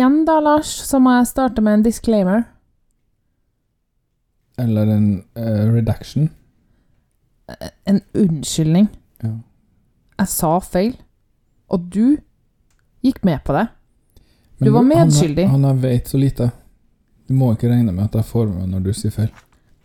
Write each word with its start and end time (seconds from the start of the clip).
igjen 0.00 0.24
da, 0.24 0.38
Lars, 0.40 0.70
så 0.88 0.98
må 1.02 1.12
jeg 1.18 1.28
starte 1.30 1.62
med 1.64 1.78
en 1.78 1.84
disclaimer. 1.84 2.46
Eller 4.60 4.88
en 4.96 5.08
uh, 5.38 5.66
redaction. 5.74 6.30
En 7.88 8.00
unnskyldning. 8.16 8.88
Ja. 9.22 9.34
Jeg 10.20 10.32
sa 10.32 10.54
feil, 10.64 10.94
og 11.72 11.86
du 11.92 12.16
gikk 13.04 13.22
med 13.24 13.40
på 13.44 13.56
det. 13.56 13.66
Men 14.60 14.68
Du 14.68 14.72
var 14.74 14.84
medskyldig. 14.84 15.46
Han, 15.48 15.64
han 15.64 15.80
vet 15.80 16.08
så 16.08 16.20
lite. 16.20 16.50
Du 17.28 17.34
må 17.34 17.52
ikke 17.54 17.70
regne 17.70 17.92
med 17.92 18.10
at 18.10 18.18
jeg 18.20 18.28
får 18.28 18.48
med 18.50 18.72
når 18.72 18.84
du 18.84 18.90
sier 18.96 19.14
feil. 19.14 19.30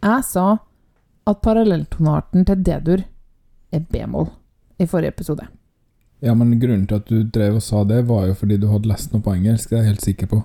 Jeg 0.03 0.25
sa 0.27 0.47
at 1.25 1.41
parallelltonarten 1.41 2.43
til 2.45 2.63
D-dur 2.65 3.05
er 3.73 3.85
b-moll 3.91 4.27
i 4.79 4.87
forrige 4.89 5.15
episode. 5.15 5.47
Ja, 6.25 6.33
men 6.33 6.55
grunnen 6.59 6.87
til 6.89 6.97
at 6.97 7.09
du 7.09 7.21
drev 7.29 7.59
og 7.59 7.63
sa 7.63 7.83
det, 7.85 8.01
var 8.09 8.27
jo 8.29 8.35
fordi 8.37 8.57
du 8.57 8.67
hadde 8.71 8.89
lest 8.89 9.13
noe 9.13 9.21
på 9.21 9.35
engelsk, 9.35 9.69
det 9.69 9.77
er 9.77 9.83
jeg 9.83 9.91
helt 9.93 10.05
sikker 10.07 10.29
på. 10.31 10.39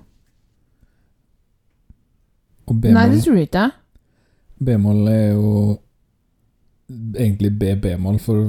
Og 2.70 2.84
Nei, 2.84 3.06
det 3.10 3.22
tror 3.24 3.38
jeg 3.38 3.48
ikke. 3.48 3.70
B-moll 4.60 5.08
er 5.10 5.30
jo 5.32 5.52
egentlig 7.16 7.54
B-B-moll 7.58 8.20
for 8.22 8.44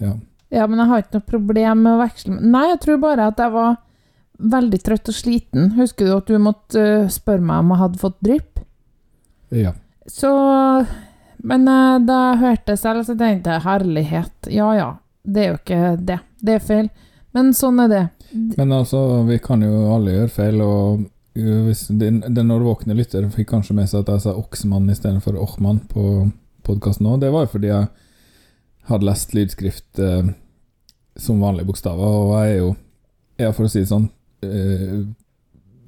Ja. 0.00 0.16
Ja, 0.50 0.66
men 0.66 0.80
jeg 0.80 0.88
har 0.90 1.02
ikke 1.02 1.18
noe 1.20 1.28
problem 1.28 1.82
med 1.84 1.92
å 1.92 2.00
veksle 2.00 2.36
Nei, 2.42 2.64
jeg 2.72 2.80
tror 2.82 2.96
bare 3.04 3.28
at 3.30 3.38
jeg 3.38 3.52
var 3.54 3.76
veldig 4.40 4.80
trøtt 4.82 5.10
og 5.12 5.14
sliten. 5.14 5.68
Husker 5.76 6.08
du 6.08 6.14
at 6.16 6.30
du 6.30 6.40
måtte 6.42 6.80
øh, 6.80 7.10
spørre 7.12 7.44
meg 7.44 7.60
om 7.60 7.74
jeg 7.74 7.82
hadde 7.82 8.00
fått 8.00 8.18
drypp? 8.24 8.64
ja. 9.50 9.74
Så 10.06 10.30
Men 11.38 11.68
øh, 11.68 12.00
da 12.06 12.16
jeg 12.30 12.40
hørte 12.40 12.76
selv, 12.76 13.04
så 13.04 13.14
tenkte 13.14 13.52
jeg 13.52 13.66
herlighet. 13.66 14.50
Ja 14.50 14.72
ja, 14.74 14.88
det 15.22 15.44
er 15.44 15.48
jo 15.48 15.60
ikke 15.60 15.96
det. 16.08 16.18
Det 16.42 16.56
er 16.58 16.64
feil. 16.64 16.90
Men 17.36 17.52
sånn 17.54 17.78
er 17.84 17.88
det. 17.92 18.02
Men 18.58 18.72
altså, 18.74 19.22
vi 19.28 19.38
kan 19.42 19.62
jo 19.62 19.92
alle 19.94 20.16
gjøre 20.16 20.32
feil, 20.34 20.60
og 20.64 21.04
uh, 21.38 21.60
hvis 21.66 21.86
den, 22.00 22.20
den 22.26 22.50
årvåkne 22.54 22.96
lytter 22.98 23.28
fikk 23.34 23.50
kanskje 23.52 23.76
med 23.78 23.90
seg 23.90 24.02
at 24.04 24.14
jeg 24.16 24.24
sa 24.26 24.34
Oksmann 24.38 24.90
istedenfor 24.90 25.38
Ochmann 25.38 25.82
på 25.90 26.04
podkasten 26.66 27.06
nå, 27.06 27.16
det 27.22 27.30
var 27.32 27.46
jo 27.46 27.52
fordi 27.54 27.70
jeg 27.70 27.88
hadde 28.90 29.06
lest 29.06 29.32
lydskrift 29.34 29.98
eh, 30.02 30.30
som 31.20 31.40
vanlige 31.42 31.68
bokstaver, 31.68 32.02
og 32.20 32.32
jeg 32.40 32.52
er 32.54 32.58
jo, 32.58 32.70
ja, 33.40 33.50
for 33.54 33.66
å 33.66 33.70
si 33.70 33.82
det 33.82 33.90
sånn, 33.90 34.08
eh, 34.44 35.00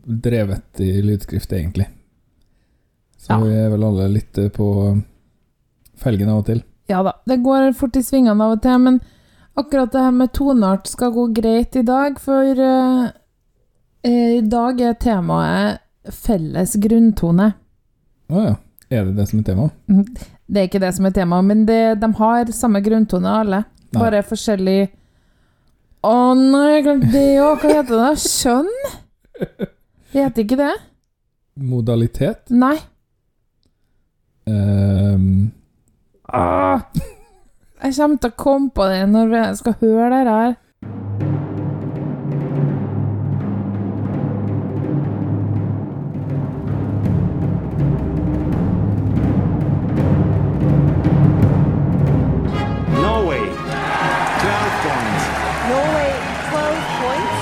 drevet 0.03 0.81
i 0.83 0.91
lydskrift, 1.03 1.53
egentlig. 1.53 1.89
Så 3.19 3.33
Ja. 3.35 3.41
vi 3.43 3.55
er 3.55 3.71
vel 3.71 3.85
alle 3.87 4.09
litt 4.11 4.39
eh, 4.39 4.49
på 4.55 4.67
felgen 6.03 6.29
av 6.33 6.43
og 6.43 6.47
til. 6.47 6.63
Ja 6.91 7.03
da, 7.07 7.13
det 7.27 7.41
går 7.43 7.73
fort 7.79 7.97
i 7.97 8.03
svingene 8.03 8.43
av 8.43 8.57
og 8.57 8.63
til, 8.63 8.79
men 8.83 9.01
akkurat 9.59 9.93
det 9.93 10.05
her 10.05 10.15
med 10.17 10.33
toneart 10.33 10.87
skal 10.91 11.13
gå 11.15 11.27
greit 11.37 11.77
i 11.77 11.85
dag, 11.87 12.19
for 12.21 12.63
eh, 12.67 13.09
i 14.37 14.41
dag 14.41 14.81
er 14.81 14.99
temaet 15.01 15.83
felles 16.11 16.77
grunntone. 16.83 17.53
Å 18.33 18.47
ja. 18.49 18.55
Er 18.93 19.07
det 19.09 19.15
det 19.17 19.25
som 19.31 19.39
er 19.41 19.45
temaet? 19.47 20.25
Det 20.53 20.61
er 20.61 20.67
ikke 20.69 20.83
det 20.83 20.91
som 20.93 21.07
er 21.09 21.15
temaet, 21.17 21.47
men 21.49 21.63
det, 21.65 21.81
de 22.03 22.09
har 22.19 22.51
samme 22.53 22.83
grunntone 22.85 23.31
alle. 23.41 23.63
Nei. 23.93 24.01
Bare 24.01 24.21
forskjellig 24.25 24.81
Å 26.03 26.17
nei, 26.35 26.67
jeg 26.75 26.85
glemte 26.87 27.11
det 27.13 27.27
òg. 27.41 27.63
Hva 27.63 27.77
heter 27.79 28.01
det? 28.01 28.11
Skjønn? 28.25 28.71
Det 30.13 30.19
heter 30.19 30.43
ikke 30.43 30.59
det? 30.61 30.73
Modalitet? 31.63 32.51
Nei. 32.51 32.75
Um. 34.49 35.53
Ah, 36.27 36.81
jeg 37.83 37.95
kommer 37.97 38.17
til 38.23 38.31
å 38.31 38.37
komme 38.45 38.71
på 38.71 38.87
det 38.91 39.03
når 39.11 39.35
jeg 39.37 39.57
skal 39.63 39.75
høre 39.81 40.11
det 40.11 40.37
her. 40.37 40.55
Norway, 53.03 53.43
12 54.43 54.73
points. 54.85 55.25
Norway 55.73 56.13
12 56.51 56.79
points. 57.01 57.41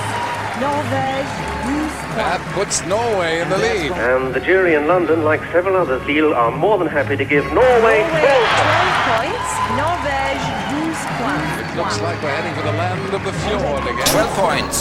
Norvège 0.61 1.27
12 1.65 2.15
That 2.15 2.39
points. 2.41 2.55
puts 2.55 2.85
Norway 2.87 3.41
in 3.41 3.49
the 3.49 3.57
lead. 3.57 3.91
And 3.91 4.33
the 4.33 4.39
jury 4.39 4.75
in 4.75 4.87
London, 4.87 5.23
like 5.23 5.41
several 5.51 5.75
others, 5.75 6.05
Lille, 6.07 6.33
are 6.33 6.51
more 6.51 6.77
than 6.77 6.87
happy 6.87 7.15
to 7.17 7.25
give 7.25 7.45
Norway 7.53 7.99
Norway 7.99 7.99
12 8.03 8.21
12 8.21 8.80
points. 9.11 9.49
Norvège 9.81 10.45
12 10.71 11.21
points. 11.21 11.49
It 11.61 11.69
looks 11.79 11.97
like 12.05 12.17
we're 12.23 12.35
heading 12.37 12.55
for 12.57 12.65
the 12.69 12.75
land 12.81 13.13
of 13.17 13.21
the 13.27 13.33
fjord 13.43 13.83
again. 13.91 14.07
12 14.07 14.35
points 14.43 14.77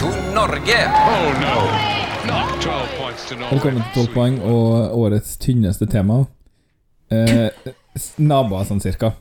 to 0.00 0.06
Norge. 0.36 0.80
Oh 1.14 1.26
no, 1.46 1.56
not 2.30 2.62
12 2.62 2.88
points 3.00 3.22
to 3.28 3.34
Norway. 3.34 3.50
Velkommen 3.54 3.82
til 3.94 4.06
12 4.06 4.14
poeng 4.14 4.36
og 4.52 4.98
årets 5.02 5.36
tynneste 5.42 5.86
tema. 5.90 6.20
Eh, 7.10 7.50
naboer, 8.22 8.64
sånn 8.68 8.82
cirka. 8.84 9.12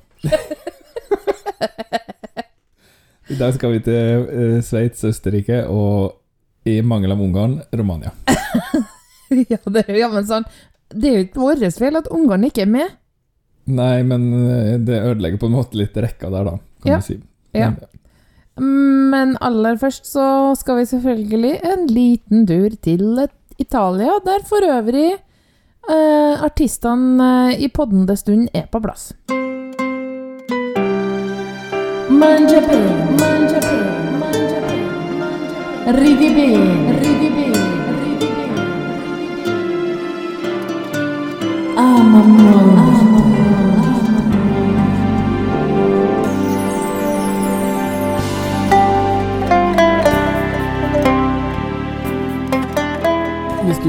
I 3.30 3.38
dag 3.38 3.54
skal 3.58 3.76
vi 3.76 3.82
til 3.86 4.30
eh, 4.30 4.56
Sveits, 4.66 5.04
Østerrike 5.10 5.64
og 5.70 6.70
i 6.70 6.80
mangel 6.86 7.16
av 7.18 7.26
Ungarn, 7.26 7.62
Romania. 7.74 8.14
Ja, 9.30 9.60
det 9.70 9.84
er 9.84 9.94
jo 9.94 10.00
jammen 10.02 10.26
sånn. 10.26 10.46
Det 10.90 11.06
er 11.06 11.20
jo 11.20 11.26
ikke 11.28 11.42
vår 11.44 11.60
feil 11.76 11.98
at 12.00 12.08
Ungarn 12.10 12.48
ikke 12.48 12.64
er 12.64 12.72
med. 12.72 12.96
Nei, 13.70 14.02
men 14.04 14.24
eh, 14.34 14.78
det 14.82 14.98
ødelegger 15.04 15.40
på 15.42 15.50
en 15.50 15.56
måte 15.60 15.78
litt 15.78 15.98
rekka 16.02 16.30
der, 16.34 16.44
da, 16.48 16.56
kan 16.84 16.92
Ja. 16.92 16.98
du 16.98 17.06
si. 17.06 17.20
Ja. 17.54 17.72
Men 18.60 19.38
aller 19.42 19.78
først 19.80 20.06
så 20.10 20.56
skal 20.60 20.78
vi 20.82 20.86
selvfølgelig 20.90 21.54
en 21.64 21.86
liten 21.88 22.46
tur 22.50 22.70
til 22.84 23.28
Italia, 23.60 24.18
der 24.26 24.44
for 24.48 24.66
øvrig 24.66 25.14
eh, 25.14 26.44
artistene 26.44 27.30
eh, 27.54 27.64
i 27.64 27.68
poddende 27.70 28.16
stund 28.20 28.50
er 28.54 28.66
på 28.72 28.82
plass. 28.84 29.14
Mangia 32.10 32.60
bene, 32.68 33.16
mangia 33.22 33.60
bene, 33.64 34.18
mangia 34.20 34.60
bene, 34.66 35.94
ridi 36.02 36.30
bene, 36.36 36.98
ridi 37.00 37.30
bene, 37.38 37.96
ridi 38.04 38.30
bene, 38.36 39.70
molto, 42.12 43.09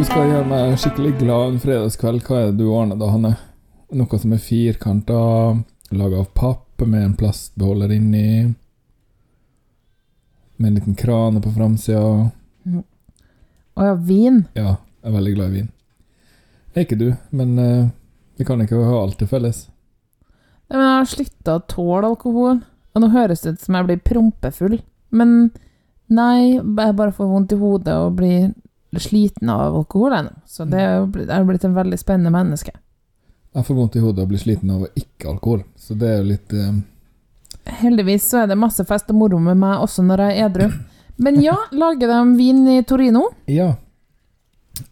du 0.01 0.05
skal 0.09 0.31
gjøre 0.31 0.47
meg 0.49 0.79
skikkelig 0.81 1.11
glad 1.19 1.43
en 1.45 1.57
fredagskveld, 1.61 2.23
hva 2.25 2.37
er 2.39 2.47
det 2.49 2.63
du 2.63 2.71
ordner 2.73 2.97
da, 2.97 3.11
Hanne? 3.13 3.31
Noe 3.93 4.19
som 4.23 4.31
er 4.33 4.39
firkanta, 4.41 5.17
laga 5.93 6.23
av 6.23 6.31
papp, 6.33 6.81
med 6.87 7.03
en 7.05 7.17
plastbeholder 7.21 7.93
inni, 7.93 8.47
med 10.57 10.69
en 10.71 10.79
liten 10.79 10.97
krane 10.97 11.43
på 11.45 11.53
framsida. 11.53 12.31
Å 12.71 13.91
ja, 13.91 13.99
vin. 14.09 14.39
Ja, 14.57 14.79
jeg 15.03 15.11
er 15.11 15.17
veldig 15.19 15.35
glad 15.35 15.53
i 15.53 15.59
vin. 15.59 15.69
Det 16.71 16.81
er 16.81 16.89
ikke 16.89 17.01
du, 17.03 17.07
men 17.37 17.53
uh, 17.61 17.93
vi 18.41 18.49
kan 18.49 18.65
ikke 18.65 18.81
ha 18.81 19.03
alt 19.03 19.21
til 19.21 19.29
felles. 19.29 19.67
Nei, 20.71 20.79
Men 20.79 20.87
jeg 20.87 20.97
har 20.97 21.13
slutta 21.13 21.59
å 21.59 21.65
tåle 21.75 22.15
alkohol. 22.15 22.65
Og 22.95 23.05
nå 23.05 23.13
høres 23.13 23.45
det 23.45 23.53
ut 23.53 23.69
som 23.69 23.77
jeg 23.77 23.91
blir 23.91 24.01
prompefull. 24.09 24.81
Men 25.13 25.37
nei, 26.09 26.57
jeg 26.57 26.97
bare 26.97 27.13
får 27.13 27.33
vondt 27.37 27.53
i 27.53 27.61
hodet 27.61 28.01
og 28.01 28.17
blir 28.23 28.49
sliten 28.99 29.49
av 29.49 29.77
alkohol 29.77 30.13
ennå. 30.13 30.33
Så 30.47 30.65
det 30.69 30.81
er 30.81 30.97
jo 30.99 31.07
blitt- 31.07 31.31
er 31.31 31.45
blitt 31.45 31.65
en 31.65 31.75
veldig 31.75 31.99
spennende 31.99 32.31
menneske. 32.35 32.73
Jeg 33.55 33.65
får 33.67 33.75
vondt 33.77 33.97
i 33.97 34.01
hodet 34.01 34.23
og 34.23 34.29
blir 34.29 34.39
sliten 34.39 34.71
av 34.71 34.87
ikke-alkohol, 34.95 35.63
så 35.77 35.95
det 35.99 36.09
er 36.09 36.17
jo 36.19 36.25
litt 36.25 36.53
eh, 36.53 36.73
Heldigvis 37.83 38.25
så 38.31 38.43
er 38.43 38.47
det 38.49 38.57
masse 38.59 38.85
fest 38.85 39.11
og 39.11 39.17
moro 39.17 39.39
med 39.39 39.57
meg 39.57 39.79
også 39.79 40.03
når 40.03 40.19
jeg 40.19 40.39
er 40.39 40.49
edru. 40.49 40.73
Men 41.19 41.41
ja, 41.43 41.55
lager 41.73 42.09
de 42.09 42.37
vin 42.37 42.67
i 42.69 42.83
Torino? 42.83 43.29
Ja. 43.47 43.77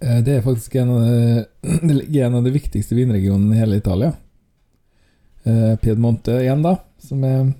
Eh, 0.00 0.20
Det 0.22 0.36
er 0.36 0.42
faktisk 0.42 0.74
en 0.76 0.90
av 0.90 1.00
de, 1.00 2.18
en 2.26 2.34
av 2.34 2.44
de 2.44 2.50
viktigste 2.50 2.94
vinregionene 2.94 3.54
i 3.56 3.58
hele 3.58 3.76
Italia. 3.76 4.12
Eh, 5.44 5.76
Piedmonte 5.76 6.30
igjen, 6.42 6.62
da. 6.62 6.76
Som 6.98 7.24
er 7.24 7.54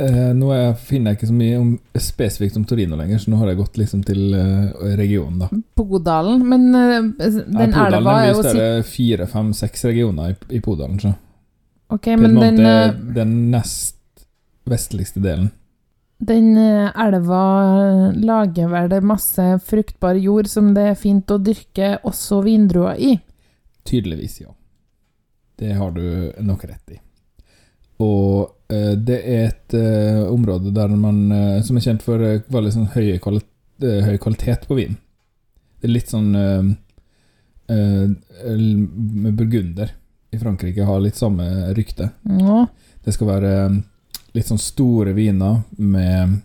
eh, 0.00 0.30
Nå 0.36 0.50
er, 0.54 0.72
finner 0.74 1.12
jeg 1.12 1.20
ikke 1.20 1.28
så 1.30 1.36
mye 1.36 1.60
om, 1.60 1.70
spesifikt 2.00 2.58
om 2.58 2.64
Torino 2.68 2.98
lenger, 2.98 3.20
så 3.22 3.32
nå 3.32 3.38
har 3.40 3.52
jeg 3.52 3.60
gått 3.60 3.78
liksom 3.80 4.02
til 4.06 4.34
eh, 4.36 4.94
regionen, 4.98 5.44
da. 5.44 5.48
Podalen. 5.78 6.42
Men 6.48 6.68
eh, 6.74 6.98
den 7.20 7.74
Podalen 7.74 8.00
elva 8.00 8.16
er 8.18 8.26
er 8.26 8.32
jo 8.32 8.40
sikkert 8.40 8.56
større. 8.56 8.84
Fire, 8.90 9.30
fem, 9.30 9.54
seks 9.56 9.86
regioner 9.90 10.34
i, 10.34 10.36
i 10.58 10.60
Podalen. 10.64 11.00
Så. 11.02 11.14
Ok, 11.90 12.12
men 12.20 12.36
den, 12.38 12.60
er 12.64 12.90
eh, 12.90 13.00
den 13.20 13.34
nest 13.50 13.96
vestligste 14.70 15.22
delen. 15.24 15.50
den 16.18 16.52
eh, 16.60 16.90
elva 17.06 17.42
lager 18.14 18.68
vel 18.70 18.90
det 18.92 19.02
masse 19.02 19.46
fruktbar 19.66 20.18
jord 20.20 20.48
som 20.52 20.74
det 20.76 20.90
er 20.92 20.98
fint 20.98 21.30
å 21.32 21.40
dyrke 21.42 21.96
også 22.06 22.42
vindruer 22.46 22.98
i. 23.00 23.14
Tydeligvis, 23.88 24.40
ja. 24.44 24.52
Det 25.60 25.74
har 25.76 25.90
du 25.92 26.32
nok 26.40 26.64
rett 26.64 26.94
i. 26.94 27.00
Og 28.00 28.72
eh, 28.72 28.94
det 28.96 29.18
er 29.20 29.46
et 29.50 29.74
eh, 29.76 30.22
område 30.30 30.72
der 30.74 30.92
man, 30.96 31.22
eh, 31.32 31.62
som 31.66 31.76
er 31.76 31.84
kjent 31.84 32.04
for 32.04 32.20
veldig 32.20 32.72
sånn 32.74 32.92
høy, 32.94 33.18
kvali 33.22 33.42
er 33.80 34.04
høy 34.04 34.16
kvalitet 34.20 34.66
på 34.68 34.76
vin. 34.76 34.96
Det 35.80 35.88
er 35.88 35.94
litt 35.94 36.10
sånn 36.12 36.34
Med 37.70 39.36
burgunder 39.38 39.94
i 40.30 40.38
Frankrike 40.38 40.84
har 40.84 41.00
litt 41.00 41.16
samme 41.16 41.72
rykte. 41.74 42.10
Ja. 42.28 42.66
Det 43.00 43.14
skal 43.16 43.30
være 43.30 43.52
litt 44.36 44.46
sånn 44.46 44.60
store 44.60 45.14
viner 45.16 45.62
med, 45.80 46.38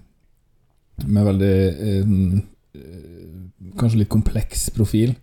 med 1.05 1.29
veldig 1.29 1.55
eh, 1.91 2.15
Kanskje 3.75 4.05
litt 4.05 4.11
kompleks 4.13 4.69
profil. 4.71 5.15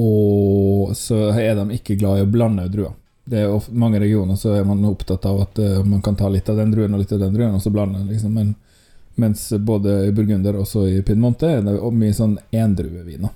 Og 0.00 0.94
så 0.96 1.28
er 1.36 1.58
de 1.58 1.76
ikke 1.76 1.98
glad 2.00 2.18
i 2.18 2.24
å 2.24 2.30
blande 2.30 2.64
druer. 2.72 2.94
Det 3.24 3.40
er 3.40 3.52
ofte, 3.52 3.72
mange 3.72 4.00
regioner 4.02 4.36
så 4.36 4.52
er 4.58 4.66
man 4.68 4.84
opptatt 4.84 5.24
av 5.26 5.40
at 5.46 5.60
uh, 5.62 5.78
man 5.86 6.02
kan 6.04 6.16
ta 6.16 6.28
litt 6.28 6.48
av 6.52 6.58
den 6.60 6.74
druen 6.74 6.92
og 6.92 7.00
litt 7.00 7.14
av 7.14 7.22
den 7.22 7.32
druen, 7.36 7.54
og 7.56 7.62
så 7.64 7.72
blande. 7.72 8.02
Liksom. 8.10 8.34
Men, 8.36 8.54
mens 9.20 9.46
både 9.62 10.02
i 10.08 10.12
Burgunder 10.12 10.58
og 10.58 10.66
så 10.68 10.88
i 10.90 11.00
Piemonte 11.06 11.48
er 11.48 11.64
det 11.64 11.78
mye 11.94 12.16
sånn 12.16 12.36
endrueviner. 12.52 13.32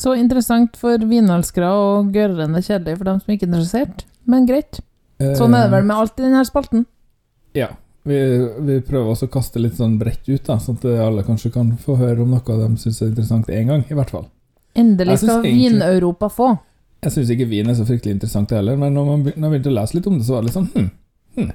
Så 0.00 0.14
interessant 0.16 0.78
for 0.80 1.02
vinelskere 1.04 1.68
og 1.76 2.14
gørrende 2.14 2.62
kjedelig 2.64 2.96
for 2.96 3.10
dem 3.10 3.18
som 3.20 3.34
ikke 3.34 3.44
er 3.44 3.50
interessert. 3.50 4.06
Men 4.24 4.46
greit. 4.48 4.80
Sånn 5.36 5.52
er 5.52 5.66
det 5.66 5.74
vel 5.74 5.84
med 5.90 6.00
alt 6.00 6.16
i 6.16 6.24
denne 6.24 6.44
spalten. 6.48 6.86
Ja. 7.56 7.74
Vi, 8.08 8.16
vi 8.64 8.78
prøver 8.80 9.12
også 9.12 9.28
å 9.28 9.32
kaste 9.34 9.60
litt 9.60 9.76
sånn 9.76 9.98
bredt 10.00 10.24
ut, 10.30 10.40
da, 10.46 10.56
sånn 10.56 10.78
at 10.80 10.86
alle 11.04 11.20
kanskje 11.26 11.50
kan 11.52 11.74
få 11.76 11.98
høre 12.00 12.24
om 12.24 12.32
noe 12.32 12.56
de 12.62 12.68
syns 12.80 13.02
er 13.02 13.10
interessant 13.10 13.50
én 13.52 13.68
gang, 13.68 13.84
i 13.92 13.98
hvert 13.98 14.12
fall. 14.14 14.24
Endelig 14.80 15.18
skal 15.20 15.44
Vin-Europa 15.44 16.30
få. 16.32 16.54
Jeg 17.00 17.14
syns 17.14 17.32
ikke 17.32 17.48
vin 17.48 17.70
er 17.70 17.76
så 17.78 17.86
fryktelig 17.88 18.18
interessant 18.18 18.52
heller, 18.52 18.76
men 18.76 18.92
når 18.92 19.06
man 19.08 19.24
begynte 19.24 19.70
å 19.72 19.76
lese 19.78 19.96
litt 19.96 20.08
om 20.10 20.18
det, 20.18 20.26
så 20.26 20.36
var 20.36 20.42
det 20.42 20.50
litt 20.50 20.58
sånn 20.58 20.70
hm, 20.74 20.88
hm. 21.38 21.50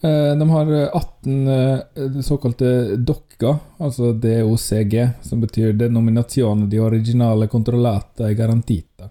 Eh, 0.00 0.36
De 0.36 0.48
har 0.50 0.72
eh, 0.72 0.96
18 0.96 1.48
eh, 1.48 2.20
såkalte 2.24 2.96
dokker, 2.96 3.58
altså 3.76 4.12
DOCG, 4.12 4.94
som 5.22 5.40
betyr 5.40 5.72
Denominazione 5.72 6.66
di 6.66 6.78
Originale 6.80 7.48
Controllata 7.48 8.30
e 8.30 8.34
Garantita. 8.34 9.10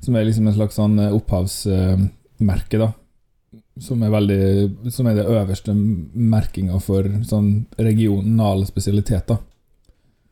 Som 0.00 0.16
er 0.16 0.24
liksom 0.28 0.48
en 0.48 0.56
slags 0.56 0.76
sånn 0.76 0.98
eh, 1.00 1.14
opphavsmerke, 1.16 2.80
da. 2.80 2.92
Som 3.80 4.02
er 4.04 4.12
veldig 4.12 4.90
Som 4.92 5.08
er 5.08 5.16
det 5.16 5.24
øverste 5.24 5.72
merkinga 5.72 6.76
for 6.84 7.06
sånn 7.24 7.64
regionale 7.80 8.68
spesialiteter. 8.68 9.40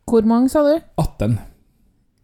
Hvor 0.09 0.29
mange, 0.29 0.53
sa 0.53 0.65
du? 0.69 0.75
18. 1.01 1.39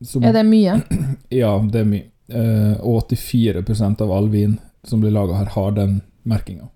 Som, 0.05 0.25
Er 0.25 0.37
det 0.37 0.45
mye? 0.49 0.81
Ja, 1.43 1.57
det 1.65 1.81
er 1.81 1.89
mye. 1.89 2.11
Eh, 2.29 2.77
og 2.81 3.03
84% 3.11 4.01
av 4.01 4.13
all 4.13 4.29
vin 4.33 4.59
som 4.85 5.01
blir 5.01 5.11
laga 5.13 5.35
her, 5.43 5.47
har 5.53 5.73
den 5.77 5.99
merkinga. 6.25 6.69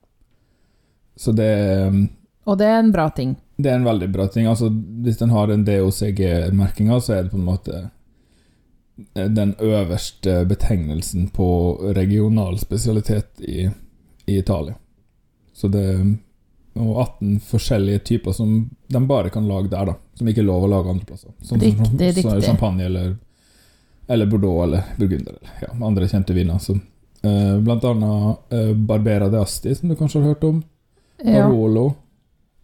Så 1.17 1.33
det, 1.33 1.45
er- 1.47 2.09
Og 2.47 2.59
det 2.59 2.67
er 2.67 2.79
en 2.83 2.93
bra 2.93 3.09
ting. 3.11 3.37
det 3.56 3.71
er 3.71 3.75
en 3.77 3.85
veldig 3.85 4.09
bra 4.12 4.27
ting. 4.29 4.47
Altså, 4.47 4.69
hvis 5.03 5.19
den 5.19 5.31
har 5.31 5.47
den 5.47 5.65
DOCG-merkinga, 5.65 7.00
så 7.00 7.12
er 7.19 7.23
det 7.25 7.31
på 7.33 7.39
en 7.41 7.45
måte 7.49 7.91
eh, 9.15 9.29
den 9.29 9.55
øverste 9.59 10.45
betegnelsen 10.49 11.29
på 11.33 11.49
regional 11.97 12.59
spesialitet 12.59 13.41
i, 13.41 13.69
i 14.27 14.39
Italia. 14.39 14.75
Så 15.55 15.69
det 15.69 16.17
Og 16.79 16.94
18 17.03 17.41
forskjellige 17.43 17.99
typer 18.06 18.33
som 18.33 18.71
de 18.87 19.01
bare 19.06 19.31
kan 19.35 19.49
lage 19.49 19.69
der, 19.73 19.87
da. 19.87 19.94
Som 20.15 20.29
ikke 20.31 20.44
er 20.44 20.47
lov 20.47 20.62
å 20.62 20.69
lage 20.71 20.91
andre 20.93 21.05
plasser. 21.09 21.33
Som, 21.43 21.59
Riktig, 21.59 21.89
som 22.23 22.31
riktig. 22.31 22.44
champagne 22.44 22.85
eller, 22.87 23.17
eller 24.08 24.26
Bordeaux 24.26 24.64
eller 24.64 24.84
Burgunder 24.96 25.37
eller 25.37 25.50
ja, 25.60 25.87
andre 25.87 26.08
kjente 26.08 26.32
viner. 26.37 26.58
Som, 26.58 26.81
eh, 27.22 27.58
blant 27.60 27.84
annet 27.84 28.52
eh, 28.52 28.72
Barbera 28.75 29.28
de 29.28 29.40
Asti, 29.40 29.75
som 29.75 29.88
du 29.88 29.96
kanskje 29.96 30.22
har 30.22 30.32
hørt 30.32 30.44
om. 30.49 30.62
Ja. 31.22 31.44
Barolo 31.49 31.93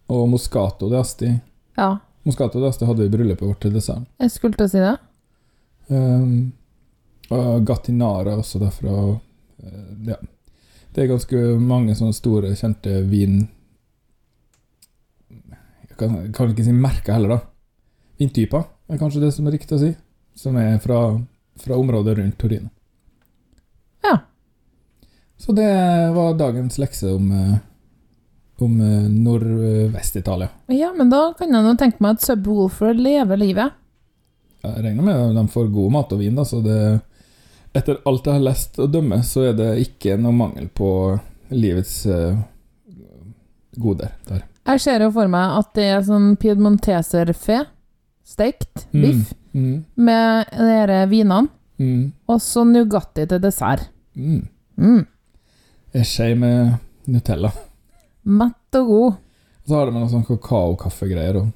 og 0.07 0.29
Moscato 0.29 0.89
de 0.89 0.99
Asti. 0.99 1.33
ja. 1.77 1.97
Moscato 2.25 2.59
de 2.61 2.67
Asti 2.67 2.85
hadde 2.85 3.03
vi 3.03 3.05
i 3.05 3.13
bryllupet 3.13 3.45
vårt 3.47 3.59
til 3.61 3.73
desserten. 3.75 4.07
Jeg 4.17 4.31
skulle 4.33 4.57
til 4.57 4.65
å 4.65 4.71
si 4.71 4.79
det. 4.81 4.95
Um, 5.93 6.53
og 7.29 7.67
Gattinara 7.67 8.33
også 8.41 8.61
derfra. 8.63 8.93
Uh, 9.61 9.91
ja. 10.09 10.17
Det 10.95 11.03
er 11.03 11.11
ganske 11.11 11.41
mange 11.61 11.93
sånne 11.97 12.17
store, 12.17 12.55
kjente 12.57 13.03
vin... 13.11 13.43
Jeg 15.29 15.99
kan, 15.99 16.17
kan 16.33 16.49
ikke 16.49 16.65
si 16.65 16.73
merker 16.73 17.13
heller, 17.13 17.35
da. 17.35 17.39
Vintyper 18.17 18.65
er 18.89 18.99
kanskje 18.99 19.21
det 19.21 19.29
som 19.35 19.45
er 19.45 19.55
riktig 19.59 19.77
å 19.77 19.81
si. 19.83 19.91
Som 20.39 20.57
er 20.57 20.79
fra, 20.83 21.03
fra 21.59 21.77
området 21.79 22.17
rundt 22.17 22.37
Torino. 22.41 22.69
Ja. 24.03 24.17
Så 25.37 25.51
det 25.55 25.69
var 26.15 26.33
dagens 26.39 26.77
lekse 26.81 27.13
om, 27.15 27.31
eh, 27.31 27.55
om 28.63 28.75
eh, 28.81 29.09
Nordvest-Italia. 29.11 30.49
Ja, 30.67 30.93
men 30.97 31.09
da 31.09 31.33
kan 31.37 31.51
jeg 31.53 31.63
nå 31.65 31.75
tenke 31.79 31.99
meg 32.03 32.17
at 32.17 32.25
Subwoolfer 32.25 32.93
lever 32.97 33.37
livet. 33.39 33.73
Jeg 34.65 34.81
regner 34.83 35.03
med 35.05 35.15
at 35.15 35.35
de 35.37 35.47
får 35.53 35.67
god 35.73 35.91
mat 35.93 36.13
og 36.15 36.19
vin, 36.23 36.35
da, 36.39 36.45
så 36.47 36.61
det 36.65 36.79
Etter 37.75 37.97
alt 38.07 38.23
jeg 38.23 38.37
har 38.37 38.43
lest 38.45 38.77
og 38.79 38.87
dømme, 38.93 39.17
så 39.27 39.49
er 39.49 39.55
det 39.57 39.65
ikke 39.81 40.13
noe 40.15 40.31
mangel 40.31 40.69
på 40.71 40.87
livets 41.51 42.05
uh, 42.07 42.37
goder 43.75 44.13
der. 44.29 44.45
Jeg 44.71 44.79
ser 44.85 45.03
jo 45.03 45.09
for 45.11 45.27
meg 45.27 45.57
at 45.59 45.73
det 45.75 45.89
er 45.91 46.05
sånn 46.07 46.37
piedmonteserfe, 46.39 47.65
steikt 48.23 48.85
Mm. 48.93 49.01
biff, 49.03 49.33
Mm, 49.33 49.44
med 49.55 50.49
disse 50.51 51.01
vinene, 51.11 51.47
mm, 51.79 52.01
og 52.27 52.41
så 52.43 52.63
Nugatti 52.67 53.25
til 53.27 53.39
dessert. 53.43 53.89
mm. 54.15 54.41
Mm. 54.77 55.05
En 55.95 56.03
skje 56.03 56.33
med 56.35 56.73
Nutella. 57.07 57.51
Mett 58.25 58.75
og 58.75 58.87
god. 58.89 59.13
Og 59.63 59.69
så 59.69 59.75
har 59.77 59.85
de 59.87 59.93
noen 59.95 60.09
sånn 60.11 60.25
kakaokaffegreier 60.27 61.37
òg. 61.39 61.53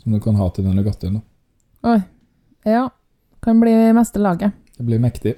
som 0.00 0.12
du 0.12 0.20
kan 0.20 0.34
ha 0.40 0.48
til 0.48 0.64
den 0.64 0.76
Nugattien. 0.76 1.20
Oi. 1.84 1.98
Ja. 2.64 2.86
Kan 3.42 3.60
bli 3.60 3.74
meste 3.92 4.18
laget. 4.18 4.52
Det 4.78 4.86
blir 4.86 4.98
mektig. 4.98 5.34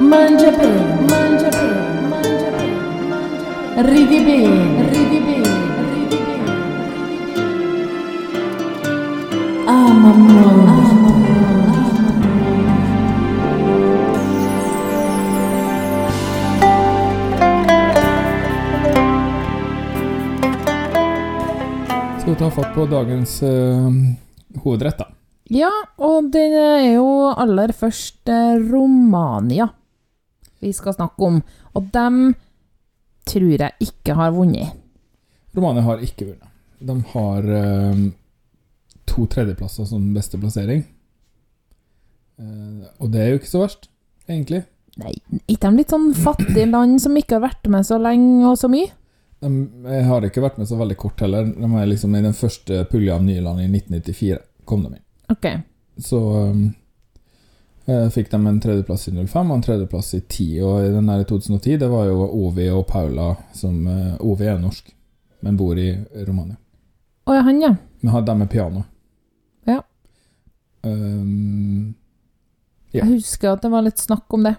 Mangiabe, 0.00 0.66
mangiabe, 1.10 1.66
mangiabe, 2.10 2.66
mangiabe. 3.10 4.89
Skal 9.70 9.78
vi 22.32 22.38
ta 22.38 22.50
fatt 22.50 22.74
på 22.74 22.86
dagens 22.90 23.42
uh, 23.42 23.90
hovedrett, 24.64 24.98
da. 24.98 25.06
Ja, 25.50 25.70
og 26.02 26.32
det 26.34 26.50
er 26.50 26.96
jo 26.96 27.30
aller 27.30 27.70
først 27.74 28.28
eh, 28.30 28.58
Romania 28.58 29.68
vi 30.58 30.72
skal 30.74 30.94
snakke 30.94 31.22
om. 31.26 31.42
Og 31.74 31.82
dem 31.94 32.34
tror 33.26 33.54
jeg 33.54 33.72
ikke 33.86 34.14
har 34.18 34.30
vunnet. 34.34 34.74
Romania 35.54 35.82
har 35.86 35.98
ikke 36.02 36.24
vunnet. 36.32 36.50
De 36.78 37.02
har 37.14 37.42
eh, 37.60 38.10
to 39.10 39.26
tredjeplasser 39.30 39.88
som 39.90 40.08
beste 40.14 40.38
plassering. 40.40 40.84
Eh, 42.40 42.86
og 42.98 43.10
det 43.12 43.22
er 43.22 43.32
jo 43.32 43.40
ikke 43.40 43.52
så 43.52 43.64
verst, 43.64 43.90
egentlig. 44.28 44.64
Nei, 45.00 45.14
ikke 45.46 45.68
de 45.68 45.80
litt 45.80 45.92
sånn 45.92 46.10
fattige 46.18 46.66
land 46.68 46.98
som 47.02 47.14
ikke 47.16 47.38
har 47.38 47.46
vært 47.46 47.70
med 47.72 47.86
så 47.86 48.00
lenge 48.00 48.48
og 48.48 48.58
så 48.60 48.70
mye? 48.72 48.90
De 49.40 50.00
har 50.04 50.24
ikke 50.26 50.42
vært 50.44 50.58
med 50.60 50.68
så 50.68 50.76
veldig 50.76 50.96
kort 51.00 51.22
heller. 51.24 51.46
De 51.48 51.68
er 51.70 51.88
liksom 51.88 52.14
i 52.16 52.24
den 52.24 52.36
første 52.36 52.84
pulja 52.90 53.16
av 53.16 53.24
nye 53.24 53.40
land 53.40 53.62
i 53.62 53.68
1994. 53.70 54.38
kom 54.68 54.84
de 54.84 54.92
inn. 54.98 55.06
Ok. 55.32 55.46
Så 56.00 56.18
um, 56.20 56.66
eh, 57.86 58.08
fikk 58.12 58.30
de 58.30 58.40
en 58.46 58.60
tredjeplass 58.60 59.08
i 59.08 59.14
05 59.16 59.50
og 59.50 59.56
en 59.56 59.64
tredjeplass 59.64 60.12
i 60.18 60.20
10. 60.20 60.60
Og 60.66 60.84
i 60.84 60.92
den 60.92 61.08
der 61.08 61.24
i 61.24 61.28
2010 61.28 61.78
det 61.80 61.88
var 61.88 62.10
jo 62.10 62.28
Ovi 62.28 62.68
og 62.68 62.84
Paula 62.90 63.32
som 63.56 63.80
uh, 63.88 64.20
Ovi 64.20 64.50
er 64.50 64.60
norsk, 64.60 64.92
men 65.46 65.56
bor 65.56 65.78
i 65.80 65.88
Romania. 66.26 66.58
Å 67.24 67.38
ja, 67.38 67.46
han, 67.46 67.62
ja. 67.62 67.74
Men 68.04 68.24
de 68.24 68.36
med 68.42 68.50
piano. 68.52 68.84
Um, 70.82 71.94
Ja. 72.90 73.04
Jeg 73.04 73.20
husker 73.20 73.52
at 73.52 73.62
det 73.62 73.70
var 73.70 73.84
litt 73.86 74.02
snakk 74.02 74.26
om 74.34 74.42
det. 74.48 74.56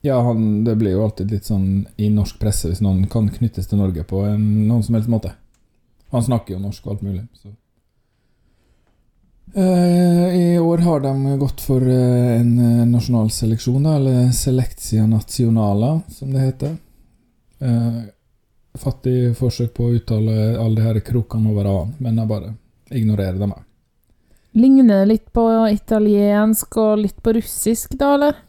ja, 0.00 0.20
han, 0.24 0.64
det 0.64 0.78
blir 0.80 0.94
jo 0.94 1.04
alltid 1.04 1.30
litt 1.30 1.44
sånn 1.44 1.86
i 2.00 2.08
norsk 2.08 2.38
presse 2.40 2.70
hvis 2.70 2.80
noen 2.80 3.04
kan 3.12 3.28
knyttes 3.28 3.68
til 3.68 3.82
Norge 3.82 4.04
på 4.08 4.22
en, 4.24 4.44
noen 4.68 4.82
som 4.82 4.96
helst 4.96 5.10
måte. 5.12 5.34
Han 6.14 6.24
snakker 6.24 6.54
jo 6.54 6.62
norsk 6.62 6.86
og 6.86 6.94
alt 6.94 7.02
mulig, 7.04 7.26
så 7.36 7.52
uh, 9.60 10.28
I 10.32 10.58
år 10.58 10.84
har 10.86 11.04
de 11.04 11.36
gått 11.42 11.60
for 11.60 11.84
uh, 11.84 12.38
en 12.38 12.54
eh, 12.56 12.86
nasjonal 12.88 13.28
seleksjon, 13.30 13.84
da, 13.84 13.98
eller 14.00 14.32
Selectia 14.32 15.04
Nazionala, 15.06 15.98
som 16.08 16.32
det 16.32 16.46
heter. 16.48 16.76
Uh, 17.60 18.08
fattig 18.80 19.34
forsøk 19.36 19.74
på 19.76 19.90
å 19.90 19.94
uttale 20.00 20.54
alle 20.56 20.80
de 20.80 20.88
her 20.88 21.04
krokene 21.04 21.52
over 21.52 21.68
a-en, 21.68 21.92
men 22.00 22.16
jeg 22.16 22.32
bare 22.32 22.54
ignorerer 22.88 23.36
dem. 23.36 23.52
her. 23.52 23.66
Ligner 24.52 25.02
det 25.02 25.06
litt 25.06 25.28
på 25.32 25.44
italiensk 25.70 26.76
og 26.82 27.04
litt 27.04 27.20
på 27.22 27.34
russisk, 27.36 27.94
da, 27.98 28.14
eller? 28.16 28.40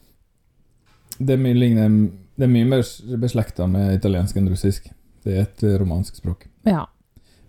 Det 1.18 1.36
er 1.36 1.42
mye, 1.42 1.54
ligner, 1.54 1.92
det 2.34 2.48
er 2.48 2.50
mye 2.50 2.70
mer 2.72 2.82
beslekta 3.22 3.68
med 3.70 3.94
italiensk 3.94 4.40
enn 4.40 4.50
russisk. 4.50 4.88
Det 5.22 5.36
er 5.36 5.44
et 5.44 5.62
eh, 5.62 5.76
romansk 5.78 6.18
språk. 6.18 6.48
Ja. 6.66 6.88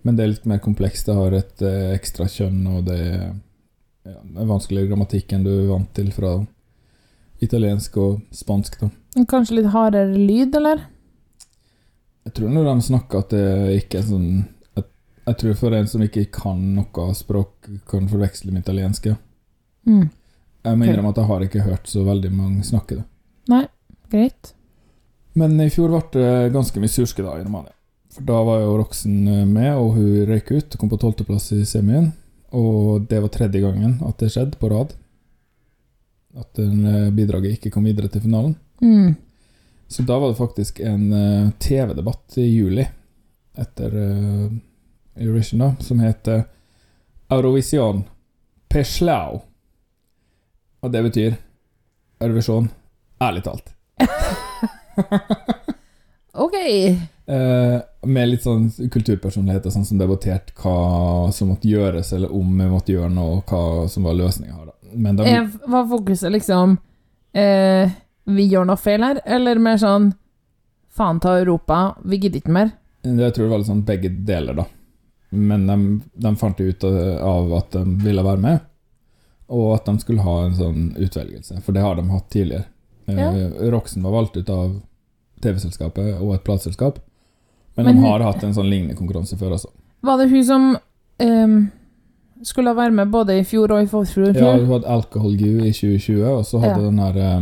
Men 0.06 0.18
det 0.18 0.24
er 0.24 0.34
litt 0.36 0.46
mer 0.50 0.62
komplekst. 0.62 1.08
Det 1.10 1.18
har 1.18 1.34
et 1.38 1.64
eh, 1.66 1.94
ekstra 1.96 2.28
kjønn, 2.30 2.62
og 2.70 2.86
det 2.90 3.00
er, 3.02 3.32
ja, 4.06 4.20
er 4.20 4.50
vanskeligere 4.52 4.92
grammatikk 4.92 5.34
enn 5.34 5.48
du 5.48 5.54
er 5.56 5.72
vant 5.72 5.90
til 5.98 6.12
fra 6.14 6.36
italiensk 7.44 7.98
og 7.98 8.20
spansk. 8.36 8.84
da. 8.84 8.92
Kanskje 9.30 9.62
litt 9.62 9.72
hardere 9.74 10.14
lyd, 10.14 10.54
eller? 10.60 10.86
Jeg 12.24 12.38
tror 12.38 12.54
når 12.54 12.70
de 12.70 12.86
snakker 12.86 13.24
at 13.24 13.34
det 13.34 13.80
ikke 13.82 14.00
er 14.00 14.06
sånn 14.08 14.30
Jeg, 15.26 15.38
tror 15.40 15.54
for 15.60 15.76
en 15.76 15.88
som 15.88 16.04
ikke 16.04 16.26
kan 16.36 16.60
noe 16.78 17.14
språk, 17.16 17.70
kan 17.90 18.10
forveksle 18.12 18.52
med 18.52 18.66
italiensk. 18.66 19.08
Ja. 19.12 19.16
Mm. 19.88 20.10
Jeg 20.64 20.80
må 20.80 20.88
innrømme 20.88 21.12
at 21.12 21.20
jeg 21.20 21.30
har 21.30 21.46
ikke 21.46 21.64
hørt 21.68 21.88
så 21.92 22.04
veldig 22.08 22.32
mange 22.32 22.64
snakke 22.68 23.02
det. 23.02 23.06
Nei, 23.52 23.66
greit. 24.12 24.54
Men 25.40 25.58
i 25.60 25.72
fjor 25.74 25.92
ble 25.92 26.04
det 26.14 26.54
ganske 26.54 26.80
mye 26.80 26.92
surske 26.92 27.24
i 27.24 27.44
Romania. 27.44 27.74
For 28.14 28.26
da 28.28 28.40
var 28.46 28.62
jo 28.62 28.78
Roxen 28.78 29.28
eh, 29.28 29.46
med, 29.50 29.72
og 29.76 29.96
hun 29.98 30.28
røyk 30.30 30.52
ut 30.54 30.78
kom 30.78 30.92
på 30.92 31.00
tolvteplass 31.02 31.52
i 31.58 31.64
semien. 31.66 32.12
Og 32.54 33.08
det 33.10 33.24
var 33.24 33.34
tredje 33.34 33.64
gangen 33.64 33.98
at 34.06 34.20
det 34.22 34.30
skjedde 34.34 34.60
på 34.62 34.70
rad. 34.70 34.94
At 36.38 36.52
den, 36.60 36.86
eh, 36.86 37.14
bidraget 37.16 37.58
ikke 37.58 37.74
kom 37.74 37.88
videre 37.90 38.12
til 38.14 38.22
finalen. 38.26 38.56
Mm. 38.84 39.16
Så 39.90 40.06
da 40.06 40.20
var 40.22 40.32
det 40.32 40.40
faktisk 40.40 40.80
en 40.86 41.08
eh, 41.14 41.50
TV-debatt 41.62 42.38
i 42.42 42.48
juli 42.48 42.86
etter 43.58 43.98
Eurovision, 45.16 45.60
da, 45.60 45.72
som 45.80 46.00
heter 46.00 46.44
Eurovision 47.30 48.04
Peslau. 48.70 49.42
Og 50.84 50.92
det 50.92 51.04
betyr 51.06 51.36
Eurovision, 52.24 52.70
ærlig 53.22 53.44
talt. 53.44 53.74
Ok. 56.34 56.54
Eh, 57.26 57.80
med 58.10 58.30
litt 58.30 58.42
sånn 58.44 58.66
kulturpersonlighet 58.92 59.68
og 59.70 59.74
sånn 59.76 59.86
som 59.86 60.00
debattert 60.02 60.50
hva 60.58 61.30
som 61.36 61.52
måtte 61.54 61.70
gjøres, 61.70 62.10
eller 62.18 62.34
om 62.34 62.56
vi 62.58 62.70
måtte 62.72 62.96
gjøre 62.96 63.12
noe, 63.14 63.38
og 63.38 63.52
hva 63.54 63.86
som 63.92 64.08
var 64.10 64.18
løsninga 64.18 64.56
her. 64.58 64.72
da. 64.72 64.74
Men 64.94 65.20
de, 65.20 65.28
Er, 65.30 65.46
var 65.70 65.86
fokuset 65.90 66.30
liksom 66.34 66.76
eh, 67.34 67.90
Vi 68.30 68.44
gjør 68.46 68.66
noe 68.70 68.78
feil 68.78 69.02
her, 69.06 69.22
eller 69.26 69.58
mer 69.62 69.80
sånn 69.82 70.12
Faen 70.94 71.18
ta 71.22 71.38
Europa, 71.40 71.96
vi 72.06 72.20
gidder 72.22 72.42
ikke 72.42 72.54
mer? 72.54 72.74
jeg 73.04 73.34
tror 73.34 73.46
det 73.46 73.52
var 73.52 73.62
litt 73.62 73.68
sånn 73.68 73.86
begge 73.86 74.10
deler, 74.24 74.54
da. 74.56 74.66
Men 75.34 75.68
de, 75.68 75.78
de 76.28 76.36
fant 76.40 76.60
ut 76.62 76.84
av 76.86 77.54
at 77.58 77.72
de 77.76 77.84
ville 78.06 78.24
være 78.24 78.42
med, 78.44 78.60
og 79.54 79.74
at 79.76 79.86
de 79.90 79.98
skulle 80.00 80.22
ha 80.26 80.36
en 80.46 80.56
sånn 80.58 80.86
utvelgelse, 80.98 81.60
for 81.66 81.74
det 81.76 81.82
har 81.84 81.96
de 82.00 82.06
hatt 82.12 82.30
tidligere. 82.34 82.66
Eh, 83.08 83.18
Ja. 83.20 83.32
Roxen 83.74 84.04
var 84.06 84.12
valgt 84.16 84.38
ut 84.38 84.50
av 84.50 84.78
TV-selskapet 85.44 86.22
og 86.22 86.36
et 86.36 86.44
plateselskap, 86.46 87.00
men, 87.76 87.86
Men 87.86 87.96
de 87.98 88.02
har 88.08 88.22
hatt 88.22 88.44
en 88.44 88.54
sånn 88.54 88.70
lignende 88.70 88.96
konkurranse 88.96 89.36
før, 89.38 89.52
altså. 89.58 89.70
Var 90.04 90.18
det 90.22 90.30
hun 90.30 90.44
som 90.46 90.78
um, 91.20 91.72
skulle 92.44 92.76
være 92.78 92.92
med 92.92 93.10
både 93.12 93.40
i 93.40 93.44
fjor 93.44 93.72
og 93.74 93.84
i 93.84 93.88
forfjor? 93.90 94.36
Ja, 94.38 94.54
hun 94.60 94.70
hadde 94.72 94.88
Alcohol 94.88 95.36
Gu 95.40 95.64
i 95.66 95.72
2020, 95.74 96.24
og 96.38 96.46
så 96.46 96.60
hadde 96.62 96.82
Ja. 96.82 96.86
den 96.90 97.00
her 97.00 97.18
eh, 97.18 97.42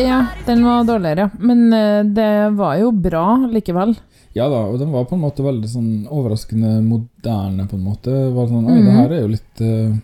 Ja, 0.00 0.26
den 0.46 0.64
var 0.64 0.84
dårligere. 0.88 1.30
Men 1.38 1.72
eh, 1.72 2.04
det 2.16 2.30
var 2.56 2.76
jo 2.80 2.90
bra 2.92 3.24
likevel. 3.52 3.96
Ja 4.36 4.46
da, 4.48 4.60
og 4.70 4.78
den 4.78 4.92
var 4.94 5.04
på 5.10 5.16
en 5.18 5.24
måte 5.24 5.42
veldig 5.42 5.68
sånn 5.68 5.90
overraskende 6.06 6.76
moderne, 6.86 7.64
på 7.66 7.74
en 7.76 7.84
måte. 7.86 8.12
Det 8.14 8.34
var 8.36 8.46
sånn, 8.50 8.68
Oi, 8.70 8.76
Mhm. 8.78 8.86
det 8.86 8.94
her 9.00 9.14
er 9.16 9.20
jo 9.24 9.32
litt 9.32 9.62
uh, 9.66 9.96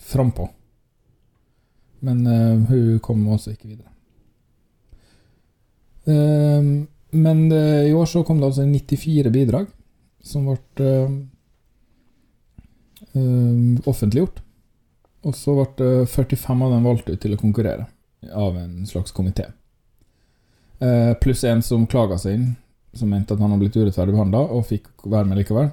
frampå. 0.00 0.48
Men 2.04 2.26
eh, 2.26 2.64
hun 2.70 2.98
kom 3.04 3.26
altså 3.32 3.52
ikke 3.52 3.68
videre. 3.68 3.90
Ehm, 6.06 6.86
men 7.12 7.52
eh, 7.52 7.86
i 7.88 7.94
år 7.96 8.06
så 8.10 8.24
kom 8.26 8.40
det 8.40 8.48
altså 8.50 8.64
94 8.68 9.30
bidrag 9.32 9.66
som 10.24 10.44
ble 10.50 10.58
eh, 10.84 11.14
eh, 13.14 13.80
offentliggjort. 13.88 14.42
Og 15.24 15.32
så 15.38 15.54
ble 15.56 16.04
45 16.04 16.62
av 16.66 16.74
dem 16.74 16.84
valgt 16.84 17.08
ut 17.08 17.20
til 17.22 17.32
å 17.36 17.40
konkurrere 17.40 17.86
av 18.32 18.56
en 18.58 18.86
slags 18.86 19.12
komité. 19.12 19.46
Eh, 20.78 21.14
pluss 21.14 21.44
en 21.44 21.62
som 21.62 21.86
klaga 21.86 22.18
seg 22.18 22.38
inn, 22.38 22.48
som 22.92 23.10
mente 23.10 23.34
at 23.34 23.40
han 23.40 23.50
har 23.50 23.58
blitt 23.58 23.76
urettferdig 23.76 24.14
behandla, 24.14 24.44
og 24.54 24.66
fikk 24.68 25.06
være 25.10 25.28
med 25.28 25.40
likevel. 25.40 25.70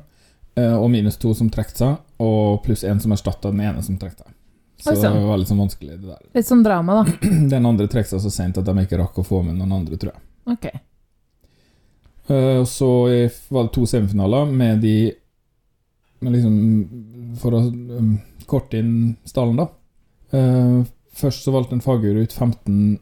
Eh, 0.56 0.76
og 0.76 0.90
minus 0.92 1.18
to 1.22 1.34
som 1.38 1.50
trekte 1.54 1.84
seg, 1.84 1.98
og 2.22 2.62
pluss 2.66 2.84
en 2.84 3.00
som 3.00 3.14
erstatta 3.16 3.52
den 3.52 3.64
ene 3.66 3.84
som 3.86 3.98
trekte 4.02 4.26
seg. 4.26 4.38
Så 4.82 4.96
det 4.98 5.10
var 5.14 5.38
litt 5.38 5.50
sånn 5.50 5.62
vanskelig, 5.62 5.98
det 6.02 6.08
der. 6.10 6.22
Litt 6.34 6.48
sånn 6.48 6.64
drama, 6.66 7.02
da. 7.02 7.30
Den 7.54 7.68
andre 7.70 7.86
trekk 7.86 8.08
seg 8.10 8.24
så 8.24 8.32
sent 8.34 8.58
at 8.58 8.66
de 8.66 8.74
ikke 8.82 8.98
rakk 8.98 9.20
å 9.22 9.26
få 9.26 9.44
med 9.46 9.60
noen 9.60 9.76
andre, 9.76 10.00
tror 10.02 10.16
jeg. 10.16 10.24
Ok. 10.50 10.66
Eh, 12.34 12.64
så 12.66 12.90
var 13.54 13.68
det 13.68 13.74
to 13.76 13.86
semifinaler 13.86 14.50
med 14.50 14.82
de 14.82 14.96
med 16.22 16.36
liksom 16.36 17.38
For 17.42 17.58
å 17.58 17.62
um, 17.66 18.16
korte 18.50 18.82
inn 18.82 19.16
stallen, 19.26 19.62
da. 19.62 19.68
Eh, 20.38 20.82
først 21.16 21.46
så 21.46 21.54
valgte 21.54 21.78
en 21.78 21.84
fagjury 21.84 22.26
ut 22.26 22.34
15 22.34 23.00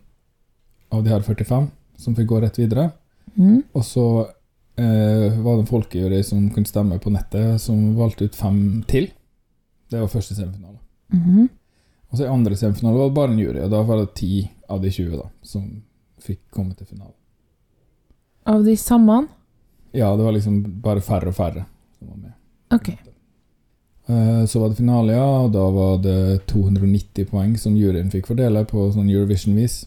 av 0.89 1.03
de 1.05 1.13
her 1.13 1.21
45 1.25 1.69
som 1.99 2.15
fikk 2.17 2.29
gå 2.31 2.41
rett 2.41 2.59
videre. 2.59 2.89
Mm. 3.35 3.61
Og 3.77 3.85
så 3.85 4.05
eh, 4.79 5.37
var 5.39 5.55
det 5.55 5.65
en 5.65 5.69
folkejury 5.69 6.21
som 6.25 6.47
kunne 6.53 6.69
stemme 6.69 6.99
på 7.01 7.13
nettet, 7.13 7.61
som 7.61 7.95
valgte 7.97 8.29
ut 8.29 8.37
fem 8.37 8.59
til. 8.89 9.09
Det 9.89 10.01
var 10.01 10.11
første 10.11 10.37
semifinale. 10.37 10.79
Mhm. 11.13 11.49
Og 12.09 12.17
så 12.17 12.25
i 12.25 12.31
andre 12.31 12.55
semifinale 12.57 12.97
var 12.97 13.09
det 13.09 13.17
bare 13.19 13.31
en 13.35 13.39
jury, 13.39 13.59
og 13.61 13.69
da 13.69 13.83
var 13.85 13.99
det 14.01 14.15
ti 14.17 14.33
av 14.69 14.81
de 14.81 14.89
20 14.89 15.17
da, 15.17 15.27
som 15.45 15.65
fikk 16.25 16.39
komme 16.53 16.73
til 16.73 16.89
finalen. 16.89 17.13
Av 18.49 18.63
de 18.65 18.73
samme? 18.77 19.27
Ja, 19.93 20.15
det 20.17 20.25
var 20.25 20.33
liksom 20.33 20.81
bare 20.81 21.03
færre 21.05 21.29
og 21.29 21.37
færre 21.37 21.67
som 21.99 22.09
var 22.09 22.17
med. 22.17 22.33
Ok. 22.73 22.89
Eh, 24.09 24.45
Så 24.45 24.59
var 24.59 24.69
det 24.69 24.75
finale, 24.75 25.13
ja, 25.13 25.27
og 25.45 25.51
da 25.53 25.69
var 25.69 25.97
det 26.01 26.45
290 26.49 27.25
poeng 27.29 27.55
som 27.57 27.75
juryen 27.77 28.09
fikk 28.11 28.27
fordele 28.31 28.65
på 28.65 28.87
sånn 28.93 29.09
Eurovision-vis. 29.09 29.83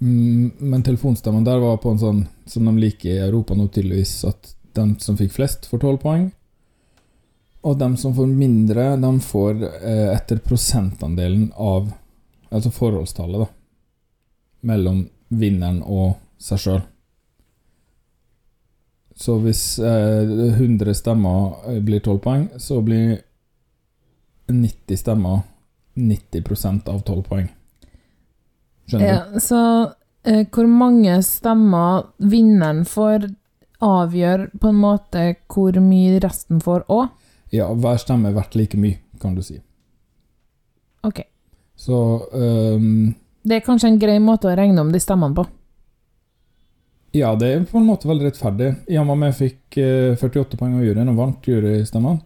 Mm, 0.00 0.52
Men 0.58 0.82
telefonstemmen 0.82 1.44
der 1.44 1.60
var 1.60 1.76
på 1.76 1.90
en 1.92 1.98
sånn 1.98 2.22
som 2.46 2.64
de 2.64 2.72
liker 2.80 3.10
i 3.10 3.18
Europa 3.26 3.54
nå 3.54 3.68
tydeligvis, 3.68 4.24
at 4.24 4.54
de 4.74 4.94
som 4.98 5.16
fikk 5.16 5.32
flest, 5.36 5.66
får 5.68 5.78
12 5.84 5.98
poeng. 6.02 6.30
Og 7.62 7.78
de 7.78 7.96
som 7.96 8.14
får 8.14 8.26
mindre, 8.26 8.96
de 9.00 9.10
får 9.20 9.62
eh, 9.62 10.08
etter 10.16 10.40
prosentandelen 10.42 11.52
av 11.56 11.92
Altså 12.52 12.68
forholdstallet, 12.68 13.46
da. 13.46 13.46
Mellom 14.68 15.06
vinneren 15.32 15.78
og 15.88 16.18
seg 16.36 16.58
sjøl. 16.60 16.82
Så 19.16 19.38
hvis 19.40 19.78
eh, 19.78 20.28
100 20.58 20.92
stemmer 20.98 21.54
eh, 21.70 21.78
blir 21.80 22.02
12 22.04 22.18
poeng, 22.20 22.44
så 22.60 22.82
blir 22.84 23.22
90 24.50 24.98
stemmer 24.98 25.42
90% 25.94 26.88
av 26.88 27.02
12 27.04 27.22
poeng. 27.28 27.48
Skjønner 28.88 29.06
du? 29.06 29.12
Ja, 29.12 29.40
så 29.40 29.60
eh, 30.24 30.46
hvor 30.52 30.68
mange 30.70 31.18
stemmer 31.26 32.08
vinneren 32.18 32.84
får, 32.88 33.28
avgjør 33.82 34.46
på 34.62 34.70
en 34.70 34.78
måte 34.78 35.24
hvor 35.50 35.76
mye 35.82 36.20
resten 36.22 36.62
får 36.62 36.86
òg? 36.92 37.10
Ja, 37.52 37.68
hver 37.76 37.98
stemme 38.00 38.30
er 38.30 38.36
verdt 38.38 38.56
like 38.56 38.78
mye, 38.80 39.00
kan 39.20 39.34
du 39.36 39.42
si. 39.44 39.58
Ok. 41.04 41.20
Så 41.76 41.96
um, 42.32 43.10
Det 43.42 43.58
er 43.58 43.66
kanskje 43.66 43.90
en 43.90 43.98
grei 44.00 44.20
måte 44.22 44.48
å 44.48 44.54
regne 44.56 44.80
om 44.80 44.92
de 44.92 45.00
stemmene 45.02 45.34
på. 45.36 45.44
ja, 47.12 47.34
det 47.36 47.48
er 47.52 47.64
på 47.68 47.76
en 47.76 47.88
måte 47.88 48.08
veldig 48.08 48.30
rettferdig. 48.30 48.70
Yamame 48.88 49.32
fikk 49.36 49.76
eh, 49.82 50.14
48 50.16 50.56
poeng 50.56 50.78
av 50.78 50.86
juryen 50.86 51.10
og 51.12 51.18
vant 51.18 51.48
jurystemmene. 51.48 52.22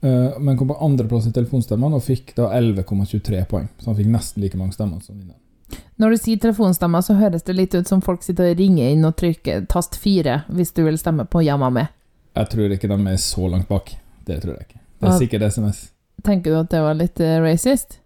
Eh, 0.00 0.38
men 0.38 0.58
kom 0.58 0.68
på 0.68 0.76
andreplass 0.84 1.26
i 1.26 1.32
telefonstemmene 1.32 1.98
og 1.98 2.04
fikk 2.04 2.34
da 2.36 2.50
11,23 2.54 3.44
poeng. 3.50 3.68
Så 3.78 3.90
han 3.90 3.98
fikk 3.98 4.12
nesten 4.12 4.44
like 4.44 4.58
mange 4.60 4.76
stemmer 4.76 5.00
som 5.00 5.16
vinneren. 5.18 5.40
Når 5.96 6.12
du 6.12 6.18
sier 6.20 6.38
telefonstemmer, 6.38 7.02
så 7.02 7.16
høres 7.18 7.42
det 7.42 7.56
litt 7.56 7.74
ut 7.74 7.88
som 7.88 8.02
folk 8.04 8.22
sitter 8.22 8.52
og 8.52 8.60
ringer 8.60 8.92
inn 8.92 9.04
og 9.08 9.16
trykker 9.18 9.64
tast 9.72 9.96
fire 9.98 10.42
hvis 10.52 10.74
du 10.76 10.84
vil 10.86 10.98
stemme 11.00 11.24
på 11.26 11.42
Yamame. 11.42 11.88
Jeg 12.36 12.52
tror 12.52 12.74
ikke 12.74 12.90
de 12.92 12.98
er 13.10 13.20
så 13.20 13.48
langt 13.48 13.68
bak. 13.68 13.94
Det 14.28 14.38
tror 14.42 14.58
jeg 14.58 14.68
ikke. 14.68 14.82
Det 15.00 15.08
er 15.08 15.20
sikkert 15.20 15.46
SMS. 15.52 15.86
Tenker 16.26 16.52
du 16.52 16.58
at 16.60 16.72
det 16.72 16.82
var 16.84 16.98
litt 16.98 17.20
eh, 17.24 17.38
racist? 17.42 17.98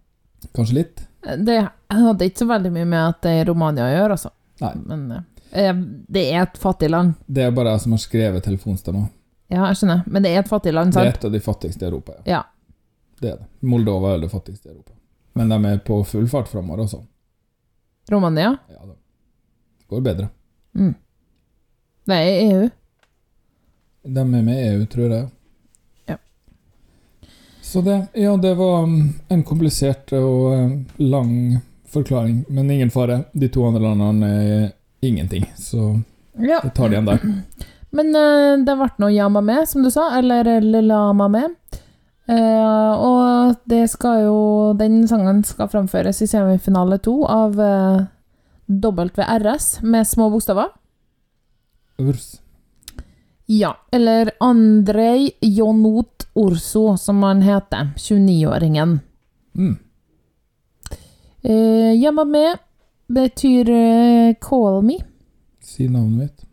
Kanskje 0.55 0.77
litt? 0.79 1.03
Det 1.21 1.57
hadde 1.91 2.27
ikke 2.27 2.43
så 2.43 2.47
veldig 2.49 2.71
mye 2.73 2.87
med 2.87 3.01
at 3.03 3.19
det 3.25 3.33
er 3.41 3.49
Romania 3.51 3.85
å 3.85 3.91
gjøre, 3.91 4.17
altså. 4.17 4.31
Nei. 4.61 4.71
Men 4.87 5.03
eh, 5.51 5.81
det 6.07 6.23
er 6.31 6.45
et 6.45 6.59
fattig 6.61 6.89
land. 6.91 7.17
Det 7.27 7.45
er 7.45 7.53
bare 7.55 7.75
jeg 7.75 7.83
som 7.85 7.97
har 7.97 8.03
skrevet 8.03 8.47
telefonstemmer. 8.47 9.09
Ja, 9.51 9.65
jeg 9.67 9.77
skjønner. 9.81 10.03
Men 10.07 10.23
det 10.23 10.31
er 10.31 10.39
et 10.45 10.49
fattig 10.49 10.71
land, 10.73 10.93
sant? 10.95 11.03
Det 11.03 11.11
er 11.11 11.17
et 11.19 11.25
av 11.27 11.31
de 11.35 11.39
fattigste 11.43 11.83
i 11.85 11.87
Europa. 11.89 12.13
Ja. 12.25 12.39
Ja. 12.39 12.41
Det 13.21 13.29
er 13.33 13.37
det. 13.41 13.47
Moldova 13.69 14.15
er 14.15 14.21
det 14.23 14.31
fattigste 14.31 14.69
i 14.69 14.71
Europa. 14.71 14.93
Men 15.37 15.51
de 15.51 15.57
er 15.69 15.81
på 15.85 15.99
full 16.07 16.27
fart 16.31 16.47
framover 16.51 16.85
også. 16.85 17.01
Romania? 18.11 18.55
Ja 18.71 18.79
det 18.85 18.95
Går 19.91 20.01
bedre. 20.01 20.29
Mm. 20.75 20.93
Det 22.07 22.15
er 22.15 22.39
EU. 22.45 22.69
De 24.03 24.19
er 24.21 24.25
med 24.31 24.49
i 24.55 24.67
EU, 24.71 24.85
tror 24.89 25.11
jeg. 25.13 25.27
Ja. 26.09 26.15
Så 27.61 27.81
det 27.85 28.07
Ja, 28.13 28.37
det 28.37 28.53
var 28.57 28.85
mm, 28.87 29.13
en 29.29 29.43
komplisert 29.43 30.13
og 30.17 30.53
eh, 30.55 30.71
lang 30.97 31.59
forklaring, 31.91 32.45
men 32.49 32.71
ingen 32.71 32.89
fare. 32.89 33.23
De 33.33 33.47
to 33.51 33.67
andre 33.67 33.81
landene 33.81 34.31
er 34.31 34.71
ingenting, 35.01 35.45
så 35.57 35.99
Ja. 36.39 36.59
det 36.63 36.73
tar 36.75 36.89
de 36.89 36.95
igjen 36.95 37.05
der. 37.05 37.19
Men 37.91 38.15
uh, 38.15 38.59
det 38.63 38.75
ble 38.79 38.89
noe 39.03 39.13
Yama 39.13 39.41
med, 39.43 39.67
som 39.69 39.83
du 39.83 39.91
sa, 39.91 40.09
eller 40.17 40.47
Lama 40.81 41.27
med. 41.31 41.57
Eh, 42.31 42.91
og 43.01 43.57
det 43.67 43.87
skal 43.91 44.21
jo 44.27 44.37
Den 44.77 45.01
sangen 45.09 45.41
skal 45.43 45.67
framføres 45.71 46.21
i 46.21 46.29
semifinale 46.29 46.99
to 47.03 47.17
av 47.25 47.57
uh, 47.59 48.03
WRS 48.69 49.81
med 49.81 50.07
små 50.07 50.29
bokstaver. 50.31 50.69
Urs. 51.99 52.37
Ja, 53.51 53.73
eller 53.91 54.31
Andrej 54.39 55.31
Jonot 55.41 56.27
Orso, 56.33 56.97
som 56.97 57.23
han 57.23 57.41
heter. 57.41 57.91
29-åringen. 57.97 58.99
Mm. 59.55 59.77
Uh, 61.43 62.25
med 62.25 62.57
betyr 63.07 63.69
uh, 63.69 64.33
call 64.39 64.81
me, 64.81 65.01
Si 65.59 65.87
navnet 65.89 66.19
mitt. 66.19 66.50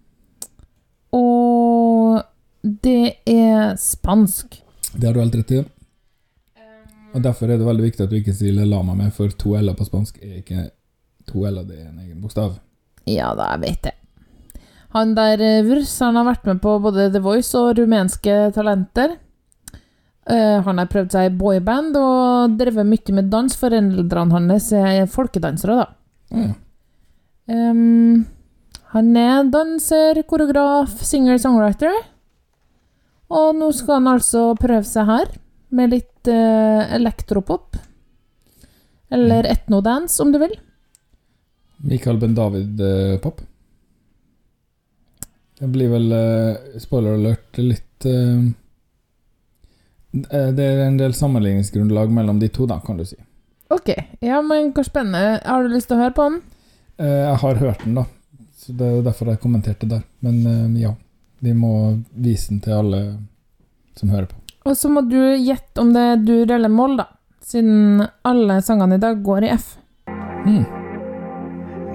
Og 1.14 2.22
det 2.62 3.20
er 3.28 3.76
spansk. 3.80 4.58
Det 4.94 5.06
har 5.06 5.14
du 5.14 5.20
helt 5.22 5.36
rett 5.40 5.52
i. 5.56 5.60
Og 7.16 7.22
Derfor 7.24 7.48
er 7.48 7.56
det 7.58 7.66
veldig 7.66 7.86
viktig 7.86 8.04
at 8.04 8.10
du 8.10 8.18
ikke 8.18 8.34
sier 8.36 8.66
lama 8.68 8.94
med, 8.94 9.12
for 9.16 9.32
to 9.32 9.54
l-er 9.56 9.76
på 9.76 9.86
spansk 9.88 10.18
er 10.22 10.40
ikke 10.42 10.66
to 11.28 11.46
l-er, 11.48 11.64
det 11.64 11.78
er 11.80 11.88
en 11.88 12.02
egen 12.04 12.20
bokstav. 12.20 12.58
Ja 13.08 13.32
da, 13.36 13.54
jeg 13.54 13.64
vet 13.64 13.88
det. 13.88 13.94
Han 14.96 15.14
der 15.16 15.40
eh, 15.44 15.64
Wurs 15.66 15.92
han 16.00 16.16
har 16.16 16.26
vært 16.28 16.46
med 16.48 16.60
på 16.64 16.76
både 16.84 17.08
The 17.12 17.20
Voice 17.24 17.56
og 17.56 17.78
rumenske 17.80 18.36
talenter. 18.56 19.16
Eh, 20.28 20.56
han 20.64 20.80
har 20.80 20.88
prøvd 20.92 21.12
seg 21.14 21.28
i 21.28 21.36
boyband 21.40 21.96
og 21.96 22.56
drevet 22.60 22.88
mye 22.88 23.16
med 23.16 23.30
dans. 23.32 23.56
Foreldrene 23.56 24.36
hans 24.36 24.72
er 24.76 25.06
folkedansere, 25.12 25.84
da. 25.84 25.86
Ja. 26.36 26.48
Ehm, 27.48 28.26
han 28.94 29.10
er 29.20 29.50
danser, 29.52 30.22
koreograf, 30.28 30.94
singer-songwriter. 31.04 31.98
Og 33.28 33.50
nå 33.58 33.68
skal 33.76 33.98
han 33.98 34.14
altså 34.14 34.54
prøve 34.56 34.86
seg 34.88 35.08
her, 35.10 35.34
med 35.68 35.92
litt 35.92 36.30
uh, 36.32 36.88
elektropop. 36.96 37.76
Eller 39.12 39.44
etnodance, 39.48 40.16
om 40.24 40.32
du 40.32 40.40
vil. 40.40 40.54
Mikael 41.84 42.16
Ben-David-pop. 42.20 43.44
Det 45.58 45.68
blir 45.74 45.92
vel, 45.92 46.08
uh, 46.12 46.80
spoiler 46.80 47.18
alert, 47.18 47.58
litt 47.58 48.06
eh, 48.06 48.44
eh, 50.30 50.50
Det 50.54 50.64
er 50.64 50.84
en 50.84 51.00
del 51.00 51.16
sammenligningsgrunnlag 51.18 52.12
mellom 52.14 52.38
de 52.38 52.48
to, 52.54 52.66
da, 52.70 52.78
kan 52.84 53.00
du 53.00 53.04
si. 53.08 53.18
Ok, 53.74 53.90
ja, 54.24 54.38
men 54.40 54.70
hvor 54.72 54.86
spennende. 54.86 55.40
Har 55.44 55.66
du 55.66 55.74
lyst 55.74 55.90
til 55.90 55.98
å 55.98 56.04
høre 56.04 56.14
på 56.16 56.28
den? 56.30 56.38
Eh, 57.02 57.18
Jeg 57.26 57.40
har 57.42 57.60
hørt 57.64 57.84
den, 57.84 57.98
da. 57.98 58.06
Så 58.68 58.74
Det 58.76 58.84
er 58.84 58.96
jo 58.98 59.02
derfor 59.02 59.30
jeg 59.32 59.40
kommenterte 59.40 59.86
der. 59.88 60.02
Men 60.20 60.42
eh, 60.46 60.80
ja, 60.82 60.90
vi 61.40 61.54
må 61.56 61.70
vise 62.12 62.50
den 62.50 62.58
til 62.60 62.74
alle 62.76 62.98
som 63.96 64.10
hører 64.12 64.26
på. 64.28 64.36
Og 64.68 64.74
så 64.76 64.90
må 64.92 65.00
du 65.08 65.16
gjette 65.40 65.80
om 65.80 65.94
det 65.94 66.02
er 66.04 66.20
dur 66.20 66.52
eller 66.52 66.68
moll, 66.68 66.98
da. 66.98 67.06
Siden 67.40 68.02
alle 68.28 68.58
sangene 68.60 68.98
i 68.98 69.00
dag 69.00 69.22
går 69.24 69.46
i 69.46 69.54
F. 69.54 69.70
Mm. 70.44 70.66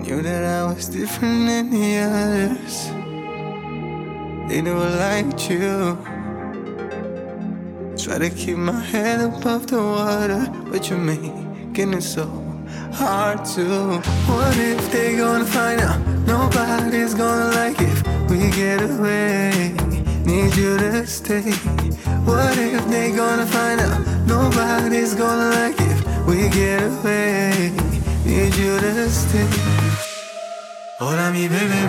Knew 0.01 0.24
that 0.25 0.48
I 0.50 0.63
was 0.65 0.89
different 0.89 1.46
than 1.46 1.70
the 1.70 2.01
others. 2.08 2.89
They 4.50 4.62
never 4.65 4.89
liked 4.98 5.45
you. 5.54 5.93
Try 8.02 8.17
to 8.17 8.30
keep 8.36 8.58
my 8.58 8.82
head 8.82 9.21
above 9.21 9.67
the 9.67 9.78
water, 9.78 10.50
but 10.71 10.89
you're 10.89 10.98
making 10.98 11.93
it 11.93 12.02
so 12.02 12.26
hard 12.94 13.46
to. 13.56 14.00
What 14.28 14.58
if 14.58 14.92
they 14.92 15.16
gonna 15.18 15.46
find 15.46 15.82
out? 15.82 16.00
Nobody's 16.26 17.14
gonna 17.14 17.56
like 17.56 17.80
if 17.80 18.04
we 18.30 18.50
get 18.52 18.82
away. 18.82 19.74
Need 20.26 20.56
you 20.56 20.78
to 20.78 21.06
stay. 21.08 21.52
What 22.26 22.58
if 22.58 22.88
they 22.88 23.12
gonna 23.12 23.46
find 23.46 23.82
out? 23.82 24.02
Nobody's 24.26 25.14
gonna 25.16 25.50
like 25.56 25.80
if 25.80 26.00
we 26.28 26.50
get 26.50 26.84
away. 26.84 27.72
Need 28.26 28.56
you 28.56 28.80
to 28.80 29.10
stay. 29.10 29.48
Hola 31.00 31.32
mi 31.32 31.50
bebé, 31.50 31.82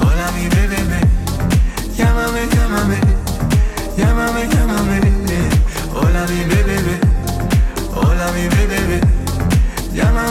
hola 0.00 0.26
mi 0.32 0.48
bebé, 0.48 0.98
llámame, 1.96 2.42
llámame, 2.54 2.98
llámame, 3.96 4.42
llámame. 4.48 4.98
Hola 5.94 6.26
mi 6.26 6.42
bebé, 6.50 6.98
hola 7.94 8.26
mi 8.32 8.48
bebé, 8.48 8.71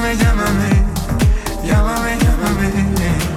llámame, 0.01 0.13
llámame, 0.15 0.69
llámame, 1.63 2.17
llámame. 2.17 3.31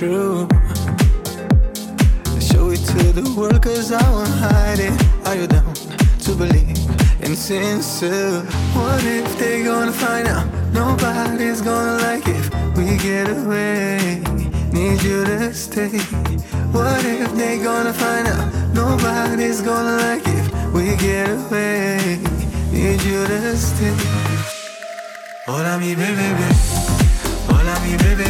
Love 0.00 0.39
sincere? 7.50 8.42
What 8.78 9.02
if 9.02 9.28
they 9.40 9.64
gonna 9.64 9.90
find 9.90 10.28
out? 10.28 10.46
Nobody's 10.72 11.60
gonna 11.60 11.96
like 12.06 12.22
if 12.28 12.46
we 12.76 12.96
get 13.08 13.26
away. 13.28 14.22
Need 14.70 15.02
you 15.02 15.24
to 15.24 15.52
stay. 15.52 15.98
What 16.70 17.04
if 17.04 17.28
they 17.34 17.58
gonna 17.58 17.92
find 17.92 18.28
out? 18.28 18.46
Nobody's 18.72 19.60
gonna 19.62 19.96
like 20.06 20.22
if 20.38 20.46
we 20.76 20.94
get 21.06 21.28
away. 21.28 22.20
Need 22.70 23.02
you 23.02 23.20
to 23.26 23.56
stay. 23.56 23.96
Hola 25.48 25.76
mi 25.78 25.96
bebé, 25.96 26.28
hola 27.48 27.74
mi 27.82 27.96
bebé, 28.02 28.28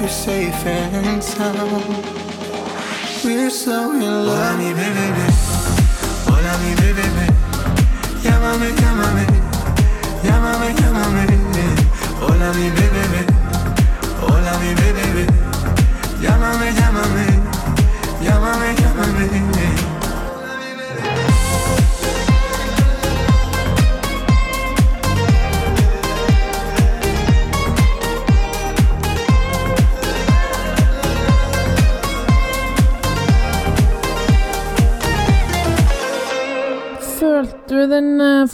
you 0.00 0.08
safe 0.08 0.66
and 0.66 1.22
sound. 1.22 2.04
We're 3.24 3.50
so 3.50 3.92
in 3.92 4.00
love. 4.00 4.38
Hola 4.38 4.56
mi 4.56 4.72
bebé, 4.72 5.26
hola 6.26 6.58
mi 6.58 6.74
bebé, 6.74 7.26
llámame, 8.22 8.68
llámame, 8.80 9.24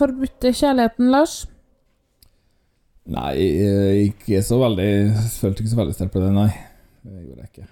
forbudte 0.04 0.52
kjærligheten, 0.54 1.10
Lars? 1.12 1.36
Nei, 3.04 3.32
eh, 3.36 3.94
ikke 4.08 4.40
så 4.44 4.56
veldig 4.62 4.90
følte 5.36 5.64
ikke 5.64 5.72
så 5.74 5.80
veldig 5.80 5.96
sterkt 5.96 6.14
på 6.14 6.22
det, 6.22 6.32
nei. 6.32 6.50
Det 7.04 7.20
gjorde 7.20 7.42
jeg 7.42 7.50
ikke. 7.52 7.70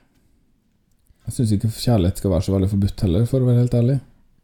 Jeg 1.22 1.36
syns 1.36 1.52
ikke 1.54 1.70
kjærlighet 1.72 2.18
skal 2.20 2.32
være 2.34 2.44
så 2.48 2.56
veldig 2.56 2.72
forbudt 2.72 3.04
heller, 3.06 3.28
for 3.30 3.40
å 3.40 3.48
være 3.48 3.62
helt 3.62 3.76
ærlig. 3.78 4.00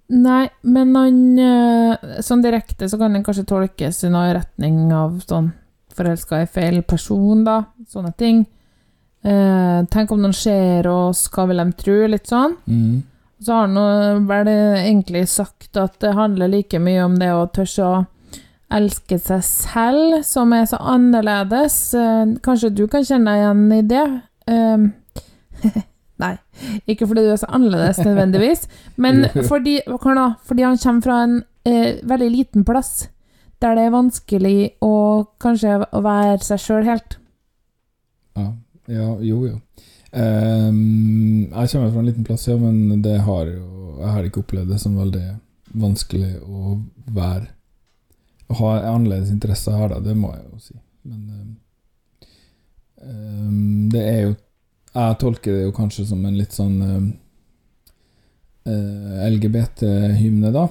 Nei, 0.09 0.45
men 0.65 0.95
han 0.97 1.17
eh, 1.37 2.21
Sånn 2.25 2.41
direkte 2.41 2.87
så 2.89 2.97
kan 2.97 3.13
den 3.13 3.25
kanskje 3.27 3.45
tolkes 3.51 4.01
i 4.07 4.13
noe 4.13 4.31
retning 4.39 4.87
av 4.97 5.19
sånn 5.29 5.51
Forelska 5.99 6.45
i 6.45 6.49
feil 6.49 6.79
person, 6.87 7.43
da. 7.45 7.59
Sånne 7.91 8.15
ting. 8.17 8.45
Eh, 9.27 9.79
tenk 9.91 10.13
om 10.15 10.21
noen 10.23 10.37
ser 10.37 10.87
oss, 10.89 11.25
hva 11.35 11.49
vil 11.51 11.59
de 11.61 11.75
tro? 11.81 11.97
Litt 12.07 12.31
sånn. 12.31 12.55
Mm. 12.71 13.01
Så 13.41 13.55
har 13.55 13.69
han 13.69 14.27
vel 14.27 14.49
egentlig 14.51 15.29
sagt 15.31 15.77
at 15.79 16.01
det 16.03 16.17
handler 16.19 16.51
like 16.51 16.79
mye 16.83 17.05
om 17.05 17.19
det 17.21 17.29
å 17.31 17.45
tørre 17.55 17.87
å 17.87 17.99
elske 18.75 19.19
seg 19.23 19.45
selv, 19.47 20.23
som 20.27 20.53
er 20.53 20.67
så 20.69 20.81
annerledes. 20.83 21.77
Eh, 21.97 22.25
Kanskje 22.45 22.73
du 22.75 22.87
kan 22.91 23.07
kjenne 23.07 23.33
deg 23.33 23.45
igjen 23.45 23.63
i 23.73 23.83
det? 23.89 24.07
Um, 24.49 24.91
Nei, 26.19 26.33
ikke 26.91 27.07
fordi 27.07 27.23
du 27.23 27.31
er 27.31 27.39
så 27.39 27.47
annerledes 27.55 28.01
nødvendigvis, 28.03 28.65
men 28.99 29.29
fordi, 29.51 29.79
da? 29.87 30.33
fordi 30.43 30.65
han 30.67 30.81
kommer 30.83 31.05
fra 31.05 31.19
en 31.29 31.37
eh, 31.69 32.01
veldig 32.03 32.31
liten 32.33 32.65
plass, 32.67 33.07
der 33.63 33.79
det 33.79 33.85
er 33.87 33.95
vanskelig 33.95 34.57
å 34.83 34.95
kanskje 35.43 35.79
å 35.95 36.03
være 36.03 36.41
seg 36.43 36.63
sjøl 36.63 36.89
helt. 36.89 37.19
Ja, 38.39 38.51
ja 38.91 39.13
jo, 39.23 39.45
jo. 39.47 39.57
Ehm, 40.13 41.51
jeg 41.53 41.71
kommer 41.73 41.91
fra 41.93 42.01
en 42.01 42.07
liten 42.07 42.25
plass, 42.25 42.49
ja, 42.49 42.57
men 42.57 43.03
det 43.03 43.19
har 43.27 43.47
jo 43.47 43.67
Jeg 43.99 44.13
har 44.15 44.25
ikke 44.25 44.41
opplevd 44.41 44.71
det 44.71 44.79
som 44.81 44.95
veldig 44.97 45.25
vanskelig 45.77 46.37
å 46.47 46.79
være 47.13 47.49
Å 48.49 48.59
ha 48.63 48.71
annerledes 48.95 49.33
interesser 49.35 49.75
her, 49.77 49.91
da, 49.93 49.99
det 50.01 50.15
må 50.17 50.31
jeg 50.33 50.45
jo 50.47 50.61
si. 50.63 50.77
Men 51.09 51.21
ehm, 53.03 53.89
det 53.93 54.05
er 54.05 54.21
jo 54.23 54.35
Jeg 54.95 55.19
tolker 55.21 55.59
det 55.59 55.67
jo 55.67 55.75
kanskje 55.77 56.07
som 56.09 56.25
en 56.25 56.39
litt 56.39 56.57
sånn 56.57 56.79
um, 56.81 57.09
eh, 58.65 59.27
LGBT-hymne, 59.29 60.53
da. 60.55 60.65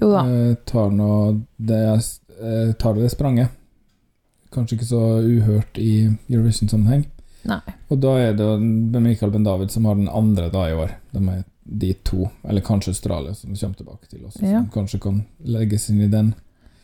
Jo 0.00 0.08
da. 0.10 0.22
Eh, 0.24 0.54
tar 0.66 0.90
nå 0.90 1.10
det, 1.56 1.82
eh, 2.40 2.72
tar 2.80 2.96
det 2.96 3.10
spranget. 3.12 3.52
Kanskje 4.54 4.78
ikke 4.78 4.88
så 4.88 5.02
uhørt 5.20 5.78
i 5.78 6.08
Eurovision-sammenheng. 6.30 7.04
Nei. 7.44 7.60
Og 7.94 8.00
da 8.02 8.16
er 8.18 8.32
det 8.34 8.48
Michael 8.98 9.30
Ben-David 9.30 9.70
som 9.70 9.84
har 9.86 9.98
den 9.98 10.10
andre 10.10 10.48
da 10.50 10.64
i 10.66 10.74
år. 10.74 10.96
De 11.14 11.20
er 11.30 11.44
de 11.64 11.92
to, 12.04 12.26
eller 12.42 12.60
kanskje 12.60 12.90
Australia, 12.90 13.34
som 13.34 13.54
kommer 13.54 13.78
tilbake 13.78 14.08
til 14.10 14.24
oss. 14.26 14.36
Ja. 14.40 14.58
Som 14.58 14.70
kanskje 14.74 15.00
kan 15.00 15.22
legges 15.38 15.86
inn 15.90 16.02
i 16.02 16.10
den. 16.10 16.34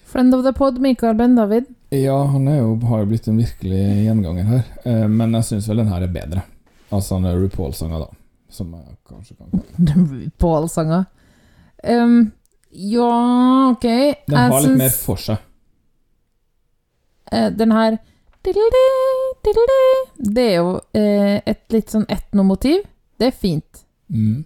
Friend 0.09 0.35
of 0.35 0.45
the 0.47 0.53
pod, 0.57 0.79
Michael 0.81 1.19
Ben-David. 1.19 1.69
Ja, 1.91 2.17
han 2.25 2.47
jo, 2.47 2.77
har 2.87 3.03
jo 3.03 3.11
blitt 3.11 3.29
en 3.29 3.39
virkelig 3.39 3.83
gjenganger 4.07 4.49
her, 4.49 4.63
eh, 4.85 5.07
men 5.11 5.35
jeg 5.39 5.49
syns 5.49 5.69
vel 5.69 5.83
den 5.83 5.91
her 5.93 6.07
er 6.07 6.15
bedre. 6.15 6.45
Altså 6.91 7.19
han 7.19 7.29
er 7.29 7.39
RuPaul-sanger, 7.39 8.07
da. 8.07 8.17
Som 8.51 8.73
jeg 8.75 8.97
kanskje 9.11 9.37
kan 9.37 9.51
kalle 9.51 10.07
RuPaul-sanger. 10.15 11.05
Um, 11.85 12.33
ja, 12.71 13.13
ok. 13.71 13.87
Den 13.87 14.37
Jeg 14.37 14.39
har 14.39 14.57
litt 14.57 14.69
synes... 14.71 14.83
mer 14.83 14.97
for 15.03 15.27
seg. 15.27 15.47
Uh, 17.31 17.51
den 17.55 17.75
her 17.75 17.99
diddle-di, 18.47 18.87
diddle-di, 18.87 19.30
Det 19.45 20.45
er 20.45 20.55
jo 20.59 20.77
eh, 20.97 21.41
et 21.49 21.63
litt 21.73 21.93
sånn 21.93 22.07
etnomotiv. 22.11 22.83
Det 23.21 23.31
er 23.31 23.37
fint. 23.37 23.85
Mm. 24.13 24.45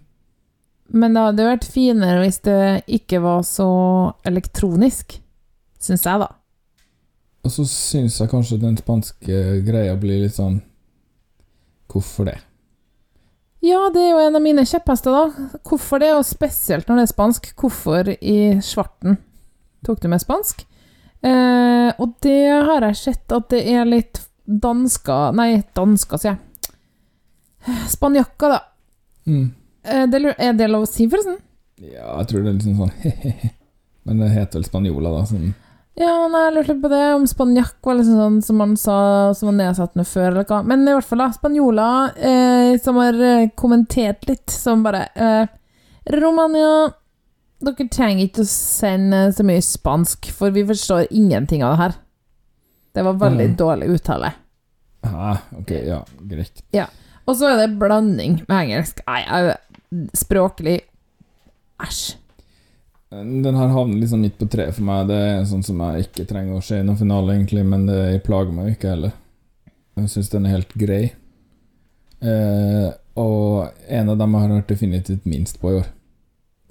Men 0.95 1.15
det 1.15 1.25
hadde 1.27 1.47
vært 1.49 1.67
finere 1.67 2.21
hvis 2.23 2.41
det 2.45 2.59
ikke 2.97 3.19
var 3.23 3.43
så 3.47 3.69
elektronisk, 4.27 5.17
syns 5.81 6.05
jeg, 6.05 6.21
da. 6.21 6.29
Og 7.45 7.53
så 7.53 7.65
syns 7.69 8.19
jeg 8.21 8.31
kanskje 8.31 8.61
den 8.61 8.77
spanske 8.79 9.41
greia 9.65 9.93
blir 9.99 10.23
litt 10.23 10.37
sånn 10.37 10.63
Hvorfor 11.91 12.25
det? 12.27 12.39
Ja, 13.63 13.85
det 13.93 14.01
er 14.01 14.09
jo 14.09 14.21
en 14.25 14.37
av 14.37 14.43
mine 14.43 14.65
kjepphester, 14.67 15.13
da. 15.13 15.59
Hvorfor 15.63 16.01
det, 16.01 16.09
og 16.17 16.25
spesielt 16.27 16.89
når 16.89 16.99
det 16.99 17.03
er 17.05 17.11
spansk. 17.11 17.51
Hvorfor 17.57 18.09
i 18.15 18.37
svarten 18.65 19.19
tok 19.85 20.01
du 20.01 20.09
med 20.11 20.21
spansk? 20.21 20.65
Eh, 21.25 21.89
og 22.01 22.17
det 22.25 22.41
har 22.51 22.85
jeg 22.89 22.99
sett 22.99 23.35
at 23.37 23.47
det 23.53 23.61
er 23.71 23.87
litt 23.87 24.19
dansker 24.45 25.35
Nei, 25.37 25.63
dansker, 25.75 26.21
sier 26.21 26.35
jeg. 26.35 26.41
Spanjakker, 27.89 28.55
da. 28.55 28.61
Mm. 29.25 29.45
Eh, 29.85 30.05
det, 30.11 30.21
er 30.37 30.57
det 30.57 30.69
lov 30.69 30.85
å 30.85 30.89
si, 30.89 31.07
forresten? 31.09 31.39
Ja, 31.81 32.15
jeg 32.21 32.29
tror 32.29 32.43
det 32.43 32.51
er 32.51 32.57
litt 32.57 32.65
sånn 32.67 32.77
sånn 32.79 33.51
Men 34.05 34.21
det 34.21 34.33
heter 34.35 34.59
vel 34.59 34.67
spanjoler, 34.67 35.09
da. 35.09 35.23
Sånn. 35.25 35.53
Ja, 35.97 36.11
nei, 36.27 36.41
jeg 36.43 36.53
lurte 36.57 36.75
på 36.83 36.91
det, 36.91 37.03
om 37.15 37.25
spanjakk 37.29 37.87
var 37.87 37.97
liksom 37.97 38.19
sånn 38.19 38.39
som 38.43 38.57
man 38.59 38.73
sa 38.77 38.97
som 39.37 39.49
var 39.49 39.55
nedsatt 39.61 39.95
med 39.95 40.07
før, 40.09 40.27
eller 40.33 40.47
hva. 40.49 40.59
Men 40.67 40.83
i 40.83 40.93
hvert 40.93 41.07
fall, 41.07 41.23
da, 41.23 41.29
spanjoler 41.33 42.17
eh, 42.19 42.71
som 42.83 42.99
har 42.99 43.17
eh, 43.23 43.47
kommentert 43.57 44.27
litt, 44.27 44.51
som 44.51 44.83
bare 44.85 45.05
eh, 45.15 45.47
Romania, 46.19 46.91
dere 47.65 47.87
trenger 47.89 48.27
ikke 48.27 48.43
å 48.43 48.49
sende 48.51 49.21
så 49.33 49.45
mye 49.47 49.63
spansk, 49.63 50.29
for 50.35 50.53
vi 50.53 50.65
forstår 50.67 51.07
ingenting 51.09 51.63
av 51.63 51.73
det 51.73 51.81
her. 51.81 51.95
Det 52.95 53.03
var 53.03 53.13
veldig 53.19 53.49
Mm. 53.51 53.55
dårlig 53.59 53.89
uttale. 53.97 54.33
Ah, 55.03 55.37
ok, 55.59 55.71
ja, 55.85 55.99
greit. 56.25 56.61
Ja. 56.73 56.87
Og 57.27 57.35
så 57.37 57.49
er 57.51 57.57
det 57.67 57.77
blanding 57.79 58.39
med 58.47 58.57
engelsk. 58.63 59.01
Nei, 59.07 59.55
språklig 60.15 60.79
Æsj. 61.81 62.15
Den 63.11 63.55
her 63.55 63.67
havner 63.71 63.99
liksom 63.99 64.21
midt 64.23 64.37
på 64.39 64.47
treet 64.49 64.73
for 64.75 64.83
meg. 64.87 65.07
Det 65.07 65.15
er 65.15 65.43
sånn 65.47 65.63
som 65.63 65.79
jeg 65.79 66.07
ikke 66.07 66.25
trenger 66.27 66.57
å 66.57 66.63
se 66.63 66.79
i 66.79 66.83
noen 66.83 66.97
finale, 66.99 67.35
egentlig, 67.35 67.63
men 67.67 67.85
det 67.85 68.23
plager 68.25 68.51
meg 68.55 68.73
ikke 68.77 68.89
heller. 68.95 69.13
Jeg 69.95 70.09
syns 70.11 70.29
den 70.33 70.45
er 70.47 70.55
helt 70.57 70.73
grei. 70.75 71.11
Eh, 72.21 72.89
og 73.15 73.69
en 73.87 74.09
av 74.09 74.17
dem 74.17 74.33
jeg 74.35 74.41
har 74.41 74.55
hørt 74.55 74.67
definitivt 74.71 75.25
minst 75.29 75.59
på 75.61 75.71
i 75.71 75.77
år. 75.81 75.87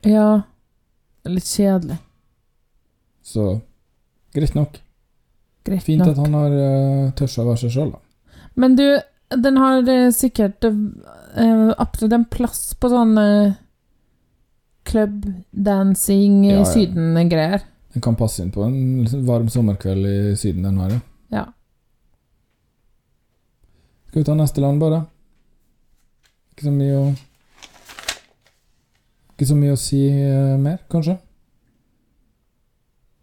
Ja. 0.04 0.42
Litt 1.24 1.44
kjedelig. 1.48 1.98
Så 3.24 3.60
greit 4.34 4.54
nok. 4.54 4.80
Greit 5.64 5.82
Fint 5.86 6.04
at 6.04 6.20
han 6.20 6.36
har 6.36 6.52
uh, 6.52 7.12
tørt 7.16 7.38
å 7.40 7.46
være 7.48 7.62
seg 7.64 7.72
sjøl, 7.72 7.94
da. 7.94 8.00
Men 8.60 8.76
du, 8.78 8.84
den 9.32 9.56
har 9.58 9.80
uh, 9.88 10.10
sikkert 10.14 10.66
eh, 10.68 11.70
absolutt 11.80 12.14
en 12.18 12.26
plass 12.30 12.66
på 12.78 12.90
sånn 12.92 13.16
uh, 13.18 13.56
clubdancing, 14.84 16.44
Ja, 16.44 16.58
ja, 16.58 16.60
ja. 16.60 16.68
Syden-greier. 16.68 17.64
Den 17.94 18.04
kan 18.04 18.18
passe 18.18 18.44
inn 18.44 18.52
på 18.54 18.62
en 18.66 18.76
liksom 19.06 19.24
varm 19.26 19.48
sommerkveld 19.50 20.06
i 20.10 20.16
Syden, 20.38 20.68
den 20.68 20.80
her, 20.82 20.96
ja. 20.98 21.02
Ja. 21.34 21.44
Skal 24.10 24.20
vi 24.20 24.28
ta 24.28 24.36
neste 24.38 24.62
land, 24.62 24.82
bare? 24.84 25.04
Ikke 26.54 26.68
så 26.68 26.74
mye 26.74 26.98
å 27.00 27.06
Ikke 29.34 29.46
så 29.48 29.56
mye 29.58 29.74
å 29.74 29.80
si 29.80 30.04
uh, 30.12 30.54
mer, 30.60 30.84
kanskje? 30.92 31.16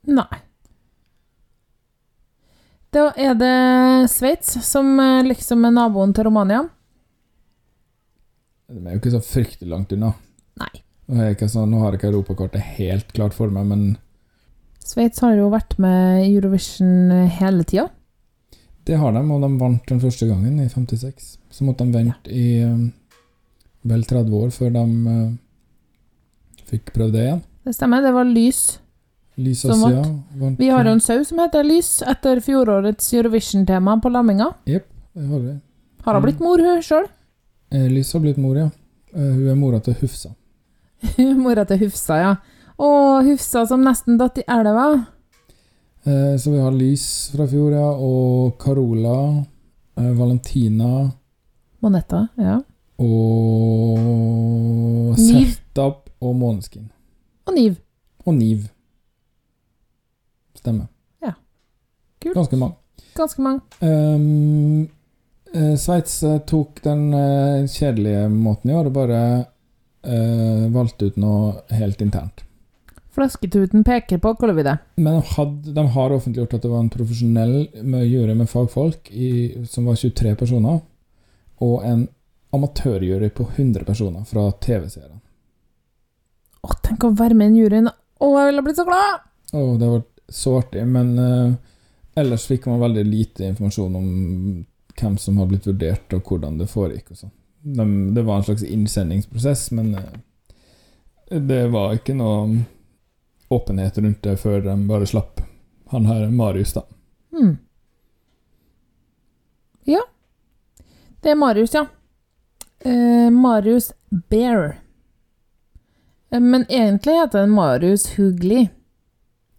Nei. 0.10 0.41
Da 2.91 3.08
er 3.15 3.36
det 3.39 3.56
Sveits, 4.12 4.58
som 4.67 4.97
eh, 4.99 5.23
liksom 5.23 5.63
er 5.63 5.71
naboen 5.71 6.12
til 6.15 6.27
Romania. 6.27 6.65
De 8.71 8.82
er 8.84 8.95
jo 8.95 8.99
ikke 8.99 9.13
så 9.13 9.21
fryktelig 9.23 9.71
langt 9.71 9.93
unna. 9.95 10.12
Nei. 10.60 10.73
Sånn, 11.41 11.71
nå 11.71 11.80
har 11.82 11.91
jeg 11.91 12.01
ikke 12.01 12.12
europakortet 12.12 12.63
helt 12.77 13.10
klart 13.15 13.36
for 13.36 13.51
meg, 13.51 13.67
men 13.67 13.86
Sveits 14.84 15.21
har 15.23 15.38
jo 15.38 15.47
vært 15.54 15.77
med 15.80 16.25
i 16.25 16.34
Eurovision 16.34 17.12
eh, 17.15 17.39
hele 17.39 17.63
tida. 17.63 17.88
det 18.84 18.97
har 18.97 19.13
de, 19.13 19.21
og 19.23 19.41
de 19.43 19.49
vant 19.62 19.88
den 19.88 20.01
første 20.01 20.27
gangen 20.27 20.60
i 20.60 20.67
56. 20.67 21.38
Så 21.51 21.63
måtte 21.63 21.86
de 21.86 21.95
vente 21.95 22.32
i 22.34 22.60
eh, 22.60 22.89
vel 23.88 24.04
30 24.04 24.36
år 24.36 24.51
før 24.51 24.73
de 24.75 24.84
uh, 25.08 25.32
fikk 26.69 26.91
prøvd 26.93 27.15
det 27.15 27.23
igjen. 27.23 27.43
Det 27.65 27.73
stemmer, 27.77 28.04
det 28.04 28.12
var 28.13 28.27
Lys. 28.27 28.80
Lys 29.41 29.62
Som 29.65 29.82
vant. 29.82 30.08
vant. 30.39 30.60
Vi 30.60 30.69
har 30.69 30.86
jo 30.86 30.91
en 30.95 31.01
sau 31.04 31.23
som 31.25 31.39
heter 31.41 31.63
Lys, 31.65 32.01
etter 32.08 32.39
fjorårets 32.43 33.13
Eurovision-tema 33.13 33.97
på 34.01 34.10
lamminga. 34.13 34.51
Det 34.65 34.82
har 35.27 35.39
vi. 35.39 35.56
Har 36.06 36.13
hun 36.17 36.23
blitt 36.23 36.39
mor, 36.39 36.58
hun 36.62 36.82
sjøl? 36.86 37.08
Eh, 37.71 37.88
Lys 37.89 38.13
har 38.13 38.21
blitt 38.23 38.38
mor, 38.41 38.56
ja. 38.58 38.69
Eh, 39.13 39.32
hun 39.36 39.47
er 39.51 39.56
mora 39.60 39.80
til 39.84 39.93
Hufsa. 40.01 40.30
Mora 41.43 41.65
til 41.65 41.77
Hufsa, 41.86 42.15
ja. 42.21 42.36
Og 42.82 43.25
Hufsa 43.25 43.65
som 43.69 43.82
nesten 43.86 44.17
datt 44.21 44.38
i 44.38 44.43
elva. 44.49 45.06
Eh, 46.06 46.36
så 46.38 46.51
vi 46.51 46.60
har 46.62 46.71
Lys 46.73 47.32
fra 47.36 47.47
fjor, 47.49 47.71
ja, 47.75 47.89
og 47.93 48.58
Carola, 48.62 49.43
eh, 49.97 50.12
Valentina 50.17 51.10
Monetta, 51.82 52.27
ja. 52.38 52.60
og 53.01 53.97
Niv. 55.17 55.47
Sertab 55.56 56.10
og 56.21 56.36
Måneskin. 56.38 56.89
Og 57.47 57.54
Niv. 57.58 57.75
Og 58.25 58.34
Niv. 58.38 58.67
Stemmer. 60.62 60.88
Ja. 61.26 61.34
Kult. 62.21 62.36
Ganske 62.38 62.60
mange. 62.62 62.78
Ganske 63.17 63.41
mange. 63.41 63.62
Um, 63.82 64.89
Sveits 65.52 66.21
eh, 66.24 66.38
tok 66.47 66.78
den 66.86 67.10
eh, 67.13 67.65
kjedelige 67.67 68.30
måten 68.32 68.71
i 68.71 68.76
år 68.78 68.88
og 68.88 68.93
bare 68.95 69.17
uh, 70.08 70.69
valgte 70.71 71.10
ut 71.12 71.17
noe 71.19 71.58
helt 71.76 72.00
internt. 72.06 72.45
Flasketuten 73.12 73.84
peker 73.84 74.21
på, 74.24 74.32
kaller 74.39 74.56
vi 74.56 74.63
det. 74.63 74.78
Men 74.95 75.19
de, 75.19 75.74
de 75.76 75.84
har 75.97 76.15
offentliggjort 76.15 76.56
at 76.56 76.63
det 76.63 76.71
var 76.71 76.86
en 76.86 76.93
profesjonell 76.93 77.58
jury 78.08 78.38
med 78.39 78.47
fagfolk 78.47 79.12
i, 79.12 79.32
som 79.67 79.89
var 79.91 80.00
23 80.00 80.32
personer, 80.39 80.80
og 81.60 81.84
en 81.84 82.06
amatørjury 82.56 83.28
på 83.36 83.50
100 83.50 83.84
personer 83.88 84.24
fra 84.28 84.45
TV-seerne. 84.63 85.19
Å, 86.62 86.71
tenk 86.86 87.04
å 87.04 87.12
være 87.17 87.36
med 87.36 87.58
i 87.58 87.65
juryen. 87.65 87.91
Å, 87.91 88.32
jeg 88.38 88.52
ville 88.52 88.63
blitt 88.63 88.80
så 88.80 88.88
glad! 88.88 89.28
Å, 89.52 89.62
det 89.76 89.91
var 89.91 90.08
så 90.31 90.57
artig, 90.59 90.85
men 90.87 91.13
uh, 91.19 91.53
ellers 92.15 92.47
fikk 92.47 92.65
man 92.69 92.81
veldig 92.81 93.05
lite 93.05 93.45
informasjon 93.51 93.95
om 93.95 94.09
hvem 94.99 95.15
som 95.17 95.37
har 95.39 95.47
blitt 95.51 95.67
vurdert, 95.67 96.13
og 96.13 96.27
hvordan 96.27 96.59
det 96.59 96.69
foregikk. 96.71 97.11
og 97.11 97.21
sånn. 97.21 97.33
De, 97.61 97.85
det 98.15 98.25
var 98.25 98.39
en 98.39 98.47
slags 98.47 98.63
innsendingsprosess, 98.63 99.69
men 99.77 99.95
uh, 99.95 100.11
det 101.31 101.65
var 101.71 101.95
ikke 101.95 102.15
noe 102.17 102.63
åpenhet 103.51 103.97
rundt 103.97 104.23
det 104.23 104.37
før 104.39 104.61
de 104.63 104.75
bare 104.87 105.07
slapp 105.07 105.41
han 105.91 106.05
her 106.07 106.29
Marius, 106.31 106.73
da. 106.73 106.85
Mm. 107.35 107.57
Ja. 109.83 110.03
Det 111.21 111.33
er 111.33 111.35
Marius, 111.35 111.73
ja. 111.73 111.85
Eh, 112.79 113.29
Marius 113.31 113.93
Bear. 114.09 114.77
Eh, 116.31 116.39
Men 116.39 116.65
egentlig 116.69 117.13
heter 117.13 117.39
den 117.39 117.51
Marius 117.51 118.17
Hugli. 118.17 118.69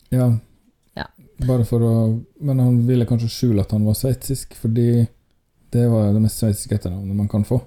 Ja. 0.09 0.33
Bare 1.47 1.65
for 1.65 1.81
å 1.83 1.93
Men 2.41 2.59
han 2.61 2.87
ville 2.87 3.07
kanskje 3.09 3.29
skjule 3.33 3.61
at 3.65 3.73
han 3.73 3.85
var 3.89 3.95
sveitsisk, 3.99 4.55
fordi 4.61 5.07
det 5.73 5.87
var 5.89 6.07
jo 6.09 6.13
det 6.19 6.23
mest 6.27 6.39
sveitsiske 6.43 6.77
etternavnet 6.77 7.17
man 7.17 7.29
kan 7.33 7.45
få. 7.49 7.61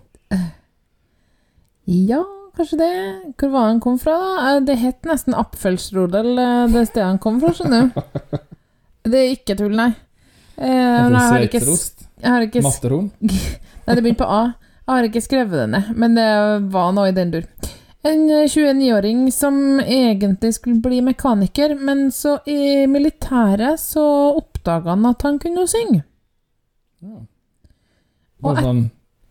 Ja, 1.86 2.21
kanskje 2.58 2.78
det. 2.80 2.91
Hvor 3.38 3.49
var 3.54 3.67
han 3.69 3.80
kom 3.84 3.97
fra? 3.99 4.13
da? 4.21 4.56
Eh, 4.56 4.60
Det 4.65 4.78
het 4.82 5.01
nesten 5.10 5.34
Apfelsrodel, 5.38 6.38
eh, 6.39 6.67
det 6.73 6.88
stedet 6.89 7.08
han 7.08 7.19
kom 7.19 7.39
fra, 7.41 7.54
skjønner 7.54 7.89
du. 7.93 8.38
Det 9.12 9.19
er 9.21 9.34
ikke 9.36 9.54
tull, 9.60 9.75
nei. 9.78 9.91
Eh, 10.58 11.10
Sveitserost. 11.13 12.08
Matteron. 12.65 13.12
Nei, 13.86 13.93
det 13.93 14.01
begynte 14.01 14.23
på 14.23 14.30
A. 14.34 14.54
Jeg 14.88 14.93
har 14.95 15.04
ikke 15.10 15.21
skrevet 15.21 15.51
det 15.60 15.65
ned, 15.69 15.91
men 15.97 16.15
det 16.17 16.25
var 16.73 16.91
noe 16.95 17.12
i 17.12 17.13
den 17.13 17.30
dur. 17.36 17.43
En 18.05 18.25
eh, 18.29 18.45
29-åring 18.45 19.31
som 19.33 19.79
egentlig 19.79 20.53
skulle 20.59 20.81
bli 20.83 21.01
mekaniker, 21.01 21.75
men 21.81 22.11
så 22.13 22.37
i 22.45 22.85
militæret 22.87 23.81
så 23.81 24.05
oppdaga 24.37 24.93
han 24.93 25.07
at 25.09 25.25
han 25.25 25.39
kunne 25.41 25.65
synge. 25.69 26.03
Og 28.45 28.61
sånn, 28.61 28.85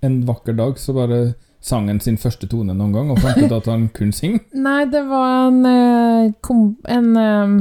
en 0.04 0.20
vakker 0.26 0.56
dag 0.58 0.78
så 0.80 0.94
bare 0.96 1.20
sang 1.64 1.86
han 1.88 2.00
sin 2.02 2.18
første 2.20 2.48
tone 2.50 2.74
noen 2.76 2.92
gang, 2.92 3.12
og 3.12 3.22
fant 3.24 3.40
ut 3.40 3.54
at 3.56 3.70
han 3.70 3.88
kunne 3.94 4.16
synge. 4.16 4.42
Nei, 4.66 4.82
det 4.90 5.04
var 5.08 5.48
en, 5.48 5.62
eh, 5.70 6.34
kom, 6.44 6.66
en 6.90 7.08
eh, 7.16 7.54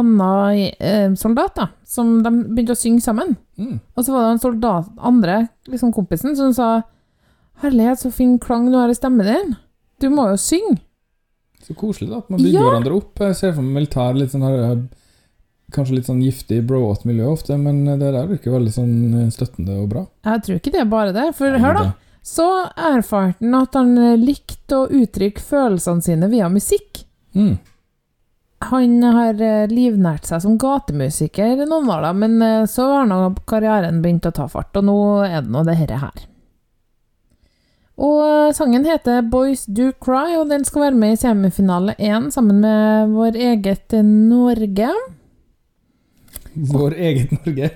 annen 0.00 0.60
eh, 0.74 1.08
soldat, 1.18 1.54
da, 1.56 1.70
som 1.88 2.18
de 2.24 2.34
begynte 2.50 2.76
å 2.76 2.82
synge 2.82 3.06
sammen. 3.06 3.36
Mm. 3.60 3.78
Og 3.94 4.04
så 4.04 4.14
var 4.14 4.26
det 4.26 4.34
en 4.34 4.44
soldat, 4.44 4.92
andre, 4.98 5.42
liksom 5.70 5.94
kompisen, 5.96 6.36
som 6.38 6.54
sa 6.56 6.72
Herlighet, 7.60 8.00
så 8.00 8.08
fin 8.08 8.38
klang 8.40 8.70
du 8.72 8.78
har 8.78 8.88
i 8.88 8.96
stemmen 8.96 9.26
din. 9.28 9.50
Du 10.00 10.08
må 10.12 10.28
jo 10.32 10.38
synge. 10.40 10.78
Så 11.60 11.74
koselig, 11.76 12.08
da. 12.10 12.18
At 12.24 12.30
man 12.32 12.40
bygger 12.40 12.56
Ja. 12.58 12.64
hverandre 12.70 12.96
opp. 12.96 13.20
Jeg 13.20 13.36
ser 13.36 13.52
for 13.52 13.62
meg 13.62 13.82
militær 13.82 14.16
litt 14.16 14.32
sånn 14.32 14.46
her 14.46 14.58
eh, 14.72 14.80
Kanskje 15.70 15.94
litt 16.00 16.06
sånn 16.08 16.18
giftig 16.24 16.64
bro-out 16.66 17.04
miljø 17.06 17.28
ofte, 17.30 17.54
men 17.56 17.84
det 17.86 18.08
der 18.10 18.26
virker 18.26 18.56
veldig 18.56 18.72
sånn 18.74 18.94
eh, 19.20 19.28
støttende 19.30 19.76
og 19.78 19.88
bra. 19.92 20.00
Jeg 20.26 20.42
tror 20.42 20.56
ikke 20.58 20.72
det 20.74 20.80
er 20.82 20.88
bare 20.90 21.12
det, 21.14 21.26
for 21.38 21.58
hør 21.62 21.76
da. 21.76 21.84
Så 22.26 22.46
erfarte 22.74 23.38
han 23.44 23.54
at 23.54 23.78
han 23.78 23.92
eh, 23.98 24.16
likte 24.18 24.80
å 24.80 24.88
uttrykke 24.90 25.38
følelsene 25.40 26.02
sine 26.02 26.26
via 26.32 26.48
musikk. 26.50 27.04
Mm. 27.38 27.54
Han 28.72 28.96
har 29.14 29.38
eh, 29.40 29.70
livnært 29.70 30.26
seg 30.28 30.42
som 30.42 30.58
gatemusiker 30.60 31.62
noen 31.70 31.86
år, 31.88 32.02
da, 32.08 32.12
men 32.18 32.34
eh, 32.42 32.66
så 32.68 32.88
har 32.96 33.06
nå 33.08 33.20
karrieren 33.48 34.02
begynt 34.02 34.26
å 34.28 34.34
ta 34.36 34.48
fart, 34.52 34.74
og 34.76 34.84
nå 34.90 34.98
er 35.28 35.46
det 35.46 35.54
nå 35.54 35.62
det 35.70 35.78
herre 35.78 36.00
her. 36.02 36.26
Og 38.00 38.20
eh, 38.24 38.52
sangen 38.56 38.86
heter 38.88 39.20
Boys 39.28 39.66
Do 39.68 39.90
Cry, 40.00 40.36
og 40.40 40.48
den 40.48 40.64
skal 40.64 40.86
være 40.86 40.96
med 40.96 41.16
i 41.16 41.20
semifinale 41.20 41.94
1 41.98 42.30
sammen 42.32 42.62
med 42.62 43.12
vår 43.12 43.36
eget 43.36 43.96
eh, 43.96 44.04
Norge. 44.04 44.92
Vår 46.72 46.96
eget 46.96 47.30
Norge. 47.30 47.70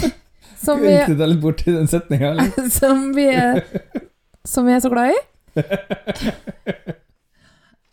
Som 0.64 0.82
vi, 0.82 0.92
vi 0.92 1.14
deg 1.16 1.30
litt 1.30 1.40
bort 1.40 1.62
i 1.64 1.72
den 1.72 1.86
setninga, 1.88 2.34
eller? 2.34 2.66
som 2.80 3.06
vi 3.16 3.30
er 3.32 3.62
Som 4.44 4.66
vi 4.68 4.74
er 4.74 4.82
så 4.84 4.90
glad 4.92 5.14
i. 5.14 5.20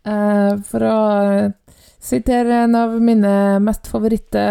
Eh, 0.07 0.51
for 0.67 0.83
å 0.83 0.97
sitere 2.03 2.65
en 2.65 2.75
av 2.75 2.97
mine 2.99 3.31
mest 3.63 3.87
favoritte 3.91 4.43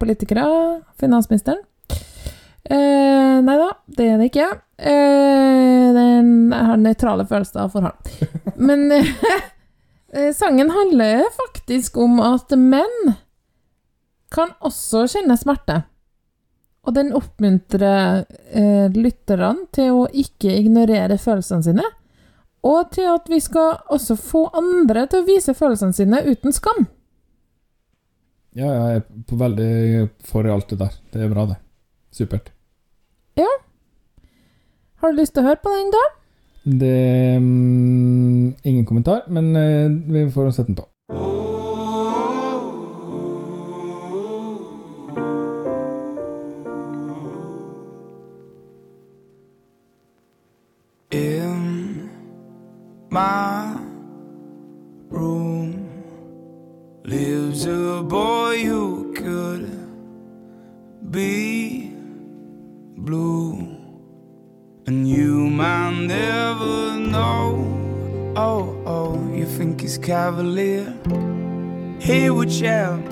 politikere, 0.00 0.46
finansministeren. 1.00 1.60
Eh, 2.64 3.36
nei 3.44 3.56
da, 3.56 3.70
det 3.96 4.06
er 4.06 4.20
det 4.20 4.28
ikke. 4.30 4.48
Eh, 4.76 5.86
den, 5.96 6.50
jeg 6.52 6.68
har 6.70 6.80
nøytrale 6.80 7.26
følelser 7.28 7.70
for 7.72 7.88
han. 7.88 8.12
Men 8.68 8.86
eh, 8.96 10.30
sangen 10.36 10.72
handler 10.74 11.24
faktisk 11.36 11.96
om 12.00 12.20
at 12.24 12.52
menn 12.58 13.14
kan 14.30 14.52
også 14.60 15.06
kjenne 15.10 15.36
smerte. 15.40 15.80
Og 16.86 16.94
den 16.96 17.12
oppmuntrer 17.16 18.22
eh, 18.48 18.86
lytterne 18.94 19.66
til 19.74 19.96
å 19.98 20.04
ikke 20.08 20.54
ignorere 20.62 21.18
følelsene 21.20 21.66
sine, 21.66 21.88
og 22.64 22.92
til 22.94 23.08
at 23.08 23.28
vi 23.28 23.40
skal 23.40 23.78
også 23.92 24.16
få 24.20 24.46
andre 24.56 25.06
til 25.08 25.22
å 25.22 25.28
vise 25.28 25.56
følelsene 25.56 25.96
sine 25.96 26.22
uten 26.28 26.56
skam. 26.56 26.86
Ja, 28.56 28.66
ja, 28.66 28.86
jeg 28.90 29.02
er 29.02 29.26
på 29.28 29.38
veldig 29.38 29.72
for 30.26 30.46
i 30.46 30.52
alt 30.52 30.72
det 30.72 30.80
der. 30.80 30.96
Det 31.12 31.22
er 31.24 31.30
bra, 31.32 31.46
det. 31.52 31.58
Supert. 32.12 32.52
Ja. 33.38 33.48
Har 35.00 35.12
du 35.12 35.20
lyst 35.20 35.34
til 35.34 35.44
å 35.44 35.48
høre 35.48 35.62
på 35.62 35.72
den, 35.72 35.92
da? 35.94 36.06
Det 36.80 37.36
um, 37.40 38.50
Ingen 38.64 38.84
kommentar, 38.84 39.24
men 39.32 39.54
uh, 39.56 39.88
vi 40.12 40.26
får 40.32 40.50
sette 40.52 40.72
den 40.72 40.80
på. 40.80 40.86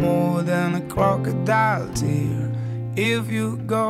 More 0.00 0.42
than 0.42 0.74
a 0.74 0.80
crocodile 0.88 1.88
tear 1.94 2.50
if 2.96 3.30
you 3.30 3.56
go. 3.66 3.87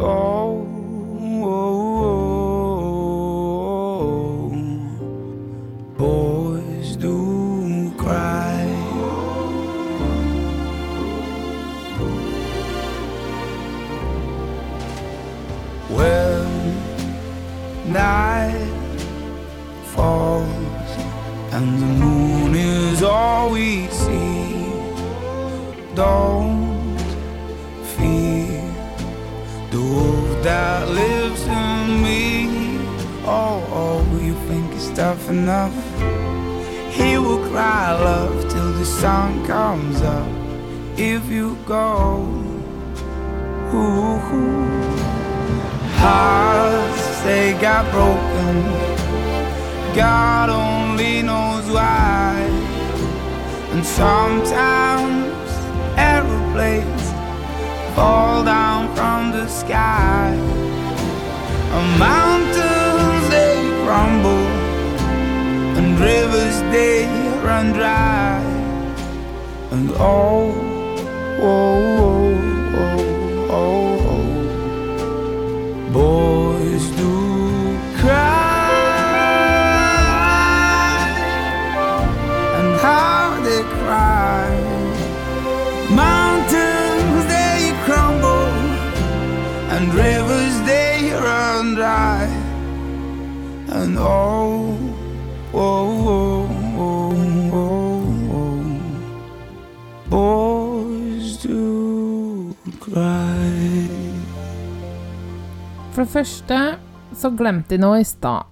Oh, 0.00 0.39
think 35.20 35.30
enough? 35.30 35.74
He 36.92 37.18
will 37.18 37.48
cry 37.50 37.92
love 37.92 38.50
till 38.50 38.72
the 38.72 38.84
sun 38.84 39.44
comes 39.46 40.00
up. 40.02 40.28
if 40.96 41.30
you 41.30 41.56
go. 41.66 42.26
Ooh. 43.72 44.20
Hearts 45.96 47.22
they 47.22 47.54
got 47.60 47.90
broken. 47.90 48.54
God 49.94 50.50
only 50.50 51.22
knows 51.22 51.70
why. 51.70 52.36
And 53.72 53.84
sometimes 53.84 55.48
aeroplanes 55.96 57.06
fall 57.94 58.44
down 58.44 58.94
from 58.94 59.32
the 59.32 59.46
sky. 59.48 60.34
A 61.72 61.98
mountains 61.98 62.69
rivers 66.00 66.56
they 66.74 67.06
run 67.44 67.66
dry. 67.72 68.40
And 69.72 69.90
oh, 69.92 70.52
oh, 71.40 71.50
oh, 72.02 72.82
oh, 72.82 73.56
oh, 73.58 74.12
oh. 74.12 74.26
boys 75.92 76.84
do 77.00 77.14
cry, 78.00 78.66
and 82.58 82.70
how 82.86 83.24
they 83.46 83.62
cry. 83.78 84.48
Mountains 86.04 87.22
they 87.34 87.60
crumble, 87.84 88.54
and 89.74 89.84
rivers 89.94 90.54
they 90.70 91.12
run 91.26 91.74
dry. 91.74 92.26
And 93.78 93.96
oh, 93.98 94.39
For 106.00 106.06
det 106.06 106.12
første 106.16 106.58
så 107.20 107.28
glemte 107.36 107.74
de 107.74 107.78
noe 107.82 107.98
i 108.00 108.04
stad. 108.08 108.46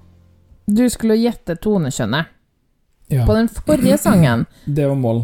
Du 0.69 0.83
skulle 0.93 1.15
gjette 1.17 1.55
tonekjønnet. 1.65 2.29
Ja. 3.09 3.23
På 3.25 3.33
den 3.39 3.49
forrige 3.49 3.97
sangen 4.05 4.43
Det 4.67 4.85
var 4.85 4.99
mål. 5.01 5.23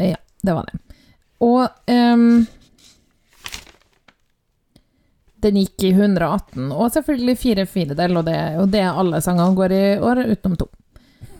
Ja, 0.00 0.16
det 0.40 0.54
var 0.56 0.64
det. 0.70 0.80
Og 1.44 1.92
um, 1.92 2.46
Den 5.44 5.58
gikk 5.60 5.84
i 5.84 5.92
118, 5.92 6.70
og 6.72 6.88
selvfølgelig 6.94 7.36
fire 7.42 7.66
firedel, 7.68 8.16
og 8.16 8.24
det 8.30 8.38
er 8.38 8.56
jo 8.56 8.66
det 8.72 8.86
alle 8.88 9.20
sangene 9.20 9.52
går 9.58 9.74
i 9.76 9.84
år, 10.00 10.22
utenom 10.32 10.56
to. 10.56 10.70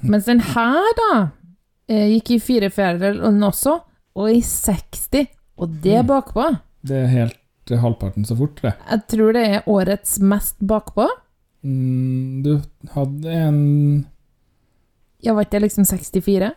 Mens 0.02 0.26
den 0.28 0.42
her, 0.52 0.92
da, 0.98 1.10
eh, 1.88 2.08
gikk 2.18 2.34
i 2.36 2.42
fire 2.42 2.68
fjerdedel, 2.74 3.22
og 3.22 3.30
den 3.32 3.46
også, 3.48 3.78
og 4.18 4.28
i 4.28 4.42
60, 4.44 5.24
og 5.56 5.78
det 5.86 6.02
Mm. 6.02 6.06
bakpå. 6.12 6.50
Det 6.84 6.98
er 7.04 7.06
helt 7.14 7.38
halvparten 7.70 8.24
så 8.26 8.36
fort, 8.36 8.58
det. 8.62 8.74
Jeg 8.90 9.04
tror 9.12 9.36
det 9.36 9.44
er 9.46 9.68
årets 9.70 10.18
mest 10.20 10.58
bakpå. 10.58 11.06
Mm, 11.62 12.42
du 12.42 12.56
hadde 12.90 13.30
en 13.30 14.06
Ja, 15.22 15.34
var 15.36 15.46
ikke 15.46 15.60
det 15.60 15.62
liksom 15.68 15.86
64? 15.86 16.50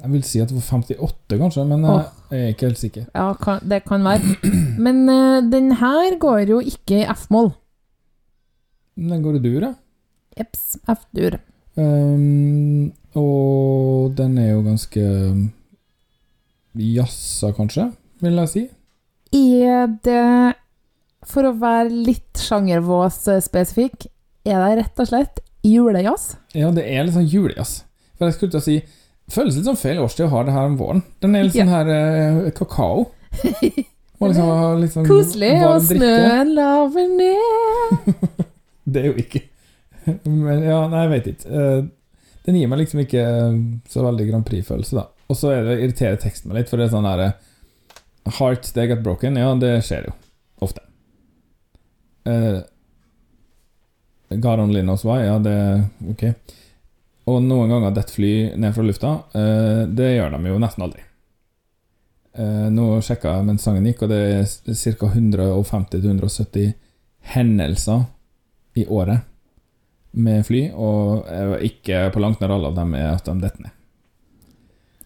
Jeg 0.00 0.10
vil 0.12 0.22
si 0.22 0.38
at 0.38 0.48
det 0.52 0.54
var 0.54 0.66
58, 0.78 1.38
kanskje, 1.40 1.64
men 1.66 1.84
oh. 1.84 2.04
Jeg 2.30 2.44
er 2.44 2.52
ikke 2.54 2.68
helt 2.68 2.78
sikker. 2.78 3.06
Ja, 3.10 3.32
kan, 3.34 3.58
det 3.66 3.82
kan 3.88 4.06
være. 4.06 4.36
Men 4.86 5.02
uh, 5.10 5.42
den 5.50 5.72
her 5.80 6.14
går 6.22 6.46
jo 6.48 6.60
ikke 6.62 7.02
i 7.02 7.06
F-mål. 7.10 7.50
Den 8.94 9.22
går 9.22 9.40
i 9.40 9.42
dur, 9.42 9.64
ja. 9.66 9.72
Jeps, 10.38 10.78
F-dur. 10.88 11.40
Um, 11.74 12.92
og 13.18 14.14
den 14.16 14.38
er 14.38 14.52
jo 14.52 14.62
ganske 14.62 15.02
jazza, 16.74 17.50
kanskje, 17.56 17.90
vil 18.22 18.38
jeg 18.44 18.52
si. 18.52 18.62
Er 19.36 19.92
det, 20.02 20.54
for 21.30 21.46
å 21.46 21.52
være 21.60 21.90
litt 21.92 22.40
sjangervås 22.42 23.20
eh, 23.30 23.42
spesifikk, 23.44 24.08
er 24.48 24.56
det 24.58 24.78
rett 24.80 25.02
og 25.02 25.10
slett 25.10 25.42
julejazz? 25.66 26.32
Ja, 26.56 26.72
det 26.74 26.86
er 26.88 27.06
litt 27.06 27.14
sånn 27.14 27.28
julejazz. 27.30 27.84
For 28.18 28.26
jeg 28.28 28.36
skulle 28.38 28.56
til 28.56 28.62
å 28.62 28.66
si 28.66 28.80
Føles 29.30 29.54
litt 29.54 29.68
som 29.68 29.76
feil 29.78 30.00
årstid 30.02 30.24
å 30.26 30.32
ha 30.32 30.40
det 30.42 30.54
her 30.56 30.64
om 30.66 30.72
våren. 30.74 31.04
Den 31.22 31.36
er 31.38 31.44
litt 31.46 31.54
sånn 31.54 31.70
her 31.70 31.90
eh, 31.94 32.48
kakao. 32.56 33.04
Liksom, 34.20 34.48
sånn 34.92 35.06
Koselig, 35.08 35.54
og 35.64 35.78
snøen 35.86 36.50
laver 36.52 37.06
ned. 37.08 38.18
Det 38.90 39.00
er 39.00 39.06
jo 39.06 39.14
ikke 39.22 39.40
Men 40.26 40.64
ja, 40.66 40.80
nei, 40.90 41.04
jeg 41.06 41.12
vet 41.14 41.30
ikke. 41.30 41.62
Eh, 41.62 41.78
Den 42.44 42.58
gir 42.58 42.68
meg 42.72 42.82
liksom 42.82 43.00
ikke 43.04 43.22
eh, 43.22 43.56
så 43.88 44.04
veldig 44.04 44.26
Grand 44.28 44.44
Prix-følelse, 44.48 44.98
da. 44.98 45.06
Og 45.30 45.38
så 45.38 45.54
er 45.54 45.70
irriterer 45.76 46.18
teksten 46.20 46.50
meg 46.50 46.60
litt, 46.60 46.72
for 46.72 46.80
det 46.80 46.88
er 46.88 46.92
sånn 46.96 47.06
derre 47.06 47.30
Hearts 48.38 48.72
they 48.72 48.86
get 48.86 49.02
broken. 49.02 49.36
Ja, 49.36 49.54
det 49.54 49.80
skjer 49.86 50.10
jo. 50.10 50.12
Ofte. 50.60 50.82
Uh, 52.28 52.60
God 54.28 54.60
only 54.60 54.82
knows 54.82 55.04
why. 55.04 55.24
Ja, 55.24 55.38
det 55.38 55.84
Ok. 56.08 56.24
Og 57.30 57.42
noen 57.44 57.70
ganger 57.70 57.92
detter 57.94 58.16
fly 58.16 58.32
ned 58.58 58.74
fra 58.74 58.84
lufta. 58.84 59.14
Uh, 59.34 59.86
det 59.86 60.14
gjør 60.16 60.36
de 60.36 60.52
jo 60.52 60.60
nesten 60.62 60.86
aldri. 60.86 61.02
Uh, 62.38 62.68
nå 62.72 62.86
sjekka 63.04 63.36
jeg 63.36 63.48
mens 63.48 63.66
sangen 63.66 63.86
gikk, 63.86 64.04
og 64.06 64.12
det 64.12 64.20
er 64.20 64.46
ca. 64.96 65.10
150-170 65.10 66.72
hendelser 67.34 68.06
i 68.78 68.86
året 68.86 69.26
med 70.10 70.46
fly, 70.46 70.62
og 70.74 71.28
ikke 71.62 72.08
på 72.14 72.22
langt 72.22 72.40
nær 72.42 72.54
alle 72.56 72.70
av 72.72 72.78
dem 72.78 72.96
er 72.98 73.12
at 73.12 73.28
de 73.28 73.36
detter 73.42 73.66
ned. 73.66 73.76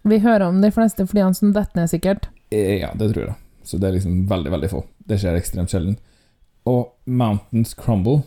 Vi 0.05 0.21
hører 0.21 0.47
om 0.49 0.61
de 0.61 0.71
fleste 0.73 1.07
flyene 1.09 1.37
som 1.37 1.53
detter 1.57 1.81
ned, 1.81 1.91
sikkert. 1.93 2.29
Eh, 2.55 2.79
Ja, 2.81 2.93
det 2.95 3.11
tror 3.13 3.27
jeg. 3.27 3.35
Så 3.65 3.79
det 3.81 3.89
er 3.89 3.97
liksom 3.97 4.27
veldig, 4.29 4.51
veldig 4.53 4.71
få. 4.71 4.85
Det 5.09 5.19
skjer 5.21 5.39
ekstremt 5.39 5.73
sjelden. 5.73 5.97
Og 6.69 6.95
Mountains 7.05 7.75
Crumble 7.77 8.23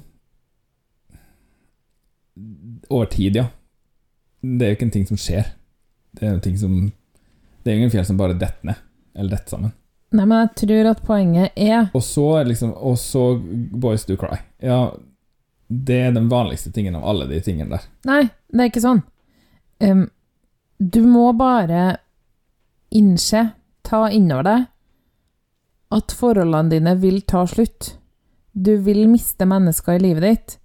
Over 2.89 3.05
tid, 3.09 3.35
ja. 3.35 3.47
Det 4.41 4.65
er 4.65 4.69
jo 4.71 4.77
ikke 4.77 4.85
en 4.87 4.93
ting 4.93 5.07
som 5.09 5.17
skjer. 5.19 5.47
Det 6.13 6.25
er 6.27 6.35
en 6.35 6.41
ting 6.43 6.57
som 6.57 6.75
Det 7.63 7.71
er 7.71 7.79
ingen 7.79 7.91
fjell 7.91 8.05
som 8.05 8.17
bare 8.19 8.37
detter 8.37 8.69
ned, 8.69 8.79
eller 9.17 9.33
detter 9.33 9.55
sammen. 9.57 9.73
Nei, 10.15 10.23
men 10.23 10.37
jeg 10.45 10.53
tror 10.61 10.89
at 10.93 11.01
poenget 11.03 11.57
er 11.59 11.89
Og 11.97 12.03
så 12.05 12.27
er 12.39 12.47
liksom 12.47 12.71
Og 12.77 12.95
så 13.01 13.25
Boys 13.41 14.05
Do 14.07 14.15
Cry. 14.19 14.37
Ja, 14.63 14.93
det 15.67 15.97
er 16.05 16.13
den 16.15 16.29
vanligste 16.31 16.71
tingen 16.71 16.95
av 16.95 17.03
alle 17.03 17.25
de 17.27 17.41
tingene 17.43 17.73
der. 17.75 17.87
Nei, 18.07 18.21
det 18.53 18.61
er 18.63 18.69
ikke 18.71 18.85
sånn. 18.85 19.01
Um, 19.83 20.05
du 20.79 21.01
må 21.03 21.33
bare 21.35 21.97
innse, 22.95 23.41
ta 23.87 24.07
innover 24.11 24.47
deg, 24.47 24.67
at 25.97 26.13
forholdene 26.19 26.73
dine 26.73 26.95
vil 26.99 27.21
ta 27.23 27.45
slutt. 27.47 27.93
Du 28.51 28.75
vil 28.83 29.05
miste 29.07 29.47
mennesker 29.47 29.95
i 29.95 30.03
livet 30.03 30.25
ditt. 30.25 30.57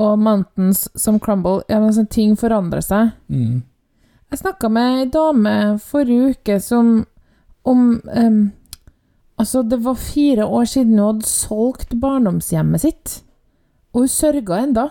Og 0.00 0.18
mountains 0.18 0.88
som 0.98 1.20
crumble 1.22 1.62
ja, 1.70 1.78
men 1.78 1.92
sånn 1.94 2.10
Ting 2.10 2.34
forandrer 2.38 2.82
seg. 2.82 3.12
Mm. 3.28 3.62
Jeg 4.32 4.40
snakka 4.40 4.70
med 4.72 5.02
ei 5.02 5.08
dame 5.12 5.54
forrige 5.82 6.34
uke 6.34 6.58
som 6.62 6.96
om 7.64 7.84
um, 8.02 8.40
Altså, 9.34 9.64
det 9.66 9.80
var 9.82 9.96
fire 9.98 10.44
år 10.46 10.66
siden 10.70 10.98
hun 10.98 11.08
hadde 11.08 11.26
solgt 11.26 11.96
barndomshjemmet 11.98 12.84
sitt, 12.84 13.14
og 13.90 14.04
hun 14.04 14.12
sørga 14.12 14.60
enda. 14.62 14.84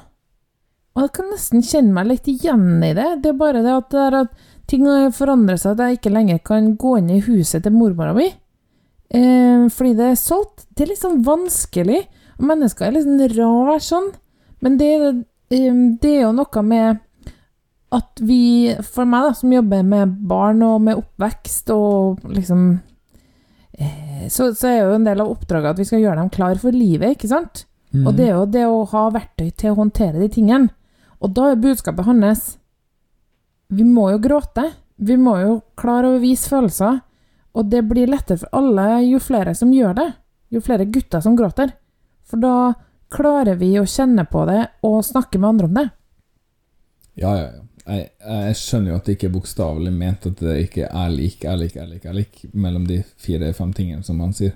Og 0.93 1.05
jeg 1.05 1.13
kan 1.15 1.29
nesten 1.31 1.63
kjenne 1.63 1.95
meg 1.95 2.09
litt 2.09 2.27
igjen 2.27 2.83
i 2.83 2.91
det. 2.97 3.07
Det 3.23 3.31
er 3.31 3.39
bare 3.39 3.61
det 3.63 3.71
at, 3.71 3.95
det 3.95 4.19
at 4.19 4.43
ting 4.69 4.87
har 4.87 5.13
forandret 5.15 5.61
seg, 5.61 5.75
at 5.75 5.83
jeg 5.83 5.99
ikke 5.99 6.13
lenger 6.13 6.41
kan 6.45 6.73
gå 6.79 6.97
inn 6.99 7.11
i 7.13 7.21
huset 7.25 7.65
til 7.65 7.75
mormora 7.75 8.15
mi. 8.17 8.29
Eh, 9.13 9.65
fordi 9.69 9.93
det 9.97 10.09
er 10.09 10.19
solgt. 10.19 10.67
Det 10.73 10.85
er 10.85 10.93
litt 10.93 11.03
sånn 11.03 11.23
vanskelig. 11.25 12.03
Mennesker 12.43 12.87
er 12.87 12.95
litt 12.95 13.07
sånn 13.07 13.25
rar 13.37 13.83
sånn. 13.83 14.11
Men 14.63 14.77
det, 14.79 14.91
eh, 15.53 15.81
det 16.01 16.13
er 16.13 16.23
jo 16.25 16.31
noe 16.37 16.63
med 16.65 17.03
at 17.93 18.23
vi, 18.25 18.73
for 18.81 19.05
meg 19.05 19.27
da, 19.27 19.35
som 19.37 19.53
jobber 19.53 19.83
med 19.85 20.15
barn 20.25 20.63
og 20.65 20.79
med 20.81 20.97
oppvekst 20.97 21.69
og 21.75 22.23
liksom 22.25 22.63
eh, 23.77 24.25
så, 24.33 24.49
så 24.57 24.71
er 24.71 24.79
jo 24.79 24.95
en 24.95 25.05
del 25.05 25.21
av 25.21 25.29
oppdraget 25.29 25.75
at 25.75 25.81
vi 25.81 25.85
skal 25.85 26.01
gjøre 26.01 26.23
dem 26.23 26.31
klar 26.33 26.57
for 26.61 26.73
livet, 26.73 27.13
ikke 27.13 27.29
sant? 27.29 27.67
Mm. 27.93 28.07
Og 28.07 28.17
det 28.17 28.25
er 28.25 28.33
jo 28.33 28.47
det 28.49 28.65
å 28.65 28.81
ha 28.89 29.03
verktøy 29.13 29.51
til 29.51 29.73
å 29.73 29.77
håndtere 29.83 30.23
de 30.23 30.31
tingene. 30.33 30.73
Og 31.21 31.35
da 31.37 31.51
er 31.51 31.61
budskapet 31.61 32.07
hans 32.07 32.55
Vi 33.73 33.85
må 33.87 34.09
jo 34.13 34.21
gråte. 34.21 34.69
Vi 34.95 35.17
må 35.17 35.37
jo 35.41 35.57
klare 35.79 36.13
å 36.13 36.21
vise 36.21 36.51
følelser. 36.51 37.01
Og 37.53 37.69
det 37.69 37.83
blir 37.85 38.09
lettere 38.09 38.41
for 38.41 38.57
alle 38.57 39.03
jo 39.05 39.19
flere 39.21 39.53
som 39.57 39.73
gjør 39.73 39.97
det. 39.99 40.09
Jo 40.53 40.61
flere 40.61 40.85
gutter 40.89 41.21
som 41.21 41.35
gråter. 41.37 41.73
For 42.29 42.41
da 42.41 42.73
klarer 43.13 43.59
vi 43.59 43.75
å 43.79 43.85
kjenne 43.89 44.25
på 44.29 44.45
det 44.49 44.61
og 44.87 45.03
snakke 45.05 45.41
med 45.41 45.49
andre 45.49 45.69
om 45.69 45.77
det. 45.77 45.85
Ja, 47.21 47.35
ja, 47.37 47.51
ja. 47.51 47.61
Jeg, 47.83 48.03
jeg 48.23 48.55
skjønner 48.55 48.93
jo 48.93 48.97
at 48.97 49.07
det 49.07 49.13
ikke 49.17 49.27
er 49.27 49.33
bokstavelig 49.33 49.91
ment 49.91 50.25
at 50.29 50.39
det 50.39 50.53
ikke 50.69 50.85
er 50.87 51.09
lik, 51.11 51.41
er 51.43 51.57
lik, 51.59 51.73
er 51.75 51.89
lik, 51.89 52.05
er 52.07 52.15
lik 52.15 52.45
mellom 52.55 52.85
de 52.87 53.01
fire-fem 53.19 53.73
tingene 53.75 54.07
som 54.07 54.21
han 54.23 54.31
sier. 54.35 54.53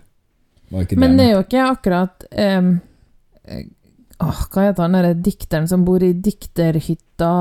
Ikke 0.71 0.95
Men 0.99 1.17
det 1.19 1.25
er 1.25 1.33
jo 1.33 1.41
ikke 1.43 1.65
akkurat 1.67 2.23
eh, 2.31 2.69
åh, 4.23 4.39
Hva 4.53 4.67
heter 4.67 4.83
han 4.85 4.95
derre 4.97 5.13
dikteren 5.13 5.67
som 5.69 5.83
bor 5.85 6.03
i 6.03 6.13
dikterhytta 6.13 7.31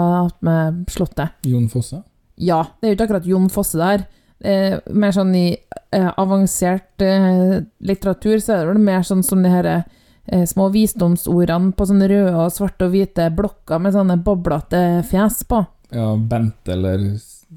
med 0.47 0.85
slottet? 0.93 1.37
Jon 1.47 1.69
Fosse? 1.73 2.03
Ja, 2.37 2.63
det 2.81 2.87
er 2.89 2.93
jo 2.93 2.97
ikke 2.99 3.07
akkurat 3.09 3.27
Jon 3.31 3.49
Fosse 3.53 3.79
der. 3.81 4.07
eh, 4.45 4.79
mer 4.93 5.13
sånn 5.17 5.31
i 5.35 5.47
eh, 5.93 6.11
avansert 6.21 7.01
eh, 7.01 7.63
litteratur, 7.81 8.37
så 8.45 8.53
er 8.53 8.59
det 8.67 8.75
vel 8.75 8.83
mer 8.85 9.07
sånn 9.09 9.23
som 9.25 9.41
de 9.43 9.49
her 9.49 9.69
eh, 9.73 10.45
små 10.45 10.69
visdomsordene 10.75 11.73
på 11.73 11.87
sånne 11.89 12.09
røde 12.13 12.35
og 12.37 12.53
svarte 12.53 12.85
og 12.85 12.93
hvite 12.93 13.31
blokker 13.33 13.81
med 13.81 13.97
sånne 13.97 14.19
boblete 14.27 14.83
fjes 15.09 15.41
på. 15.49 15.63
Ja, 15.95 16.11
Bent 16.19 16.69
eller 16.69 17.07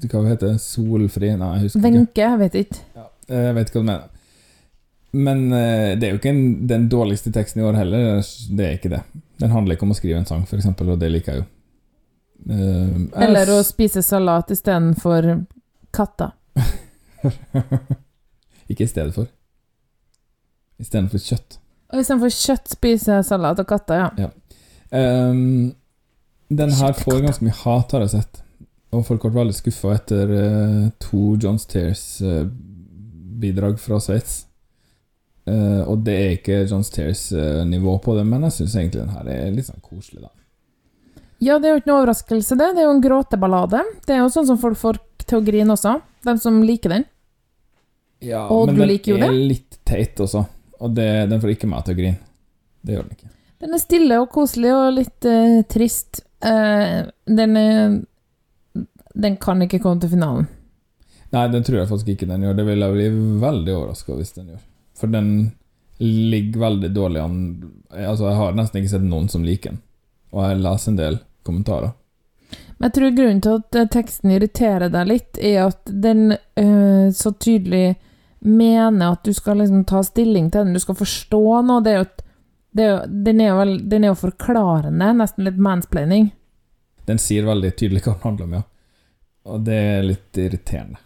hva 0.00 0.22
heter 0.30 0.54
det? 0.54 0.60
Solfri? 0.62 1.34
Nei, 1.36 1.50
jeg 1.58 1.66
husker 1.66 1.80
ikke. 1.82 1.90
Wenche, 1.90 2.22
jeg 2.24 2.38
vet 2.40 2.58
ikke. 2.64 2.80
Ja, 2.96 3.06
Jeg 3.28 3.54
vet 3.58 3.68
ikke 3.68 3.78
hva 3.80 3.84
du 3.84 3.90
mener. 3.90 4.08
Men 5.12 5.52
eh, 5.52 5.98
det 5.98 6.06
er 6.06 6.10
jo 6.14 6.20
ikke 6.20 6.34
en, 6.34 6.44
den 6.70 6.88
dårligste 6.90 7.32
teksten 7.34 7.60
i 7.62 7.66
år 7.66 7.74
heller. 7.80 8.00
Det 8.50 8.64
er 8.66 8.72
ikke 8.78 8.92
det. 8.92 9.02
Den 9.42 9.50
handler 9.54 9.72
ikke 9.74 9.86
om 9.88 9.94
å 9.94 9.98
skrive 9.98 10.18
en 10.20 10.28
sang, 10.28 10.42
eksempel, 10.46 10.86
og 10.94 10.98
det 11.00 11.10
liker 11.10 11.30
jeg 11.32 11.38
jo. 11.42 11.46
Eh, 12.54 12.90
Eller 13.26 13.46
å 13.52 13.54
spise 13.66 14.02
salat 14.06 14.46
istedenfor 14.54 15.22
katta. 15.94 16.28
Ikke 18.70 18.84
i 18.86 18.90
stedet 18.90 19.14
for. 19.16 19.26
Istedenfor 20.80 21.18
kjøtt. 21.18 21.58
Og 21.90 21.98
istedenfor 22.00 22.30
kjøtt 22.30 22.68
spise 22.70 23.22
salat 23.26 23.58
og 23.60 23.66
katter, 23.68 23.96
ja. 24.16 24.30
Ehm, 24.94 25.74
den 26.50 26.72
her 26.78 26.92
får 26.98 27.20
ganske 27.24 27.44
mye 27.46 27.60
hat, 27.64 27.92
har 27.92 28.00
jeg 28.06 28.12
sett. 28.14 28.34
Og 28.94 29.00
folk 29.06 29.22
ble 29.26 29.34
veldig 29.36 29.54
skuffa 29.54 29.88
etter 29.94 30.26
uh, 30.34 30.88
to 31.02 31.20
John 31.42 31.58
Tears-bidrag 31.58 33.74
fra 33.78 34.00
Sveits. 34.02 34.34
Eh, 35.48 35.80
og 35.88 36.02
det 36.04 36.16
er 36.16 36.34
ikke 36.36 36.58
John 36.68 36.84
Stairs-nivå 36.84 37.96
på 38.04 38.14
det, 38.18 38.26
men 38.28 38.44
jeg 38.48 38.58
syns 38.58 38.76
egentlig 38.76 39.02
den 39.04 39.14
her 39.14 39.30
er 39.32 39.54
litt 39.54 39.70
sånn 39.70 39.80
koselig, 39.82 40.22
da. 40.26 40.32
Ja, 41.40 41.56
det 41.56 41.70
er 41.70 41.72
jo 41.72 41.80
ikke 41.80 41.88
noe 41.88 42.02
overraskelse, 42.02 42.56
det. 42.60 42.68
Det 42.76 42.82
er 42.82 42.88
jo 42.90 42.96
en 42.98 43.04
gråteballade. 43.04 43.80
Det 44.04 44.12
er 44.12 44.20
jo 44.20 44.32
sånn 44.32 44.48
som 44.50 44.60
folk 44.60 44.76
får 44.76 45.00
til 45.24 45.38
å 45.38 45.44
grine 45.46 45.72
også. 45.72 45.96
De 46.26 46.34
som 46.42 46.58
liker 46.66 46.92
den. 46.92 47.06
Ja, 48.20 48.42
Og 48.52 48.68
men 48.68 48.76
du 48.76 48.84
den 48.84 49.24
er 49.24 49.32
litt 49.32 49.78
teit 49.88 50.20
også, 50.20 50.42
og 50.76 50.92
det, 50.92 51.08
den 51.30 51.40
får 51.40 51.54
ikke 51.54 51.70
meg 51.70 51.86
til 51.86 51.96
å 51.96 52.00
grine. 52.02 52.20
Det 52.84 52.96
gjør 52.96 53.06
den 53.06 53.16
ikke. 53.16 53.30
Den 53.60 53.76
er 53.76 53.80
stille 53.80 54.18
og 54.20 54.28
koselig 54.32 54.72
og 54.72 54.86
litt 54.96 55.28
uh, 55.28 55.60
trist. 55.68 56.22
Den 56.40 57.56
er 57.60 57.98
Den 59.12 59.34
kan 59.36 59.60
ikke 59.60 59.80
komme 59.82 60.00
til 60.00 60.12
finalen. 60.12 60.46
Nei, 61.34 61.42
den 61.52 61.64
tror 61.66 61.80
jeg 61.80 61.88
faktisk 61.90 62.12
ikke 62.14 62.28
den 62.30 62.46
gjør. 62.46 62.56
Det 62.56 62.64
vil 62.68 62.84
jeg 62.84 62.94
bli 62.94 63.08
veldig 63.42 63.74
overraska 63.74 64.16
hvis 64.16 64.32
den 64.36 64.52
gjør. 64.54 64.62
For 65.00 65.12
den 65.12 65.30
ligger 66.00 66.60
veldig 66.60 66.90
dårlig 66.96 67.20
an 67.20 67.40
Altså, 67.90 68.28
jeg 68.28 68.36
har 68.38 68.52
nesten 68.56 68.80
ikke 68.80 68.92
sett 68.92 69.04
noen 69.04 69.26
som 69.28 69.42
liker 69.44 69.72
den. 69.72 69.80
Og 70.30 70.44
jeg 70.46 70.60
leser 70.62 70.92
en 70.92 71.00
del 71.00 71.18
kommentarer. 71.46 71.90
Men 72.78 72.86
jeg 72.86 72.94
tror 72.96 73.16
grunnen 73.16 73.40
til 73.44 73.56
at 73.58 73.76
eh, 73.76 73.88
teksten 73.92 74.30
irriterer 74.32 74.92
deg 74.94 75.08
litt, 75.10 75.40
er 75.42 75.58
at 75.66 75.90
den 75.90 76.30
øh, 76.32 77.10
så 77.12 77.32
tydelig 77.36 77.96
mener 78.40 79.16
at 79.16 79.26
du 79.26 79.34
skal 79.36 79.60
liksom 79.60 79.82
ta 79.84 80.00
stilling 80.06 80.48
til 80.48 80.64
den, 80.64 80.78
du 80.78 80.80
skal 80.80 80.96
forstå 80.96 81.42
noe. 81.66 81.82
Det 81.84 81.92
er 81.92 81.98
jo 81.98 82.06
et, 82.06 82.24
det 82.70 82.86
er 82.86 82.90
jo, 82.94 83.02
den, 83.26 83.42
er 83.42 83.50
jo 83.50 83.58
vel, 83.58 83.74
den 83.90 84.06
er 84.06 84.12
jo 84.14 84.20
forklarende, 84.22 85.10
nesten 85.18 85.44
litt 85.44 85.60
mansplaining. 85.60 86.30
Den 87.10 87.20
sier 87.20 87.48
veldig 87.50 87.74
tydelig 87.74 88.04
hva 88.06 88.14
den 88.14 88.24
handler 88.28 88.48
om, 88.48 88.58
ja. 88.60 88.64
Og 89.50 89.62
det 89.66 89.78
er 89.90 90.06
litt 90.06 90.40
irriterende. 90.40 91.00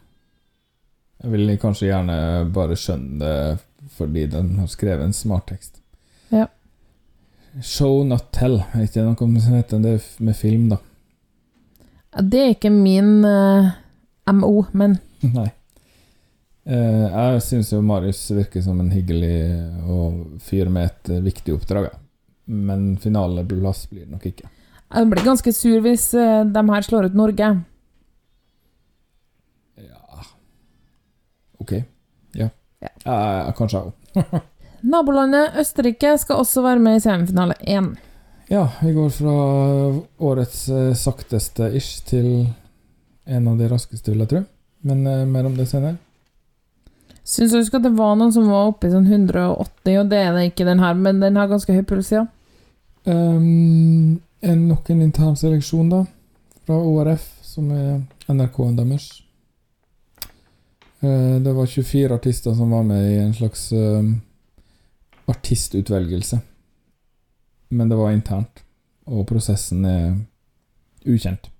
Jeg 1.24 1.32
vil 1.32 1.54
kanskje 1.58 1.88
gjerne 1.88 2.16
bare 2.52 2.76
skjønne 2.76 3.18
det 3.18 3.36
fordi 3.90 4.26
den 4.32 4.54
har 4.58 4.68
skrevet 4.72 5.04
en 5.04 5.16
smart 5.16 5.48
tekst. 5.50 5.80
Ja. 6.32 6.46
Show 7.62 8.02
not 8.06 8.32
tell, 8.34 8.60
er 8.74 8.86
ikke 8.86 9.04
noe 9.06 9.40
som 9.40 9.54
heter 9.54 9.82
det 9.82 9.98
med 10.18 10.36
film, 10.36 10.68
da? 10.72 10.80
Det 12.22 12.40
er 12.40 12.54
ikke 12.54 12.70
min 12.70 13.24
uh, 13.26 13.74
MO, 14.32 14.64
men 14.72 14.98
Nei. 15.36 15.50
Uh, 16.64 17.06
jeg 17.10 17.42
syns 17.44 17.72
jo 17.74 17.82
Marius 17.84 18.22
virker 18.32 18.62
som 18.64 18.78
en 18.80 18.92
hyggelig 18.94 19.36
og 19.90 20.40
fyr 20.42 20.70
med 20.72 20.88
et 20.88 21.12
uh, 21.12 21.22
viktig 21.24 21.54
oppdrag. 21.58 21.90
ja. 21.90 21.98
Men 22.44 22.96
finaleplass 23.00 23.86
blir 23.88 24.04
det 24.04 24.12
nok 24.12 24.26
ikke. 24.28 24.50
jeg 24.94 25.08
blir 25.10 25.24
ganske 25.24 25.52
sur 25.52 25.80
hvis 25.80 26.10
eh, 26.14 26.44
de 26.44 26.62
her 26.68 26.82
slår 26.84 27.08
ut 27.08 27.14
Norge. 27.16 27.48
Ja 29.80 30.24
Ok. 31.58 31.72
Ja. 32.34 32.48
Ja. 32.84 32.92
Eh, 33.04 33.52
kanskje 33.58 33.80
jeg 33.80 33.92
òg. 33.92 34.42
Nabolandet 34.94 35.56
Østerrike 35.60 36.16
skal 36.20 36.42
også 36.42 36.62
være 36.64 36.82
med 36.84 36.98
i 36.98 37.04
semifinale 37.04 37.56
1. 37.60 37.94
Ja, 38.52 38.66
vi 38.82 38.92
går 38.92 39.08
fra 39.16 39.36
årets 40.20 40.66
eh, 40.68 40.90
sakteste 40.98 41.70
ish 41.72 42.04
til 42.04 42.46
en 43.24 43.48
av 43.48 43.56
de 43.58 43.68
raskeste, 43.70 44.12
vil 44.12 44.20
jeg 44.26 44.32
tro. 44.34 44.42
Men 44.84 45.06
eh, 45.08 45.24
mer 45.24 45.48
om 45.48 45.56
det 45.56 45.70
senere. 45.70 45.96
Syns 47.24 47.54
du 47.54 47.56
husker 47.56 47.80
at 47.80 47.86
det 47.86 47.94
var 47.96 48.18
noen 48.20 48.34
som 48.34 48.50
var 48.52 48.68
oppe 48.68 48.90
i 48.90 48.92
sånn 48.92 49.08
180, 49.08 49.96
og 49.96 50.10
det 50.12 50.20
er 50.20 50.34
det 50.36 50.50
ikke 50.50 50.68
den 50.68 50.82
her, 50.84 50.96
men 50.98 51.22
den 51.24 51.40
har 51.40 51.48
ganske 51.48 51.72
høy 51.72 51.80
puls, 51.88 52.12
ja. 52.12 52.26
Um, 53.08 54.20
en, 54.44 54.66
nok 54.68 54.90
en 54.92 55.00
intern 55.06 55.38
seleksjon, 55.40 55.88
da. 55.88 56.02
Fra 56.68 56.76
ORF, 56.76 57.24
som 57.44 57.72
er 57.72 58.02
NRK-en 58.28 58.76
deres. 58.76 59.08
Eh, 61.04 61.40
det 61.40 61.52
var 61.52 61.66
24 61.66 62.14
artister 62.14 62.54
som 62.54 62.70
var 62.70 62.82
med 62.82 63.12
i 63.12 63.18
en 63.18 63.34
slags 63.34 63.72
eh, 63.72 64.02
artistutvelgelse. 65.26 66.38
Men 67.68 67.88
det 67.88 67.96
var 67.96 68.12
internt, 68.12 68.62
og 69.04 69.26
prosessen 69.28 69.84
er 69.84 70.14
ukjent. 71.04 71.50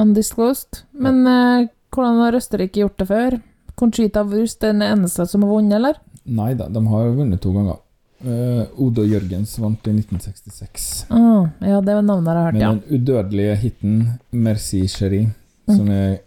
Undisclosed. 0.00 0.82
Men 0.90 1.26
eh, 1.26 1.68
hvordan 1.94 2.22
har 2.24 2.38
Østerrike 2.38 2.82
gjort 2.82 2.98
det 2.98 3.08
før? 3.12 3.38
Conchita 3.78 4.24
Wurst 4.26 4.60
den 4.60 4.82
eneste 4.82 5.26
som 5.26 5.46
har 5.46 5.52
vunnet, 5.52 5.76
eller? 5.78 6.02
Nei 6.24 6.52
da, 6.58 6.68
de 6.68 6.82
har 6.86 7.14
vunnet 7.14 7.42
to 7.42 7.54
ganger. 7.54 7.78
Uh, 8.22 8.68
Odo 8.78 9.02
Jørgens 9.02 9.56
vant 9.58 9.88
i 9.90 9.94
1966. 9.96 10.84
Oh, 11.10 11.48
ja, 11.58 11.80
det 11.82 11.96
var 11.96 12.04
navnet 12.06 12.28
jeg 12.30 12.36
har 12.38 12.44
hørt, 12.44 12.54
Med 12.54 12.62
ja. 12.62 12.68
den 12.70 13.00
udødelige 13.00 13.56
hiten 13.56 13.94
'Merci 14.30 14.84
Cherie', 14.86 15.32
som 15.66 15.90
er 15.90 16.20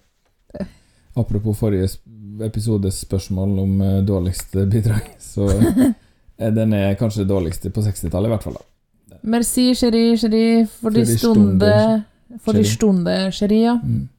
Apropos 1.16 1.58
forrige 1.58 1.88
sp- 2.36 2.44
episodes 2.46 3.00
spørsmål 3.06 3.60
om 3.60 3.82
eh, 3.82 4.02
dårligste 4.04 4.66
bidrag, 4.66 5.02
så 5.20 5.48
eh, 6.38 6.52
den 6.54 6.74
er 6.74 6.96
kanskje 7.00 7.24
det 7.24 7.30
dårligste 7.34 7.70
på 7.72 7.82
60-tallet, 7.82 8.28
i 8.28 8.34
hvert 8.36 8.44
fall. 8.44 8.58
da. 8.60 9.18
Merci, 9.26 9.72
chéri, 9.76 10.04
chéri, 10.22 10.44
for 10.70 10.92
de 10.94 11.06
stunde 11.10 11.72
For 12.44 12.54
de 12.54 12.64
stunde, 12.68 13.16
chéri, 13.34 13.62
ja. 13.64 13.78
Mm. 13.82 14.10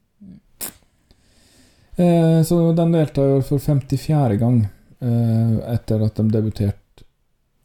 Eh, 1.97 2.43
så 2.43 2.71
den 2.73 2.91
deltar 2.91 3.41
for 3.41 3.59
54. 3.59 4.35
gang, 4.37 4.59
eh, 4.99 5.73
etter 5.73 6.03
at 6.05 6.15
de 6.19 6.27
debuterte 6.29 7.05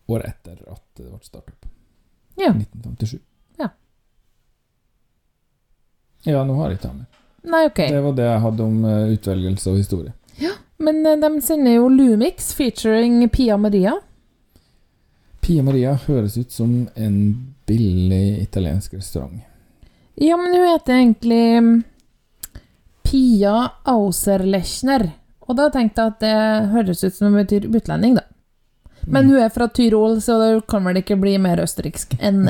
året 0.08 0.28
etter 0.32 0.56
at 0.72 0.82
det 0.96 1.08
ble 1.08 1.18
startet 1.22 1.52
opp. 1.54 1.66
Ja. 2.40 2.52
1957. 2.54 3.18
Ja. 3.60 3.68
Ja, 6.24 6.44
nå 6.46 6.54
har 6.60 6.70
jeg 6.70 6.78
ikke 6.78 6.88
det 6.92 6.96
mer. 7.02 7.08
Nei, 7.52 7.64
ok. 7.66 7.80
Det 7.90 8.00
var 8.04 8.12
det 8.18 8.26
jeg 8.28 8.42
hadde 8.46 8.66
om 8.70 8.84
eh, 8.86 9.12
utvelgelse 9.16 9.70
og 9.72 9.80
historie. 9.82 10.12
Men 10.82 11.06
eh, 11.06 11.18
de 11.22 11.30
sender 11.42 11.78
jo 11.78 11.88
Lumix 11.88 12.52
featuring 12.54 13.28
Pia 13.28 13.56
Maria. 13.56 13.94
Pia 15.42 15.62
Maria 15.62 15.94
høres 16.06 16.36
ut 16.38 16.52
som 16.52 16.88
en 16.94 17.16
billig 17.66 18.42
italiensk 18.42 18.94
restaurant. 18.94 19.40
Ja, 20.14 20.36
men 20.36 20.54
hun 20.54 20.68
heter 20.68 20.94
egentlig 20.94 21.62
mm, 21.62 21.82
Pia 23.02 23.56
Auserlechner. 23.84 25.08
Og 25.48 25.56
da 25.58 25.68
tenkte 25.74 26.04
jeg 26.04 26.12
at 26.12 26.20
det 26.22 26.72
høres 26.74 27.02
ut 27.04 27.16
som 27.16 27.32
det 27.32 27.44
betyr 27.44 27.70
utlending, 27.72 28.18
da. 28.20 28.26
Men 29.02 29.26
hun 29.26 29.40
er 29.42 29.50
fra 29.50 29.66
Tyrol, 29.66 30.20
så 30.22 30.36
det 30.38 30.50
kan 30.70 30.84
vel 30.86 31.00
ikke 31.00 31.18
bli 31.18 31.34
mer 31.42 31.58
østerriksk 31.64 32.14
enn 32.22 32.44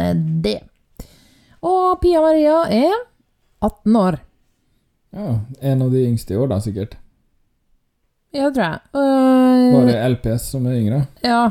det. 0.45 0.59
Og 1.64 1.97
Pia 2.03 2.20
Maria 2.20 2.59
er 2.68 2.93
18 3.64 3.97
år. 3.97 4.18
Ja, 5.16 5.40
En 5.61 5.82
av 5.82 5.93
de 5.93 6.05
yngste 6.05 6.34
i 6.34 6.36
år, 6.36 6.51
da, 6.53 6.61
sikkert. 6.61 6.97
Ja, 8.33 8.49
tror 8.51 8.64
jeg. 8.64 8.78
Uh, 8.97 9.74
Bare 9.76 9.97
LPS 10.14 10.47
som 10.55 10.66
er 10.70 10.78
yngre. 10.78 11.01
Ja. 11.24 11.43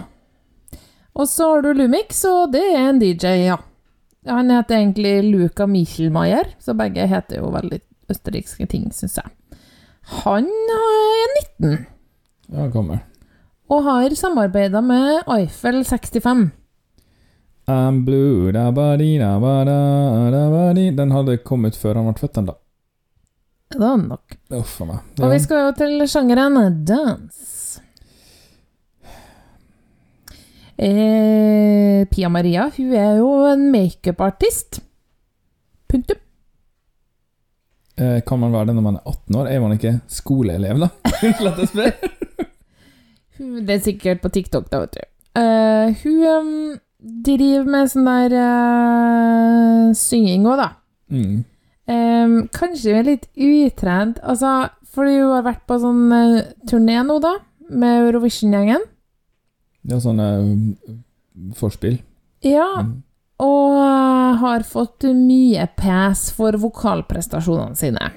Og 1.13 1.27
så 1.29 1.49
har 1.53 1.61
du 1.65 1.73
Lumix, 1.77 2.23
og 2.25 2.53
det 2.55 2.63
er 2.71 2.87
en 2.89 2.99
DJ, 3.01 3.35
ja. 3.45 3.57
Han 4.29 4.49
heter 4.53 4.77
egentlig 4.79 5.13
Luca 5.31 5.65
Michelmeier, 5.67 6.51
så 6.61 6.73
begge 6.77 7.05
heter 7.09 7.41
jo 7.41 7.49
veldig 7.53 7.79
østerrikske 8.11 8.67
ting, 8.69 8.87
syns 8.93 9.17
jeg. 9.19 9.29
Han 10.23 10.47
er 10.49 11.35
19 11.61 11.85
Ja, 12.51 12.67
gammel. 12.73 12.99
og 13.71 13.83
har 13.85 14.09
samarbeida 14.17 14.81
med 14.83 15.21
Eiffel 15.31 15.83
65. 15.85 16.49
I'm 17.71 18.01
blue, 18.05 18.51
da 18.51 18.69
ba 18.75 18.95
di, 18.97 19.17
da 19.21 19.35
ba 19.39 19.63
da, 19.63 19.77
da 20.33 20.41
ba 20.51 20.63
di. 20.75 20.89
Den 20.91 21.11
hadde 21.13 21.37
kommet 21.45 21.77
før 21.79 21.95
han 22.01 22.09
ble 22.09 22.17
født, 22.19 22.33
den, 22.39 22.49
da. 22.49 22.57
Det 23.71 23.79
var 23.81 23.97
nok. 23.97 24.37
Uff 24.57 24.79
a 24.83 24.89
meg. 24.89 25.11
Og 25.21 25.31
vi 25.31 25.39
skal 25.43 25.67
jo 25.67 25.73
til 25.79 26.07
sjangeren 26.11 26.59
dans. 26.85 27.47
Eh, 30.81 32.07
Pia 32.09 32.29
Maria 32.33 32.65
hun 32.73 32.93
er 32.97 33.19
jo 33.19 33.29
en 33.51 33.67
makeupartist. 33.73 34.81
Punktum. 35.91 36.17
Eh, 38.01 38.21
kan 38.25 38.39
man 38.39 38.53
være 38.53 38.71
det 38.71 38.75
når 38.75 38.87
man 38.87 38.95
er 38.95 39.05
18 39.05 39.35
år? 39.35 39.47
Er 39.47 39.59
man 39.61 39.75
ikke 39.77 39.99
skoleelev, 40.09 40.79
da? 40.81 40.89
Unnskyld 41.23 41.51
at 41.51 41.59
jeg 41.59 41.67
spør. 41.67 41.91
Det 43.67 43.75
er 43.75 43.83
sikkert 43.85 44.21
på 44.21 44.29
TikTok, 44.29 44.71
da, 44.71 44.79
vet 44.83 44.97
du. 44.97 45.03
Eh, 45.41 45.93
hun 46.03 46.23
um, 46.31 46.79
driver 47.25 47.69
med 47.69 47.91
sånn 47.91 48.09
der 48.09 48.35
uh, 48.35 49.93
synging 49.97 50.47
òg, 50.49 50.59
da. 50.61 50.69
Mm. 51.13 51.43
Em, 51.91 52.35
kanskje 52.55 52.93
hun 52.93 52.99
er 53.01 53.07
litt 53.09 53.27
utrent, 53.35 54.19
altså, 54.23 54.69
fordi 54.93 55.17
hun 55.19 55.33
har 55.35 55.45
vært 55.49 55.63
på 55.67 55.77
sånn 55.81 56.03
uh, 56.13 56.41
turné 56.69 56.99
nå, 57.07 57.17
da, 57.23 57.35
med 57.71 58.05
Eurovision-gjengen. 58.07 58.83
Ja, 59.89 59.97
sånn 60.03 60.19
uh, 60.21 60.97
forspill. 61.57 61.99
Ja, 62.45 62.67
Mm. 62.81 63.01
og 63.41 63.75
uh, 63.77 64.37
har 64.41 64.63
fått 64.67 65.03
mye 65.17 65.67
pes 65.77 66.27
for 66.37 66.55
vokalprestasjonene 66.61 67.75
sine. 67.77 68.11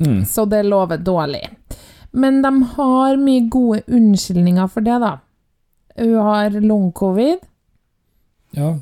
Mm. 0.00 0.22
Så 0.28 0.44
det 0.48 0.62
lover 0.66 0.98
dårlig. 1.02 1.44
Men 2.12 2.40
de 2.42 2.52
har 2.76 3.16
mye 3.20 3.48
gode 3.52 3.82
unnskyldninger 3.88 4.68
for 4.72 4.80
det, 4.86 4.98
da. 5.02 5.18
Hun 5.98 6.14
har 6.24 6.54
long 6.62 6.92
covid. 6.92 7.42
Ja. 8.56 8.74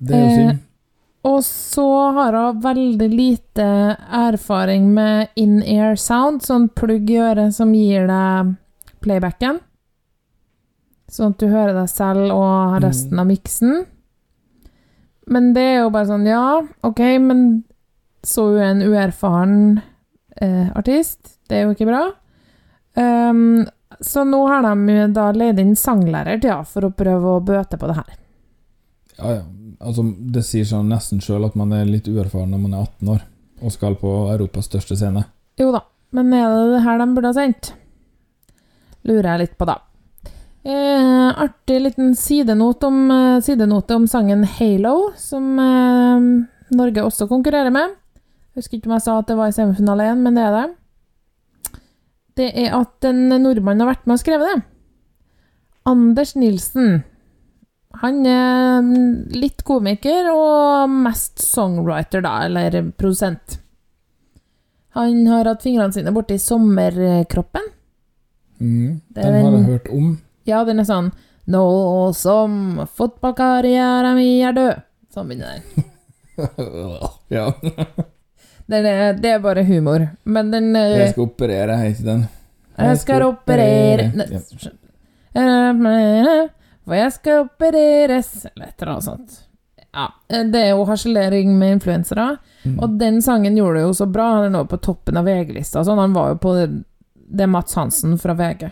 Det 0.00 0.16
er 0.16 0.24
jo 0.24 0.34
synd. 0.36 0.66
Og 1.28 1.42
så 1.44 1.86
har 2.16 2.32
hun 2.32 2.60
veldig 2.64 3.08
lite 3.12 3.64
erfaring 4.08 4.88
med 4.94 5.34
in-air 5.36 5.98
sound, 6.00 6.40
sånn 6.46 6.70
plugg 6.72 7.10
i 7.12 7.18
øret 7.20 7.52
som 7.56 7.74
gir 7.76 8.08
deg 8.08 8.54
playbacken. 9.04 9.60
Sånn 11.10 11.34
at 11.34 11.42
du 11.42 11.50
hører 11.50 11.74
deg 11.76 11.90
selv 11.92 12.32
og 12.32 12.78
resten 12.84 13.20
av 13.20 13.28
miksen. 13.28 13.82
Men 15.30 15.52
det 15.54 15.66
er 15.74 15.76
jo 15.82 15.92
bare 15.92 16.08
sånn, 16.08 16.24
ja, 16.26 16.62
ok, 16.86 17.02
men 17.22 17.44
så 18.26 18.46
hun 18.48 18.60
er 18.60 18.72
en 18.72 18.82
uerfaren 18.86 19.60
eh, 20.40 20.72
artist. 20.76 21.36
Det 21.48 21.58
er 21.58 21.66
jo 21.66 21.76
ikke 21.76 21.88
bra. 21.90 22.02
Um, 22.96 23.66
så 24.00 24.24
nå 24.24 24.40
har 24.48 24.64
de 24.64 25.06
da 25.14 25.30
leid 25.36 25.60
inn 25.60 25.76
sanglærer 25.78 26.40
til 26.40 26.54
henne 26.54 26.68
for 26.68 26.88
å 26.88 26.94
prøve 26.96 27.36
å 27.36 27.44
bøte 27.44 27.78
på 27.78 27.90
det 27.90 27.98
her. 28.00 28.12
Ja, 29.18 29.32
ja. 29.40 29.44
Altså, 29.80 30.04
det 30.04 30.42
sier 30.44 30.66
seg 30.68 30.84
nesten 30.84 31.22
sjøl 31.24 31.46
at 31.46 31.56
man 31.56 31.72
er 31.72 31.88
litt 31.88 32.08
uerfaren 32.10 32.50
når 32.52 32.64
man 32.66 32.74
er 32.76 32.88
18 32.88 33.12
år 33.14 33.22
og 33.60 33.72
skal 33.74 33.96
på 34.00 34.10
Europas 34.32 34.68
største 34.68 34.96
scene. 34.96 35.24
Jo 35.60 35.70
da, 35.72 35.84
men 36.16 36.32
er 36.36 36.48
det 36.48 36.74
det 36.74 36.82
her 36.84 37.00
de 37.00 37.06
burde 37.16 37.30
ha 37.32 37.36
sendt? 37.36 37.72
Lurer 39.08 39.30
jeg 39.32 39.42
litt 39.44 39.56
på, 39.56 39.68
da. 39.68 39.78
Eh, 40.60 41.28
artig 41.40 41.78
liten 41.80 42.12
sidenote 42.16 42.88
om, 42.88 43.10
eh, 43.10 43.40
sidenote 43.40 43.96
om 43.96 44.06
sangen 44.08 44.44
Halo, 44.44 45.12
som 45.16 45.58
eh, 45.58 46.26
Norge 46.76 47.04
også 47.04 47.28
konkurrerer 47.28 47.72
med. 47.72 47.96
Jeg 48.52 48.60
husker 48.60 48.76
ikke 48.76 48.90
om 48.90 48.96
jeg 48.98 49.06
sa 49.06 49.18
at 49.18 49.30
det 49.30 49.38
var 49.38 49.48
i 49.48 49.56
semifinale 49.56 50.10
én, 50.12 50.20
men 50.20 50.36
det 50.36 50.44
er 50.44 50.56
det. 50.58 51.80
Det 52.36 52.50
er 52.66 52.76
at 52.76 53.08
en 53.08 53.28
nordmann 53.42 53.80
har 53.80 53.94
vært 53.94 54.06
med 54.06 54.18
og 54.18 54.20
skrevet 54.20 54.52
det. 54.52 54.62
Anders 55.88 56.36
Nilsen. 56.36 57.04
Han 57.98 58.22
er 58.26 58.86
litt 59.34 59.64
komiker 59.66 60.30
og 60.30 60.92
mest 60.92 61.42
songwriter, 61.42 62.22
da, 62.22 62.36
eller 62.46 62.76
produsent. 62.94 63.58
Han 64.94 65.26
har 65.26 65.50
hatt 65.50 65.62
fingrene 65.66 65.94
sine 65.94 66.12
borti 66.14 66.38
sommerkroppen. 66.38 67.66
Mm. 68.60 69.00
Er 69.16 69.22
Den 69.22 69.44
har 69.44 69.56
jeg 69.56 69.66
hørt 69.66 69.90
om. 69.90 70.08
Ja, 70.48 70.64
den 70.68 70.82
er 70.82 70.84
sånn 70.88 71.06
Nå 71.50 71.62
som 72.14 72.82
fotballkarrieren 72.94 74.14
min 74.18 74.44
er 74.46 74.54
død. 74.54 74.82
Sånn 75.10 75.30
begynner 75.30 75.56
den. 75.56 75.86
ja. 77.36 77.46
Den 78.70 78.86
er, 78.86 79.16
det 79.18 79.32
er 79.34 79.40
bare 79.42 79.64
humor. 79.66 80.04
Men 80.22 80.52
den 80.52 80.76
eh, 80.78 80.98
Jeg 81.00 81.14
skal 81.16 81.26
operere, 81.26 81.78
heter 81.80 82.06
den. 82.06 82.22
Jeg 82.78 83.00
skal 83.02 83.26
operere 83.26 84.06
operere. 84.14 84.38
Ja. 85.34 86.50
For 86.86 86.96
jeg 86.96 87.12
skal 87.14 87.44
opereres 87.44 88.30
Eller 88.50 88.70
et 88.70 88.82
eller 88.82 88.92
annet 88.94 89.06
sånt. 89.06 89.38
Ja, 89.90 90.06
det 90.28 90.60
er 90.60 90.68
jo 90.70 90.86
harselering 90.86 91.56
med 91.58 91.78
influensere. 91.78 92.36
Mm. 92.62 92.76
Og 92.78 92.98
den 93.00 93.18
sangen 93.22 93.56
gjorde 93.58 93.80
det 93.80 93.86
jo 93.88 93.94
så 93.98 94.06
bra. 94.06 94.28
Han 94.36 94.46
er 94.46 94.52
nå 94.54 94.64
på 94.70 94.78
toppen 94.82 95.18
av 95.18 95.26
VG-lista. 95.26 95.82
Sånn. 95.86 95.98
Han 95.98 96.14
var 96.14 96.34
jo 96.34 96.38
på 96.44 96.52
det, 96.54 96.68
det 97.14 97.48
Mats 97.50 97.74
Hansen 97.78 98.14
fra 98.22 98.36
VG. 98.38 98.68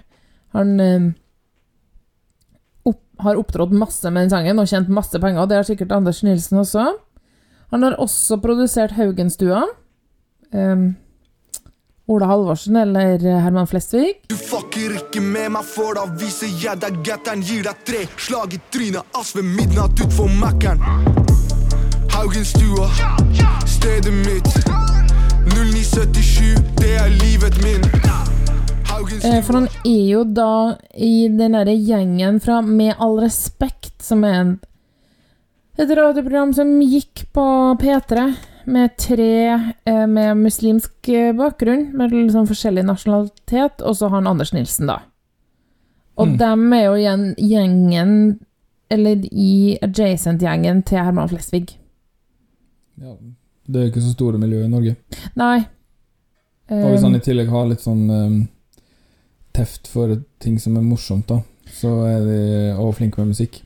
Han 0.55 0.71
eh, 0.81 1.09
opp, 2.87 3.03
har 3.25 3.41
opptrådt 3.41 3.75
masse 3.75 4.13
med 4.15 4.27
den 4.29 4.33
sangen 4.37 4.63
og 4.63 4.71
tjent 4.71 4.93
masse 4.95 5.19
penger. 5.19 5.43
Og 5.43 5.51
det 5.51 5.59
har 5.59 5.67
sikkert 5.67 5.97
Anders 5.97 6.23
Nilsen 6.23 6.63
også. 6.63 6.87
Han 7.75 7.85
har 7.85 7.99
også 8.01 8.39
produsert 8.41 8.95
Haugenstua. 8.97 9.65
Um, 10.55 10.95
Ola 12.09 12.27
Halvorsen 12.27 12.77
eller 12.77 13.19
Herman 13.19 13.67
Flesvig. 13.69 14.15
Du 14.29 14.37
fucker 14.37 14.95
ikke 14.97 15.21
med 15.21 15.51
meg, 15.53 15.67
for 15.69 15.93
da 15.99 16.07
viser 16.17 16.49
jeg 16.57 16.81
deg 16.81 17.03
gatter'n. 17.05 17.43
Gir 17.45 17.67
deg 17.67 17.83
tre 17.85 18.07
slag 18.17 18.57
i 18.57 18.61
trynet, 18.73 19.05
ass 19.13 19.35
ved 19.37 19.45
midnatt 19.45 20.01
utfor 20.01 20.31
Mækkern. 20.41 20.81
Haugenstua, 22.15 22.89
stedet 23.69 24.15
mitt. 24.25 24.49
0977, 25.53 26.57
det 26.81 26.95
er 26.97 27.13
livet 27.21 27.61
min. 27.61 27.85
Eh, 29.23 29.43
For 29.45 29.61
han 29.61 29.69
er 29.85 30.03
jo 30.09 30.25
da 30.25 30.79
i 30.97 31.29
den 31.29 31.55
derre 31.55 31.77
gjengen 31.77 32.41
fra 32.41 32.63
Med 32.65 32.97
all 32.99 33.19
respekt, 33.21 33.99
som 34.03 34.25
er 34.25 34.41
en, 34.41 34.59
et 35.77 35.93
radioprogram 35.93 36.57
som 36.57 36.73
gikk 36.81 37.29
på 37.37 37.45
P3 37.85 38.31
med 38.69 38.97
tre 39.01 39.31
eh, 39.85 40.07
med 40.07 40.37
muslimsk 40.43 41.09
eh, 41.09 41.33
bakgrunn, 41.37 41.89
med 41.97 42.12
sånn 42.33 42.49
forskjellig 42.49 42.85
nasjonalitet, 42.89 43.81
og 43.83 43.97
så 43.97 44.09
har 44.09 44.19
han 44.21 44.31
Anders 44.31 44.53
Nilsen, 44.53 44.87
da. 44.91 45.01
Og 46.19 46.29
Mm. 46.29 46.37
dem 46.39 46.73
er 46.73 46.85
jo 46.85 46.95
igjen 46.99 47.25
gjengen, 47.39 48.12
eller 48.91 49.25
i 49.33 49.79
adjacent-gjengen 49.83 50.83
til 50.85 50.99
Herman 50.99 51.29
Flesvig. 51.29 51.77
Ja. 53.01 53.14
Det 53.69 53.77
er 53.77 53.85
jo 53.87 53.93
ikke 53.93 54.03
så 54.03 54.14
store 54.14 54.39
miljøer 54.41 54.64
i 54.64 54.73
Norge. 54.73 54.97
Nei. 55.37 55.59
Og 56.71 56.91
hvis 56.91 57.01
Eh, 57.01 57.05
han 57.05 57.14
i 57.14 57.21
tillegg 57.25 57.49
har 57.49 57.66
litt 57.69 57.81
sånn 57.85 58.11
um, 58.11 58.49
teft 59.55 59.87
for 59.89 60.16
ting 60.41 60.59
som 60.61 60.77
er 60.77 60.83
morsomt, 60.85 61.27
da, 61.29 61.41
så 61.73 61.93
er 62.09 62.25
de 62.27 62.41
òg 62.81 62.95
flinke 62.97 63.19
med 63.19 63.29
musikk. 63.35 63.62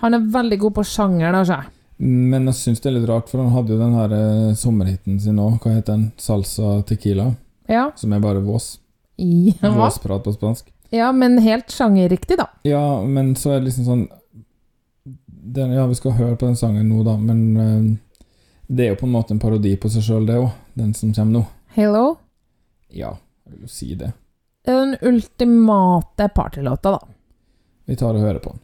han 0.00 0.14
er 0.14 0.20
veldig 0.32 0.58
god 0.58 0.74
på 0.74 0.84
sjanger, 0.84 1.32
da, 1.32 1.44
ser 1.44 1.54
jeg. 1.60 1.68
Men 2.00 2.46
jeg 2.48 2.56
syns 2.56 2.80
det 2.80 2.88
er 2.88 2.94
litt 2.96 3.08
rart, 3.10 3.28
for 3.28 3.42
han 3.42 3.52
hadde 3.52 3.74
jo 3.74 3.78
den 3.80 3.92
her 3.92 4.12
eh, 4.16 4.54
sommerhiten 4.56 5.18
sin 5.20 5.40
òg. 5.42 5.58
Hva 5.60 5.74
heter 5.74 5.98
den? 5.98 6.06
Salsa 6.20 6.78
tequila? 6.88 7.26
Ja. 7.68 7.90
Som 8.00 8.14
er 8.16 8.22
bare 8.24 8.40
vås. 8.40 8.78
Ja. 9.20 9.68
Våsprat 9.76 10.24
på 10.24 10.32
spansk. 10.32 10.70
ja, 10.90 11.10
men 11.12 11.36
helt 11.44 11.68
sjangerriktig, 11.70 12.38
da. 12.40 12.46
Ja, 12.64 13.02
men 13.04 13.34
så 13.36 13.52
er 13.52 13.60
det 13.60 13.68
liksom 13.68 13.84
sånn 13.84 14.06
den, 15.04 15.72
Ja, 15.76 15.84
vi 15.86 15.94
skal 15.98 16.16
høre 16.16 16.36
på 16.40 16.46
den 16.48 16.56
sangen 16.56 16.88
nå, 16.88 17.02
da, 17.04 17.18
men 17.20 17.42
eh, 17.56 17.84
det 18.66 18.86
er 18.86 18.90
jo 18.94 19.00
på 19.02 19.06
en 19.08 19.14
måte 19.14 19.34
en 19.36 19.42
parodi 19.42 19.74
på 19.80 19.90
seg 19.92 20.02
sjøl, 20.06 20.26
det 20.28 20.38
òg, 20.40 20.48
den 20.78 20.94
som 20.96 21.12
kommer 21.16 21.40
nå. 21.40 21.44
Hello? 21.76 22.16
Ja, 22.88 23.12
jeg 23.44 23.54
vil 23.58 23.68
jo 23.68 23.70
si 23.76 23.92
det. 23.98 24.12
Den 24.66 24.96
ultimate 25.02 26.28
partylåta, 26.34 26.96
da. 26.96 27.00
Vi 27.86 27.96
tar 27.96 28.14
og 28.16 28.24
hører 28.24 28.40
på 28.42 28.52
den. 28.56 28.60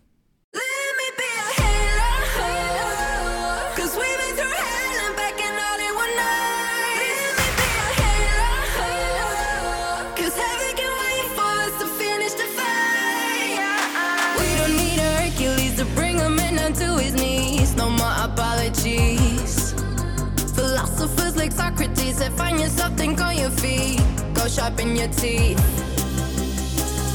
Go 24.66 24.70
sharpen 24.70 24.96
your 24.96 25.06
teeth. 25.08 25.58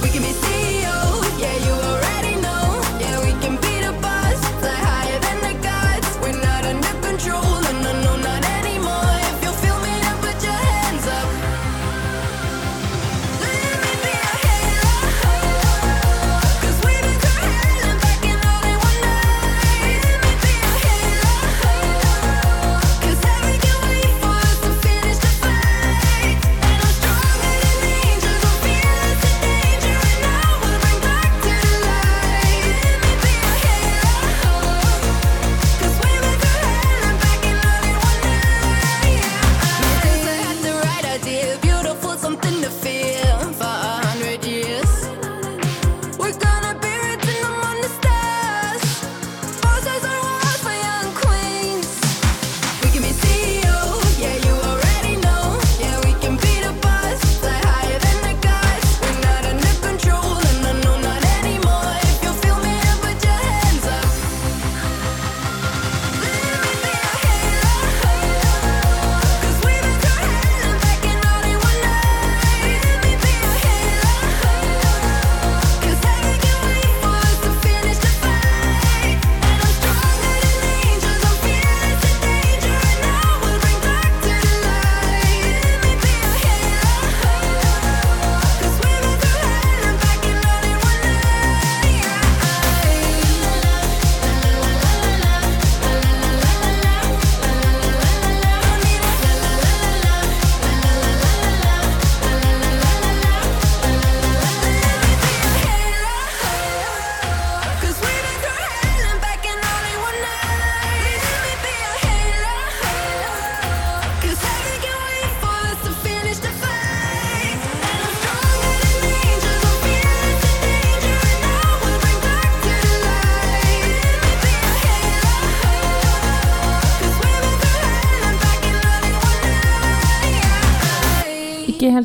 We 0.02 0.08
can 0.10 0.22
be 0.22 0.32
CEOs, 0.32 0.61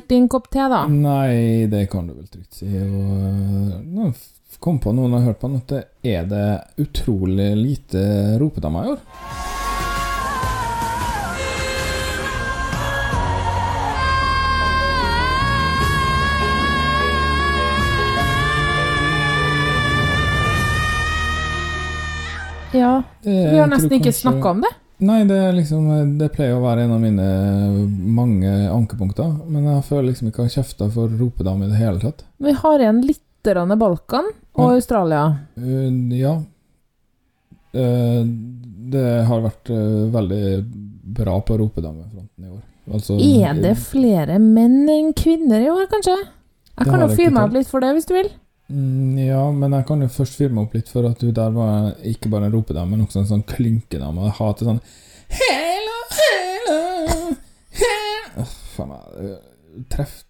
helt 0.07 0.09
din 0.09 0.29
kopp 0.29 0.51
te, 0.51 0.59
da. 0.59 0.87
Nei, 0.87 1.67
det 1.67 1.89
kan 1.91 2.07
du 2.07 2.15
vel 2.15 2.27
trygt 2.29 2.55
si. 2.55 2.67
Og 2.67 3.11
øh, 3.17 3.83
nå 3.83 4.13
kom 4.61 4.79
på 4.79 4.93
noen 4.93 5.13
har 5.13 5.27
hørt 5.27 5.41
på 5.41 5.49
den, 5.49 5.61
at 5.61 5.69
det 5.69 5.83
er 6.17 6.25
det 6.27 6.47
utrolig 6.81 7.57
lite 7.57 8.39
ropedamer 8.41 8.85
i 8.85 8.95
år. 8.95 9.01
Ja. 22.77 23.03
Vi 23.23 23.57
har 23.57 23.69
nesten 23.71 23.93
ikke 23.97 24.13
snakka 24.13 24.51
om 24.51 24.61
det. 24.61 24.73
Nei, 24.99 25.25
det, 25.29 25.39
liksom, 25.53 25.89
det 26.17 26.31
pleier 26.33 26.57
å 26.57 26.63
være 26.63 26.87
en 26.87 26.95
av 26.95 27.03
mine 27.03 27.27
mange 28.17 28.53
ankepunkter. 28.73 29.29
Men 29.45 29.69
jeg 29.69 29.85
føler 29.91 30.09
liksom 30.11 30.31
ikke 30.31 30.47
jeg 30.47 30.53
har 30.53 30.63
kjefta 30.63 30.89
for 30.95 31.13
ropedame 31.21 31.67
i 31.67 31.73
det 31.73 31.81
hele 31.83 32.01
tatt. 32.01 32.25
Vi 32.41 32.55
har 32.57 32.81
igjen 32.81 33.03
litt 33.05 33.23
Balkan 33.47 34.27
og 34.59 34.71
Ja. 34.73 34.75
Australia. 34.75 35.39
Uh, 35.55 35.91
ja. 36.19 36.33
Uh, 37.77 38.25
det 38.91 39.05
har 39.29 39.45
vært 39.45 39.71
uh, 39.71 40.09
veldig 40.11 40.41
bra 41.21 41.37
på 41.47 41.59
ropedamefronten 41.61 42.43
i 42.43 42.51
år. 42.51 42.65
Altså, 42.91 43.19
Er 43.19 43.55
det 43.55 43.77
flere 43.79 44.41
menn 44.43 44.89
enn 44.91 45.13
kvinner 45.15 45.63
i 45.63 45.71
år, 45.71 45.87
kanskje? 45.91 46.17
Jeg 46.77 46.91
kan 46.91 47.01
jo 47.01 47.09
fyre 47.15 47.31
meg 47.31 47.45
opp 47.47 47.55
litt 47.55 47.71
for 47.71 47.85
det, 47.85 47.93
hvis 47.97 48.09
du 48.09 48.15
vil. 48.17 48.29
Mm, 48.69 49.19
ja, 49.19 49.45
men 49.55 49.73
jeg 49.77 49.87
kan 49.87 50.01
jo 50.03 50.09
først 50.11 50.41
meg 50.51 50.65
opp 50.65 50.75
litt 50.75 50.89
for 50.91 51.07
at 51.07 51.21
du 51.23 51.31
der 51.31 51.53
var 51.55 51.93
ikke 52.03 52.31
bare 52.33 52.49
en 52.49 52.55
ropedame, 52.57 52.97
men 52.97 53.05
også 53.07 53.23
en 53.23 53.29
sånn 53.31 53.45
klynkedame. 53.47 54.25
Jeg 54.27 54.39
hater 54.41 54.71
sånn 54.71 54.81
Hello, 55.37 55.97
hello, 56.17 56.81
hello. 57.79 58.43
Åh, 58.43 58.53
Faen 58.77 58.93
meg. 58.93 59.33
Treff 59.93 60.21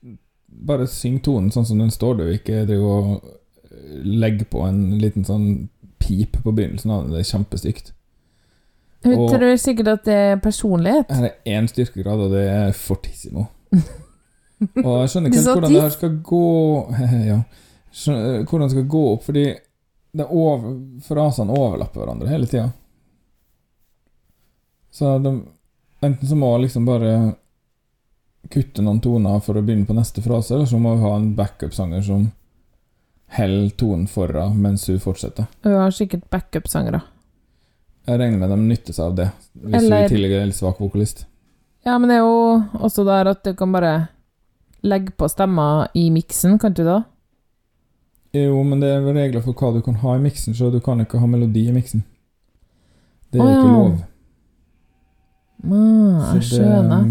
Bare 0.66 0.86
syng 0.88 1.18
tonen 1.24 1.50
sånn 1.52 1.66
som 1.68 1.80
den 1.80 1.90
står, 1.92 2.16
du. 2.20 2.28
Ikke 2.32 2.62
driv 2.68 2.84
og 2.88 3.08
øh, 3.26 4.04
legg 4.08 4.46
på 4.48 4.62
en 4.64 4.96
liten 5.02 5.26
sånn 5.28 5.66
pip 6.00 6.38
på 6.44 6.52
begynnelsen 6.54 6.92
av 6.94 7.04
det. 7.04 7.12
Det 7.16 7.20
er 7.24 7.28
kjempestygt. 7.32 7.90
Hun 9.04 9.18
Og- 9.18 9.28
tror 9.34 9.56
sikkert 9.60 9.90
at 9.92 10.06
det 10.08 10.14
er 10.14 10.40
personlighet. 10.40 11.12
Her 11.12 11.28
er 11.28 11.58
én 11.60 11.68
styrkegrad, 11.68 12.24
og 12.24 12.32
det 12.32 12.46
er 12.48 12.72
fortissimo. 12.72 13.46
Og 14.86 15.02
jeg 15.02 15.10
skjønner 15.12 15.28
ikke 15.28 15.42
helt 15.42 15.50
hvordan 15.52 15.74
det 15.74 15.82
her 15.82 15.92
skal 15.92 16.14
gå 16.24 16.46
Ja. 17.30 17.40
Skjønner, 17.96 18.42
hvordan 18.44 18.70
skal 18.72 18.88
gå 18.92 19.02
opp, 19.14 19.22
fordi 19.24 19.46
det 20.16 20.26
over, 20.32 20.74
frasene 21.04 21.54
overlapper 21.56 22.02
hverandre 22.02 22.28
hele 22.28 22.48
tida. 22.50 22.70
Så 24.92 25.18
de, 25.24 25.32
enten 26.04 26.28
så 26.28 26.36
må 26.36 26.54
jeg 26.54 26.66
liksom 26.66 26.86
bare 26.88 27.12
kutte 28.52 28.84
noen 28.84 29.00
toner 29.02 29.40
for 29.44 29.58
å 29.58 29.62
begynne 29.64 29.88
på 29.88 29.96
neste 29.96 30.22
frase, 30.24 30.54
eller 30.54 30.68
så 30.70 30.78
må 30.80 30.94
vi 30.96 31.04
ha 31.04 31.14
en 31.18 31.32
backup-sanger 31.36 32.04
som 32.06 32.28
holder 33.36 33.72
tonen 33.80 34.06
foran 34.08 34.54
mens 34.62 34.86
hun 34.88 35.00
fortsetter. 35.02 35.48
Hun 35.66 35.74
har 35.80 35.94
sikkert 35.94 36.28
backup-sangere. 36.32 37.02
Jeg 38.06 38.20
regner 38.20 38.38
med 38.38 38.52
de 38.54 38.58
nytter 38.68 38.94
seg 38.94 39.08
av 39.10 39.16
det, 39.18 39.30
hvis 39.58 39.80
Eller- 39.80 39.96
hun 39.96 40.06
i 40.06 40.14
tillegg 40.14 40.32
er 40.36 40.44
en 40.44 40.52
litt 40.52 40.60
svak 40.60 40.78
vokalist. 40.80 41.24
Ja, 41.84 41.98
men 41.98 42.08
det 42.08 42.16
er 42.16 42.24
jo 42.24 42.62
også 42.86 43.04
der 43.04 43.28
at 43.32 43.42
du 43.42 43.52
kan 43.54 43.72
bare 43.72 44.08
legge 44.82 45.10
på 45.18 45.28
stemmer 45.28 45.88
i 45.94 46.08
miksen, 46.10 46.58
kan 46.58 46.72
du 46.72 46.84
da? 46.84 47.02
Jo, 48.44 48.58
men 48.66 48.82
det 48.82 48.90
er 48.92 49.06
regler 49.06 49.44
for 49.44 49.56
hva 49.56 49.72
du 49.76 49.80
kan 49.84 49.98
ha 50.02 50.16
i 50.16 50.22
miksen, 50.22 50.54
så 50.56 50.70
du 50.72 50.80
kan 50.84 51.00
ikke 51.04 51.20
ha 51.22 51.30
melodi 51.30 51.66
i 51.70 51.74
miksen. 51.74 52.04
Det 53.32 53.40
er 53.40 53.46
Å, 53.46 53.54
ikke 53.54 53.72
lov. 53.72 53.96
Ah, 55.66 56.34
jeg 56.36 56.46
skjønner. 56.50 57.08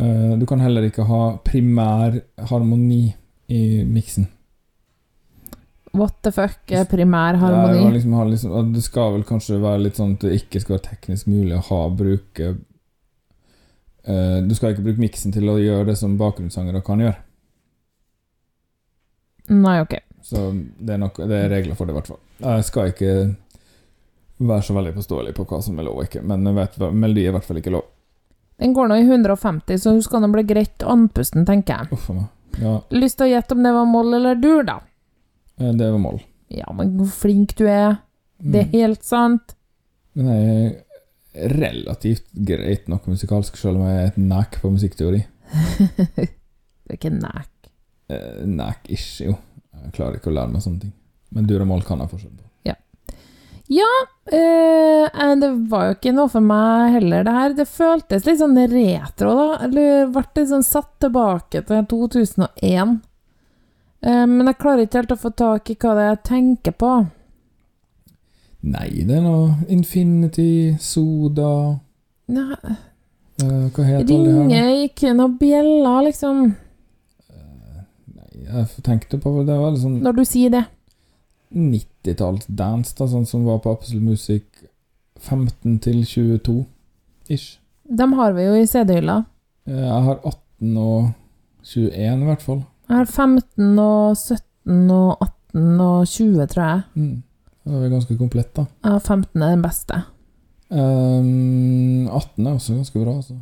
eh, 0.00 0.32
du 0.40 0.46
kan 0.48 0.60
heller 0.64 0.88
ikke 0.88 1.06
ha 1.08 1.22
primær 1.44 2.18
harmoni 2.50 3.14
i 3.48 3.84
miksen. 3.84 4.28
What 5.98 6.18
the 6.22 6.32
fuck 6.32 6.72
er 6.74 6.84
primær 6.88 7.38
harmoni? 7.40 7.80
å 7.86 7.92
liksom 7.94 8.16
liksom, 8.30 8.72
det 8.74 8.82
skal 8.84 9.14
vel 9.16 9.24
kanskje 9.28 9.60
være 9.62 9.84
litt 9.86 9.96
sånn 9.98 10.16
at 10.16 10.26
det 10.26 10.34
ikke 10.42 10.60
skal 10.62 10.76
være 10.76 10.88
teknisk 10.90 11.30
mulig 11.30 11.56
å 11.56 11.64
ha 11.70 11.78
bruke 11.88 12.50
uh, 14.08 14.38
Du 14.44 14.52
skal 14.54 14.74
ikke 14.74 14.84
bruke 14.90 15.02
miksen 15.02 15.32
til 15.34 15.48
å 15.48 15.56
gjøre 15.58 15.88
det 15.90 15.96
som 16.00 16.18
bakgrunnssangere 16.20 16.84
kan 16.84 17.02
gjøre. 17.02 17.16
Nei, 19.48 19.78
ok. 19.80 19.96
Så 20.28 20.42
det 20.52 20.92
er, 20.94 20.98
nok, 21.00 21.16
det 21.24 21.36
er 21.38 21.48
regler 21.48 21.76
for 21.78 21.88
det, 21.88 21.94
i 21.94 21.98
hvert 21.98 22.10
fall. 22.10 22.18
Jeg 22.44 22.64
skal 22.68 22.90
ikke 22.92 23.12
være 24.48 24.62
så 24.66 24.74
veldig 24.76 24.92
påståelig 24.98 25.32
på 25.38 25.46
hva 25.48 25.60
som 25.64 25.78
er 25.80 25.86
lov 25.88 26.02
og 26.02 26.04
ikke, 26.08 26.20
men 26.28 26.44
jeg 26.46 26.56
vet, 26.58 26.76
melodi 26.92 27.24
er 27.24 27.32
i 27.32 27.36
hvert 27.38 27.46
fall 27.48 27.60
ikke 27.62 27.72
lov. 27.74 27.86
Den 28.58 28.74
går 28.76 28.90
nå 28.90 28.98
i 29.00 29.06
150, 29.06 29.78
så 29.80 29.94
hun 29.94 30.02
skal 30.04 30.20
nå 30.24 30.28
bli 30.34 30.42
greit 30.46 30.82
andpusten, 30.84 31.46
tenker 31.48 31.80
jeg. 31.86 31.96
Uff. 31.96 32.10
Ja, 32.58 32.74
Lyst 32.90 33.18
til 33.20 33.28
å 33.28 33.30
gjette 33.30 33.54
om 33.54 33.62
det 33.64 33.72
var 33.76 33.86
moll 33.88 34.14
eller 34.18 34.38
dur, 34.40 34.64
da? 34.66 34.80
eh, 35.60 35.72
det 35.78 35.88
var 35.94 35.98
mål. 36.02 36.20
Ja, 36.52 36.68
men 36.74 36.94
hvor 36.98 37.10
flink 37.12 37.54
du 37.58 37.64
er. 37.68 37.98
Det 38.38 38.60
er 38.60 38.68
Mm. 38.68 38.72
helt 38.72 39.02
sant. 39.04 39.54
Men 40.14 40.26
jeg 40.28 40.84
er 41.34 41.54
relativt 41.58 42.24
greit 42.34 42.88
nok 42.88 43.06
musikalsk, 43.06 43.56
selv 43.56 43.76
om 43.80 43.86
jeg 43.86 43.96
er 44.02 44.06
et 44.12 44.18
næk 44.18 44.60
på 44.62 44.70
musikkteori. 44.74 45.24
du 46.16 46.92
er 46.92 46.96
ikke 46.96 47.10
næk. 47.14 47.48
Eh, 48.10 48.44
Næk-ish, 48.46 49.24
jo. 49.26 49.36
Jeg 49.84 49.94
klarer 49.96 50.18
ikke 50.18 50.32
å 50.32 50.36
lære 50.36 50.52
meg 50.52 50.64
sånne 50.64 50.84
ting. 50.86 50.94
Men 51.34 51.48
dur 51.48 51.64
og 51.64 51.70
mål 51.70 51.82
kan 51.86 52.00
jeg 52.02 52.12
forskjell 52.12 52.36
på. 52.36 52.46
Ja, 52.68 52.76
ja 53.68 53.90
øh, 54.32 55.34
det 55.42 55.50
var 55.70 55.88
jo 55.88 55.96
ikke 55.98 56.14
noe 56.16 56.32
for 56.32 56.44
meg 56.44 56.94
heller, 56.96 57.26
det 57.26 57.36
her. 57.36 57.58
Det 57.58 57.68
føltes 57.68 58.26
litt 58.28 58.40
sånn 58.40 58.56
retro, 58.72 59.34
da. 59.36 59.48
Eller 59.66 60.08
ble 60.14 60.24
litt 60.24 60.50
sånn 60.52 60.66
satt 60.66 60.94
tilbake 61.04 61.64
til 61.68 61.86
2001. 61.92 62.98
Eh, 64.00 64.24
men 64.30 64.46
jeg 64.46 64.60
klarer 64.62 64.86
ikke 64.86 65.02
helt 65.02 65.16
å 65.16 65.20
få 65.20 65.32
tak 65.36 65.70
i 65.72 65.78
hva 65.78 65.94
det 65.98 66.04
er 66.04 66.12
jeg 66.14 66.24
tenker 66.30 66.76
på. 66.78 66.92
Nei, 68.68 68.88
det 69.06 69.14
er 69.14 69.22
noe 69.22 69.70
Infinity, 69.70 70.74
Soda 70.82 71.78
eh, 72.26 72.72
Hva 73.38 73.84
heter 73.86 74.02
alle 74.02 74.02
de 74.02 74.16
her? 74.18 74.40
ringer 74.42 74.72
ikke 74.88 75.12
noen 75.14 75.36
bjeller, 75.38 76.00
liksom? 76.08 76.48
Jeg 78.48 78.82
tenkte 78.84 79.18
på 79.20 79.32
Det 79.46 79.56
var 79.60 79.76
sånn 79.76 80.00
når 80.02 80.16
du 80.18 80.24
sier 80.28 80.50
det. 80.54 80.64
90-talls-dance, 81.54 82.94
da, 82.98 83.06
sånn 83.08 83.26
som 83.28 83.44
var 83.48 83.60
på 83.64 83.72
Absolutt 83.72 84.04
Musikk 84.04 84.64
15 85.18 85.78
til 85.84 86.02
22 86.06 86.58
ish. 87.32 87.58
Dem 87.88 88.12
har 88.18 88.34
vi 88.36 88.44
jo 88.44 88.56
i 88.58 88.66
CD-hylla. 88.68 89.22
Eh, 89.66 89.78
Jeg 89.80 90.02
har 90.08 90.20
18 90.24 90.76
og 90.76 91.08
21, 91.64 92.22
i 92.22 92.28
hvert 92.28 92.44
fall. 92.44 92.60
Jeg 92.88 92.96
har 92.96 93.08
15 93.08 93.78
og 93.82 94.16
17 94.16 94.90
og 94.92 95.24
18 95.24 95.80
og 95.80 96.06
20, 96.06 96.46
tror 96.52 96.64
jeg. 96.64 96.82
Mm. 96.94 97.16
Da 97.64 97.74
er 97.76 97.82
vi 97.84 97.90
ganske 97.92 98.16
komplett, 98.20 98.52
da. 98.56 98.64
Ja, 98.84 98.98
15 98.98 99.42
er 99.42 99.50
den 99.56 99.64
beste. 99.64 100.02
Um, 100.70 102.08
18 102.08 102.46
er 102.46 102.52
også 102.54 102.76
ganske 102.76 103.00
bra, 103.02 103.16
altså. 103.16 103.38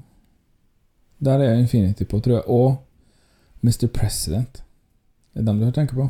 Der 1.24 1.42
er 1.42 1.59
Infinity 1.59 2.04
på, 2.04 2.20
tror 2.20 2.38
jeg. 2.40 2.48
Og 2.48 2.76
Mr. 3.62 3.86
President. 3.94 4.62
Det 5.37 5.43
er 5.43 5.51
den 5.51 5.59
du 5.61 5.68
tenker 5.70 5.99
på. 5.99 6.09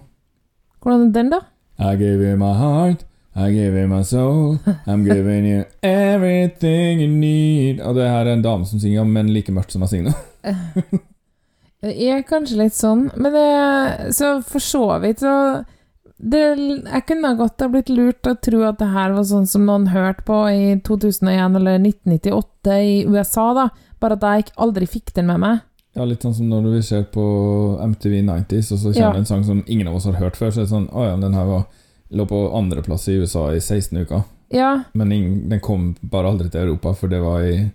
Hvordan 0.83 1.09
er 1.09 1.13
den, 1.17 1.31
da? 1.33 1.39
I 1.83 1.97
give 1.99 2.23
you 2.23 2.37
my 2.39 2.53
heart, 2.55 3.03
I 3.35 3.51
give 3.51 3.75
you 3.75 3.89
my 3.91 4.05
soul, 4.07 4.59
I'm 4.87 5.03
giving 5.03 5.45
you 5.51 5.65
everything 5.83 7.01
you 7.03 7.11
need. 7.11 7.81
Og 7.81 7.97
det 7.99 8.07
her 8.07 8.31
er 8.31 8.33
en 8.37 8.45
dame 8.45 8.67
som 8.67 8.79
synger, 8.79 9.05
men 9.05 9.33
like 9.35 9.53
mørkt 9.53 9.75
som 9.75 9.83
jeg 9.83 9.89
synger 9.97 10.13
nå. 10.13 11.01
Det 11.87 11.93
er 12.09 12.23
kanskje 12.27 12.57
litt 12.63 12.75
sånn, 12.75 13.11
men 13.21 13.35
det 13.35 14.15
Så 14.17 14.39
for 14.49 14.65
så 14.65 14.85
vidt 15.03 15.21
så 15.21 15.33
det, 16.17 16.41
Jeg 16.57 17.03
kunne 17.07 17.35
godt 17.37 17.61
ha 17.61 17.69
blitt 17.69 17.91
lurt 17.93 18.23
til 18.25 18.33
å 18.33 18.41
tro 18.47 18.63
at 18.71 18.79
det 18.81 18.89
her 18.95 19.13
var 19.13 19.27
sånn 19.29 19.47
som 19.51 19.67
noen 19.69 19.91
hørte 19.93 20.25
på 20.25 20.39
i 20.49 20.79
2001 20.87 21.59
eller 21.61 21.83
1998 21.83 22.79
i 22.81 22.95
USA, 23.11 23.51
da. 23.59 23.67
Bare 24.01 24.17
at 24.17 24.25
jeg 24.25 24.55
aldri 24.57 24.89
fikk 24.89 25.13
den 25.19 25.29
med 25.29 25.43
meg. 25.43 25.61
Ja, 25.97 26.05
litt 26.05 26.21
sånn 26.23 26.35
som 26.37 26.49
når 26.51 26.67
vi 26.75 26.83
ser 26.85 27.05
på 27.09 27.23
MTV 27.81 28.19
90s, 28.27 28.73
og 28.75 28.79
så 28.83 28.91
kommer 28.93 29.15
Ja. 29.15 29.21
en 29.23 29.25
sang 29.29 29.45
som 29.45 29.63
ingen 29.67 29.89
av 29.89 29.95
oss 29.97 30.05
har 30.05 30.19
hørt 30.21 30.37
før, 30.37 30.51
så 30.53 30.61
er 30.61 30.67
det 30.67 30.73
sånn 30.75 30.89
Å 30.93 31.05
ja, 31.09 31.17
den 31.17 31.33
her 31.35 31.47
var, 31.49 31.63
lå 32.13 32.27
på 32.29 32.41
andreplass 32.55 33.09
i 33.09 33.17
USA 33.17 33.47
i 33.55 33.61
16 33.61 33.99
uker. 34.05 34.25
Ja, 34.53 34.85
Men 34.95 35.09
den 35.49 35.61
kom 35.61 35.97
bare 36.03 36.29
aldri 36.31 36.51
til 36.51 36.61
Europa, 36.69 36.93
for 36.95 37.09
det 37.09 37.21
var 37.23 37.41
i 37.43 37.71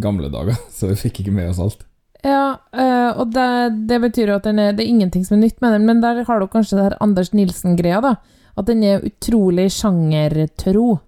gamle 0.00 0.30
dager, 0.32 0.56
så 0.72 0.88
vi 0.88 0.94
fikk 0.96 1.20
ikke 1.20 1.32
med 1.36 1.50
oss 1.50 1.60
alt. 1.60 1.84
ja 2.24 2.56
eh, 2.72 3.10
og 3.20 3.30
det, 3.32 3.86
det 3.86 4.00
betyr 4.00 4.28
jo 4.32 4.36
at 4.40 4.42
den 4.48 4.58
er, 4.58 4.72
det 4.72 4.82
er 4.86 4.88
ingenting 4.90 5.24
som 5.24 5.36
er 5.36 5.44
nytt 5.46 5.60
med 5.60 5.72
den, 5.76 5.86
men 5.86 6.00
der 6.00 6.24
har 6.24 6.40
du 6.40 6.46
kanskje 6.48 6.76
det 6.78 6.84
her 6.88 6.96
Anders 7.00 7.30
Nilsen-greia, 7.32 8.00
da. 8.02 8.16
At 8.56 8.66
den 8.66 8.82
er 8.82 9.04
utrolig 9.04 9.68
sjangertro. 9.70 10.98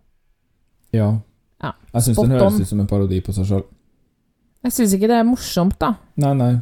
Ja. 0.93 1.19
Ja, 1.63 1.73
Jeg 1.95 2.03
syns 2.03 2.21
den 2.21 2.31
høres 2.37 2.61
ut 2.61 2.69
som 2.69 2.81
en 2.81 2.87
parodi 2.87 3.21
på 3.25 3.33
seg 3.35 3.49
sjøl. 3.49 3.65
Jeg 4.67 4.75
syns 4.75 4.95
ikke 4.97 5.11
det 5.11 5.21
er 5.21 5.27
morsomt, 5.29 5.79
da. 5.81 5.95
Nei, 6.21 6.35
nei. 6.37 6.53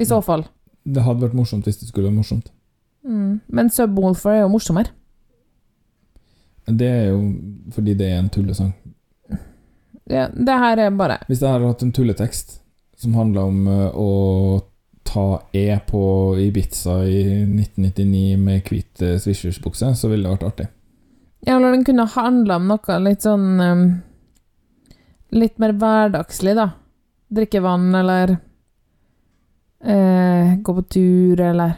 I 0.00 0.06
så 0.06 0.20
fall. 0.24 0.46
Det 0.86 1.02
hadde 1.04 1.26
vært 1.26 1.36
morsomt 1.36 1.66
hvis 1.66 1.80
det 1.80 1.90
skulle 1.90 2.08
være 2.08 2.20
morsomt. 2.20 2.52
Mm. 3.06 3.40
Men 3.48 3.70
Subwoolfer 3.72 4.36
er 4.36 4.42
jo 4.44 4.52
morsommere. 4.52 4.94
Det 6.70 6.86
er 6.86 7.06
jo 7.10 7.20
fordi 7.74 7.96
det 7.98 8.08
er 8.10 8.20
en 8.20 8.30
tullesang. 8.32 8.72
Ja, 10.10 10.28
det 10.34 10.56
her 10.58 10.78
er 10.78 10.90
bare 10.90 11.20
Hvis 11.28 11.42
jeg 11.42 11.52
hadde 11.52 11.68
hatt 11.70 11.82
en 11.86 11.92
tulletekst 11.94 12.56
som 12.98 13.14
handla 13.14 13.44
om 13.46 13.66
eh, 13.70 13.94
å 13.94 14.10
ta 15.06 15.40
E 15.56 15.78
på 15.86 16.02
Ibiza 16.38 16.98
i 17.06 17.22
1999 17.46 18.36
med 18.38 18.66
hvit 18.68 19.02
eh, 19.02 19.16
swishersbukse, 19.22 19.94
så 19.96 20.10
ville 20.10 20.26
det 20.26 20.34
vært 20.34 20.48
artig. 20.50 20.66
Ja, 21.46 21.56
eller 21.56 21.72
den 21.72 21.86
kunne 21.88 22.04
handla 22.10 22.58
om 22.60 22.68
noe 22.68 22.98
litt 23.00 23.24
sånn 23.24 23.48
um, 23.60 23.84
Litt 25.30 25.60
mer 25.62 25.72
hverdagslig, 25.78 26.56
da. 26.58 26.72
Drikke 27.30 27.60
vann, 27.62 27.94
eller 27.94 28.36
eh, 29.84 30.56
Gå 30.62 30.74
på 30.74 30.82
tur, 30.90 31.40
eller 31.40 31.72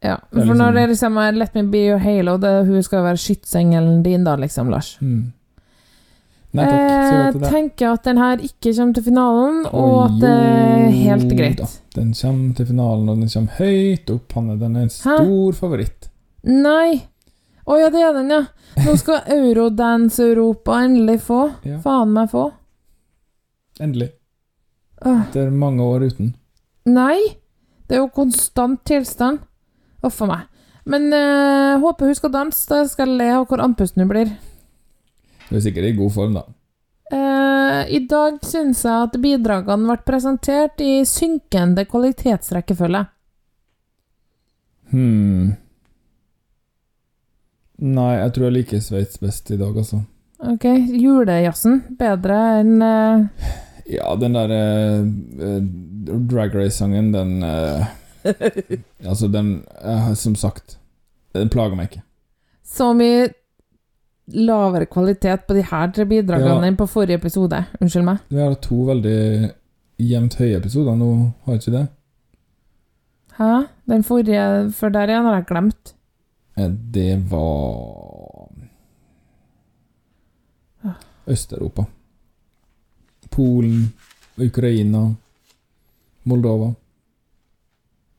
Ja. 0.00 0.16
For 0.30 0.38
når 0.38 0.54
liksom- 0.54 0.74
det 0.74 0.88
liksom 0.88 1.16
er 1.18 1.32
Let 1.32 1.54
me 1.54 1.62
be 1.62 1.78
your 1.88 1.98
halo, 1.98 2.36
det, 2.38 2.66
hun 2.66 2.82
skal 2.82 3.02
være 3.02 3.16
skytsengelen 3.18 4.02
din, 4.02 4.24
da, 4.24 4.36
liksom, 4.36 4.70
Lars. 4.70 4.96
Mm. 5.00 5.32
Nei 6.54 6.64
takk, 6.64 6.74
Eh, 6.74 7.24
jeg 7.24 7.32
deg. 7.40 7.50
tenker 7.50 7.92
at 7.92 8.02
den 8.04 8.16
her 8.16 8.36
ikke 8.38 8.72
kommer 8.76 8.94
til 8.94 9.02
finalen, 9.02 9.66
og 9.66 10.04
at 10.04 10.20
det 10.20 10.30
er 10.30 10.90
helt 10.90 11.32
greit. 11.36 11.56
da, 11.56 11.66
Den 11.94 12.12
kommer 12.14 12.54
til 12.56 12.66
finalen, 12.66 13.08
og 13.08 13.18
den 13.18 13.28
kommer 13.28 13.50
høyt 13.58 14.10
opp. 14.10 14.32
Han 14.32 14.50
er, 14.50 14.56
den 14.56 14.76
er 14.76 14.80
en 14.82 14.88
stor 14.88 15.52
favoritt. 15.52 16.08
Nei! 16.44 17.02
Å 17.66 17.78
ja, 17.78 17.90
det 17.90 18.00
er 18.00 18.12
den, 18.14 18.30
ja. 18.30 18.46
Nå 18.78 18.96
skal 18.96 19.20
Eurodance 19.26 20.20
Europa 20.20 20.72
endelig 20.84 21.20
få. 21.20 21.52
Ja. 21.64 21.78
Faen 21.80 22.12
meg 22.14 22.30
få. 22.30 22.52
Endelig. 23.80 24.10
Etter 24.98 25.50
mange 25.54 25.84
år 25.84 26.08
uten. 26.10 26.32
Nei! 26.88 27.18
Det 27.88 27.96
er 27.96 28.02
jo 28.02 28.12
konstant 28.12 28.82
tilstand. 28.88 29.40
Uff 30.04 30.20
a 30.24 30.28
meg. 30.28 30.46
Men 30.88 31.08
øh, 31.12 31.80
håper 31.82 32.10
hun 32.10 32.16
skal 32.18 32.32
danse. 32.34 32.64
Da 32.68 32.82
skal 32.88 33.12
jeg 33.12 33.20
le 33.20 33.28
av 33.38 33.46
hvor 33.48 33.62
andpusten 33.64 34.04
hun 34.04 34.10
blir. 34.10 34.32
Du 35.48 35.56
er 35.56 35.64
sikkert 35.64 35.88
i 35.88 35.96
god 35.96 36.12
form, 36.12 36.36
da. 36.36 36.44
Uh, 37.08 37.86
I 37.88 38.02
dag 38.04 38.36
syns 38.44 38.82
jeg 38.84 39.06
at 39.06 39.16
bidragene 39.22 39.88
ble 39.88 39.96
presentert 40.04 40.82
i 40.84 41.00
synkende 41.08 41.86
kvalitetsrekkefølge. 41.88 43.06
Hm 44.92 45.56
Nei, 47.78 48.12
jeg 48.18 48.30
tror 48.34 48.48
jeg 48.48 48.54
liker 48.56 48.80
Sveits 48.82 49.20
best 49.22 49.52
i 49.54 49.58
dag, 49.60 49.76
altså. 49.76 50.00
Ok, 50.50 50.64
Julejazzen 50.98 51.76
bedre 51.98 52.38
enn 52.58 52.82
eh, 52.82 53.52
Ja, 53.88 54.12
den 54.20 54.36
der 54.36 54.52
eh, 54.52 55.62
Drag 56.28 56.54
Race-sangen, 56.54 57.12
den 57.12 57.42
uh, 57.42 57.86
Altså, 59.08 59.28
den 59.28 59.64
uh, 59.84 60.12
Som 60.14 60.34
sagt, 60.36 60.78
den 61.34 61.48
plager 61.48 61.76
meg 61.78 61.90
ikke. 61.90 62.02
Så 62.64 62.92
mye 62.96 63.30
lavere 64.28 64.84
kvalitet 64.86 65.46
på 65.48 65.56
de 65.56 65.62
her 65.64 65.92
tre 65.96 66.04
bidragene 66.08 66.68
enn 66.68 66.76
på 66.76 66.88
forrige 66.90 67.16
episode. 67.16 67.62
Unnskyld 67.80 68.04
meg. 68.04 68.24
Vi 68.28 68.42
har 68.42 68.58
to 68.60 68.82
veldig 68.90 69.20
jevnt 70.04 70.36
høye 70.38 70.58
episoder 70.58 70.98
nå, 70.98 71.08
har 71.46 71.56
vi 71.56 71.62
ikke 71.62 71.76
det? 71.78 71.86
Hæ? 73.38 73.52
Den 73.88 74.04
forrige 74.04 74.44
før 74.76 74.92
der 74.92 75.14
igjen 75.14 75.30
har 75.30 75.38
jeg 75.38 75.48
glemt. 75.48 75.94
Det 76.92 77.12
var 77.30 78.48
Øst-Europa. 81.28 81.84
Polen, 83.38 83.84
Ukraina, 84.42 85.14
Moldova. 86.26 86.72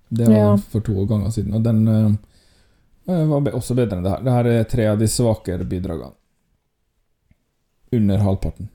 Det 0.09 0.25
var 0.25 0.35
Ja. 0.35 0.57
for 0.57 0.79
to 0.79 1.05
ganger 1.05 1.29
siden, 1.29 1.53
og 1.53 1.63
den 1.63 1.87
eh, 1.87 3.25
var 3.27 3.51
også 3.51 3.75
bedre 3.75 3.97
enn 3.97 4.03
det 4.03 4.13
her. 4.13 4.23
Det 4.23 4.31
her 4.31 4.45
er 4.47 4.63
tre 4.63 4.85
av 4.87 4.99
de 4.99 5.07
svakere 5.11 5.67
bidragene. 5.67 6.15
Under 7.91 8.17
halvparten. 8.17 8.69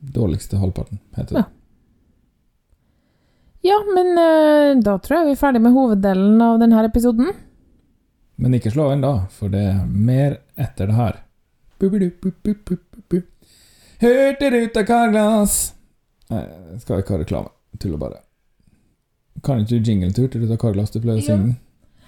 Dårligste 0.00 0.56
halvparten, 0.60 0.98
heter 1.16 1.34
det. 1.34 1.44
Ja, 3.62 3.78
men 3.94 4.12
uh, 4.18 4.82
da 4.82 4.98
tror 4.98 5.20
jeg 5.20 5.26
vi 5.26 5.34
er 5.36 5.42
ferdig 5.46 5.62
med 5.62 5.72
hoveddelen 5.72 6.40
av 6.42 6.58
denne 6.58 6.84
episoden. 6.84 7.30
Men 8.36 8.54
ikke 8.58 8.72
slå 8.74 8.90
inn 8.92 9.04
da, 9.04 9.28
for 9.30 9.48
det 9.48 9.62
er 9.70 9.84
mer 9.86 10.40
etter 10.58 10.90
det 10.90 10.98
her. 10.98 11.22
Bu-bu-du-bu-bu-bu-bu. 14.02 14.06
Hurtigruta 14.06 14.86
Carglass 14.86 15.72
Nei, 16.30 16.42
jeg 16.72 16.80
skal 16.80 16.98
ikke 16.98 17.12
ha 17.12 17.18
reklame. 17.20 17.48
Tuller 17.80 17.98
bare. 17.98 18.16
Kan 19.44 19.60
ikke 19.60 19.78
du 19.78 19.82
jingle 19.90 20.12
til 20.12 20.24
Hurtigruta 20.24 20.56
Karglass? 20.56 20.90
Du 20.90 21.00
pleier 21.00 21.18
å 21.20 21.22
synge 21.26 21.42
den. 21.42 21.56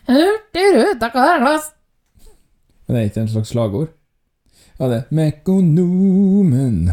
Hurtigruta 0.09 1.09
Karglass. 1.13 1.73
Men 2.87 2.97
det 2.97 3.01
er 3.03 3.07
ikke 3.11 3.21
en 3.21 3.29
slags 3.35 3.49
slagord? 3.53 3.89
Ja, 4.79 4.89
det 4.89 4.97
er 4.97 5.05
Mekonomen. 5.15 6.91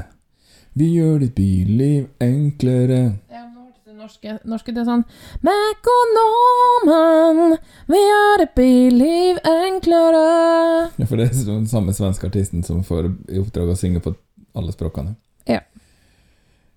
Vi 0.73 0.85
gjør 0.95 1.19
ditt 1.23 1.35
billiv 1.35 2.07
enklere. 2.23 3.01
Ja, 3.31 3.41
nå 3.47 3.59
hørtes 3.65 3.83
det 3.85 3.95
norske, 3.99 4.37
norske 4.47 4.71
det 4.71 4.81
er 4.83 4.87
sånn 4.87 5.05
Mekonomen, 5.43 7.39
vi 7.91 7.99
gjør 7.99 8.43
et 8.45 8.53
billiv 8.55 9.35
enklere. 9.51 10.27
Ja, 10.95 11.05
for 11.09 11.15
det 11.19 11.25
er 11.27 11.35
den 11.47 11.67
samme 11.67 11.91
svenske 11.95 12.27
artisten 12.31 12.63
som 12.63 12.83
får 12.87 13.03
i 13.31 13.39
oppdrag 13.41 13.67
å 13.73 13.75
synge 13.79 13.99
på 14.03 14.15
alle 14.53 14.71
språkene. 14.71 15.15
Ja. 15.45 15.59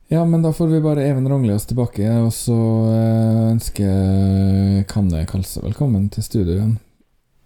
Ja, 0.09 0.25
men 0.25 0.43
da 0.43 0.53
får 0.53 0.66
vi 0.66 0.81
bare 0.81 1.07
Even 1.09 1.51
oss 1.53 1.66
tilbake, 1.66 2.09
og 2.20 2.33
så 2.33 2.57
eh, 2.93 3.51
ønsker 3.55 4.85
Kanne 4.89 5.25
Kalse 5.27 5.62
velkommen 5.64 6.09
til 6.12 6.22
studio 6.22 6.55
igjen. 6.55 6.77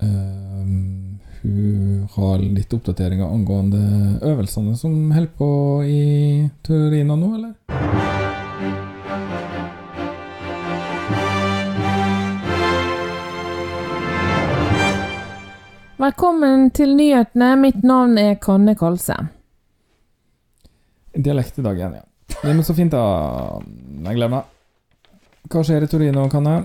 Eh, 0.02 1.18
hun 1.42 2.08
har 2.16 2.38
litt 2.42 2.72
oppdateringer 2.74 3.30
angående 3.30 4.18
øvelsene 4.26 4.76
som 4.76 5.10
holder 5.14 5.32
på 5.38 5.50
i 5.86 6.50
Turina 6.66 7.14
nå, 7.16 7.34
eller? 7.38 7.54
Velkommen 15.98 16.70
til 16.70 16.94
nyhetene. 16.94 17.54
Mitt 17.58 17.82
navn 17.82 18.18
er 18.18 18.36
Kanne 18.42 18.74
Kalse. 18.78 19.16
Dialekt 21.18 21.58
i 21.58 21.64
dag 21.66 21.78
igjen, 21.78 21.98
ja. 21.98 22.04
ja 22.42 22.52
men 22.52 22.62
så 22.66 22.76
fint, 22.76 22.94
da. 22.94 23.58
Jeg 24.04 24.14
gleder 24.14 24.32
meg. 24.36 24.54
Hva 25.48 25.64
skjer 25.66 25.84
i 25.84 25.90
Torino, 25.90 26.28
Kanne? 26.30 26.60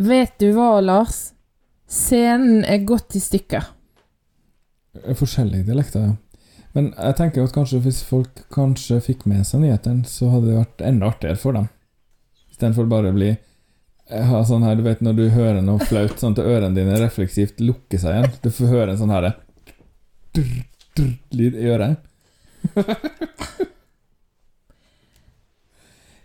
Vet 0.00 0.36
du 0.38 0.52
hva, 0.54 0.76
Lars? 0.84 1.32
Scenen 1.90 2.62
er 2.62 2.84
gått 2.86 3.16
i 3.18 3.22
stykker. 3.22 3.66
Forskjellige 5.18 5.66
dialekter, 5.66 6.12
ja. 6.12 6.16
Men 6.76 6.92
jeg 6.94 7.16
tenker 7.18 7.42
at 7.42 7.54
kanskje 7.54 7.80
hvis 7.82 8.04
folk 8.06 8.44
kanskje 8.54 9.00
fikk 9.02 9.24
med 9.26 9.42
seg 9.46 9.64
nyhetene, 9.64 10.06
så 10.06 10.28
hadde 10.30 10.52
det 10.52 10.58
vært 10.60 10.84
enda 10.86 11.08
artigere 11.10 11.40
for 11.40 11.58
dem. 11.58 11.66
Istedenfor 12.52 12.86
bare 12.90 13.10
å 13.10 13.16
bli 13.16 13.32
ha 14.10 14.42
sånn 14.46 14.64
her, 14.66 14.76
Du 14.76 14.82
vet 14.82 15.02
når 15.02 15.16
du 15.18 15.24
hører 15.30 15.60
noe 15.62 15.82
flaut, 15.86 16.16
sånn 16.18 16.34
at 16.34 16.42
ørene 16.42 16.74
dine 16.74 16.98
refleksivt 16.98 17.60
lukker 17.62 17.98
seg 17.98 18.16
igjen. 18.16 18.38
Du 18.42 18.50
får 18.54 18.72
høre 18.72 18.94
en 18.94 19.00
sånn 19.00 19.14
her 19.14 19.32
drr, 20.34 20.62
drr, 20.98 21.12
lyd 21.34 21.58
i 21.58 21.68
øret. 21.70 22.06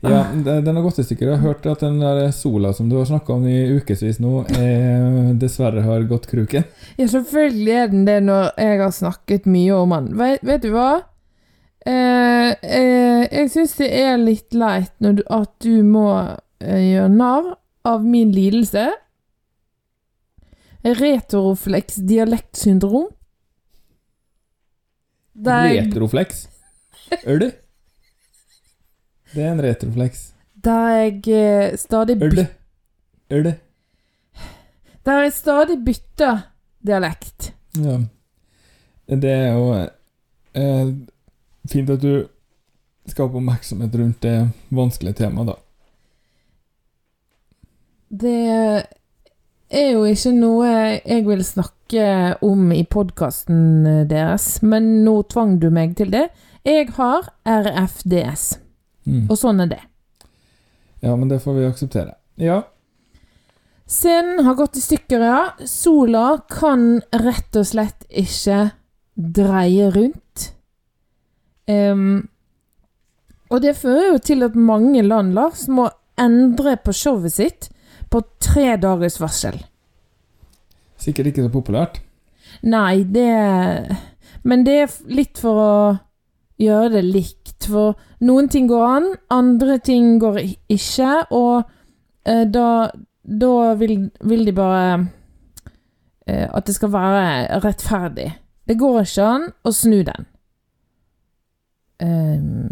Ja, 0.06 0.26
den 0.34 0.76
har 0.76 0.84
gått 0.84 1.00
i 1.00 1.04
stykker. 1.04 1.28
Jeg 1.28 1.40
har 1.40 1.48
hørt 1.48 1.66
at 1.70 1.82
den 1.82 1.98
der 2.02 2.30
sola 2.36 2.74
som 2.74 2.90
du 2.90 2.98
har 3.00 3.08
snakka 3.10 3.34
om 3.34 3.48
i 3.50 3.58
ukevis 3.80 4.20
nå, 4.22 4.44
er, 4.54 5.34
dessverre 5.42 5.82
har 5.86 6.06
gått 6.10 6.28
kruken. 6.30 6.68
Ja, 7.00 7.08
selvfølgelig 7.10 7.74
er 7.74 7.92
den 7.94 8.06
det 8.08 8.20
når 8.28 8.52
jeg 8.62 8.82
har 8.84 8.94
snakket 8.94 9.50
mye 9.50 9.80
om 9.80 9.96
den. 9.96 10.12
Vet, 10.20 10.46
vet 10.46 10.66
du 10.66 10.72
hva? 10.76 10.90
Eh, 11.86 12.52
eh, 12.52 13.24
jeg 13.30 13.52
syns 13.54 13.76
det 13.78 13.90
er 13.94 14.16
litt 14.18 14.56
leit 14.58 14.94
du, 14.98 15.22
at 15.30 15.52
du 15.62 15.84
må 15.86 16.08
eh, 16.18 16.82
gjøre 16.82 17.12
narr 17.14 17.52
av 17.86 18.06
min 18.06 18.32
lidelse. 18.34 18.88
Retroflex 20.86 22.02
dialektsyndrom. 22.06 23.10
Der 25.36 25.66
jeg, 25.68 25.88
Retroflex? 25.88 26.48
Er 27.24 27.40
det? 27.40 27.52
Det 29.34 29.44
er 29.44 29.52
en 29.52 29.62
retroflex. 29.64 30.32
Da 30.66 30.72
jeg 30.72 31.80
stadig 31.80 32.20
Er 33.30 33.44
det? 33.44 33.56
Der 35.06 35.22
jeg 35.22 35.34
stadig 35.34 35.78
bytter 35.86 36.40
dialekt. 36.88 37.54
Ja. 37.78 38.00
Det 39.08 39.32
er 39.32 39.52
jo 39.54 39.74
eh, 40.56 40.94
fint 41.70 41.90
at 41.90 42.02
du 42.02 42.28
skaper 43.06 43.38
oppmerksomhet 43.38 43.96
rundt 44.00 44.24
det 44.24 44.50
vanskelige 44.74 45.20
temaet, 45.20 45.52
da. 45.52 45.56
Det 48.10 48.86
er 49.76 49.92
jo 49.94 50.04
ikke 50.10 50.32
noe 50.36 50.70
jeg 51.06 51.26
vil 51.28 51.44
snakke 51.46 52.06
om 52.46 52.72
i 52.76 52.84
podkasten 52.90 54.08
deres, 54.10 54.62
men 54.66 55.04
nå 55.06 55.20
tvang 55.32 55.58
du 55.62 55.70
meg 55.74 55.96
til 56.00 56.12
det. 56.14 56.30
Jeg 56.66 56.90
har 56.98 57.28
RFDS, 57.46 58.60
Mm. 59.06 59.28
og 59.30 59.38
sånn 59.38 59.60
er 59.62 59.68
det. 59.70 59.82
Ja, 61.04 61.16
men 61.16 61.28
det 61.30 61.38
får 61.44 61.54
vi 61.60 61.66
akseptere. 61.68 62.16
Ja. 62.42 62.64
Scenen 63.86 64.44
har 64.48 64.56
gått 64.58 64.78
i 64.78 64.82
stykker, 64.82 65.22
ja. 65.22 65.42
Sola 65.70 66.40
kan 66.50 67.02
rett 67.14 67.56
og 67.56 67.68
slett 67.70 68.08
ikke 68.10 68.72
dreie 69.16 69.92
rundt. 69.94 70.52
Um, 71.70 72.28
Og 73.52 73.62
det 73.62 73.76
fører 73.78 74.08
jo 74.16 74.18
til 74.26 74.42
at 74.44 74.56
mange 74.58 75.04
land, 75.06 75.34
Lars, 75.38 75.68
må 75.70 75.86
endre 76.18 76.76
på 76.82 76.92
showet 76.98 77.32
sitt 77.36 77.70
på 78.16 78.24
tre 78.40 78.76
dagers 78.80 79.20
varsel. 79.20 79.60
Sikkert 81.02 81.34
ikke 81.34 81.46
så 81.46 81.52
populært. 81.54 82.00
Nei, 82.64 83.04
det 83.04 83.98
Men 84.46 84.64
det 84.64 84.76
er 84.84 84.92
litt 85.10 85.40
for 85.42 85.60
å 85.60 85.76
gjøre 86.62 86.92
det 86.96 87.04
likt. 87.04 87.66
For 87.66 87.96
noen 88.22 88.48
ting 88.52 88.68
går 88.70 88.86
an, 88.86 89.08
andre 89.34 89.80
ting 89.82 90.20
går 90.22 90.38
ikke, 90.72 91.26
og 91.34 91.66
eh, 92.30 92.44
da, 92.46 92.92
da 93.26 93.74
vil, 93.80 93.96
vil 94.22 94.46
de 94.46 94.54
bare 94.54 94.86
eh, 96.28 96.46
at 96.46 96.68
det 96.68 96.76
skal 96.78 96.94
være 96.94 97.60
rettferdig. 97.66 98.30
Det 98.70 98.78
går 98.78 99.02
ikke 99.02 99.28
an 99.34 99.50
å 99.66 99.74
snu 99.74 100.00
den. 100.06 100.30
Ehm, 102.06 102.70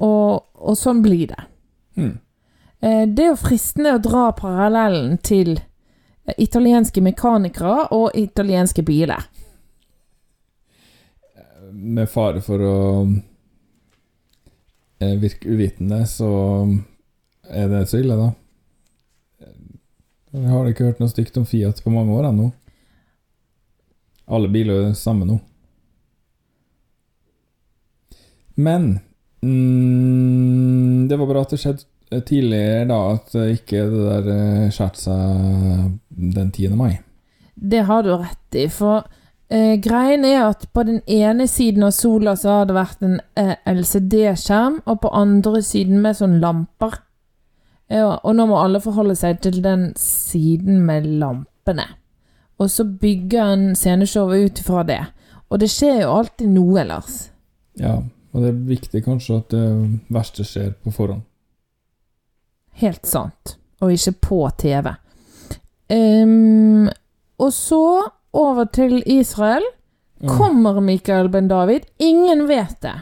og, 0.00 0.44
og 0.56 0.76
sånn 0.78 1.02
blir 1.04 1.26
det. 1.30 1.44
Hmm. 1.98 2.16
Eh, 2.82 3.08
det 3.08 3.22
er 3.22 3.30
jo 3.30 3.38
fristende 3.38 3.94
å 3.94 4.02
dra 4.02 4.24
parallellen 4.34 5.14
til 5.22 5.54
eh, 5.54 6.34
italienske 6.42 7.02
mekanikere 7.04 7.86
og 7.94 8.16
italienske 8.18 8.82
biler. 8.82 9.28
Med 11.72 12.10
fare 12.10 12.42
for 12.42 12.64
å 12.66 12.78
eh, 14.98 15.14
virke 15.22 15.46
uvitende, 15.46 16.02
så 16.10 16.32
er 17.46 17.70
det 17.70 17.84
så 17.90 18.02
ille, 18.02 18.18
da. 18.18 18.32
Jeg 20.32 20.48
har 20.48 20.66
ikke 20.66 20.88
hørt 20.88 21.00
noe 21.02 21.12
stygt 21.12 21.38
om 21.38 21.46
Fiat 21.46 21.84
på 21.84 21.92
mange 21.92 22.16
år 22.16 22.30
ennå. 22.32 22.48
Alle 24.32 24.50
biler 24.50 24.88
er 24.88 24.98
samme 24.98 25.28
nå. 25.28 25.38
Men 28.58 28.96
mm, 29.44 31.08
det 31.08 31.18
var 31.20 31.28
bra 31.30 31.44
at 31.44 31.52
det 31.52 31.60
skjedde 31.62 31.91
tidligere, 32.20 32.84
da, 32.90 33.00
at 33.14 33.34
ikke 33.56 33.86
det 33.90 34.04
der 34.04 34.30
eh, 34.34 34.70
skjærte 34.74 35.00
seg 35.00 35.98
den 36.36 36.50
10. 36.50 36.76
mai. 36.76 36.98
Det 37.54 37.84
har 37.88 38.02
du 38.04 38.14
rett 38.16 38.58
i, 38.58 38.66
for 38.72 39.06
eh, 39.52 39.76
greien 39.82 40.24
er 40.28 40.48
at 40.48 40.66
på 40.74 40.84
den 40.88 41.00
ene 41.06 41.46
siden 41.50 41.86
av 41.86 41.94
sola 41.96 42.34
så 42.36 42.58
har 42.58 42.68
det 42.68 42.76
vært 42.76 43.06
en 43.06 43.18
eh, 43.38 43.56
LCD-skjerm, 43.68 44.82
og 44.86 45.00
på 45.04 45.14
andre 45.16 45.62
siden 45.64 46.02
med 46.04 46.18
sånn 46.18 46.38
lamper. 46.42 47.00
Ja, 47.92 48.16
og 48.22 48.36
nå 48.38 48.46
må 48.48 48.60
alle 48.60 48.80
forholde 48.80 49.16
seg 49.18 49.42
til 49.44 49.60
den 49.64 49.90
siden 50.00 50.80
med 50.86 51.06
lampene. 51.20 51.90
Og 52.60 52.70
så 52.70 52.86
bygger 52.86 53.52
en 53.52 53.66
sceneshowet 53.76 54.46
ut 54.46 54.62
ifra 54.62 54.84
det. 54.88 55.02
Og 55.52 55.60
det 55.60 55.68
skjer 55.68 56.04
jo 56.04 56.14
alltid 56.16 56.48
noe, 56.54 56.84
Lars. 56.88 57.26
Ja, 57.80 57.98
og 58.32 58.40
det 58.40 58.48
er 58.48 58.62
viktig 58.70 59.02
kanskje 59.04 59.42
at 59.42 59.52
det 59.52 59.66
verste 60.12 60.46
skjer 60.48 60.72
på 60.80 60.92
forhånd. 60.94 61.26
Helt 62.80 63.06
sant. 63.06 63.56
Og 63.82 63.92
ikke 63.92 64.12
på 64.28 64.40
TV. 64.58 64.92
Um, 65.92 66.88
og 67.42 67.52
så 67.52 67.80
over 68.32 68.64
til 68.72 69.02
Israel. 69.06 69.64
Kommer 70.22 70.78
Mikael 70.80 71.28
Ben 71.28 71.48
David? 71.50 71.82
Ingen 71.98 72.44
vet 72.48 72.76
det. 72.84 72.94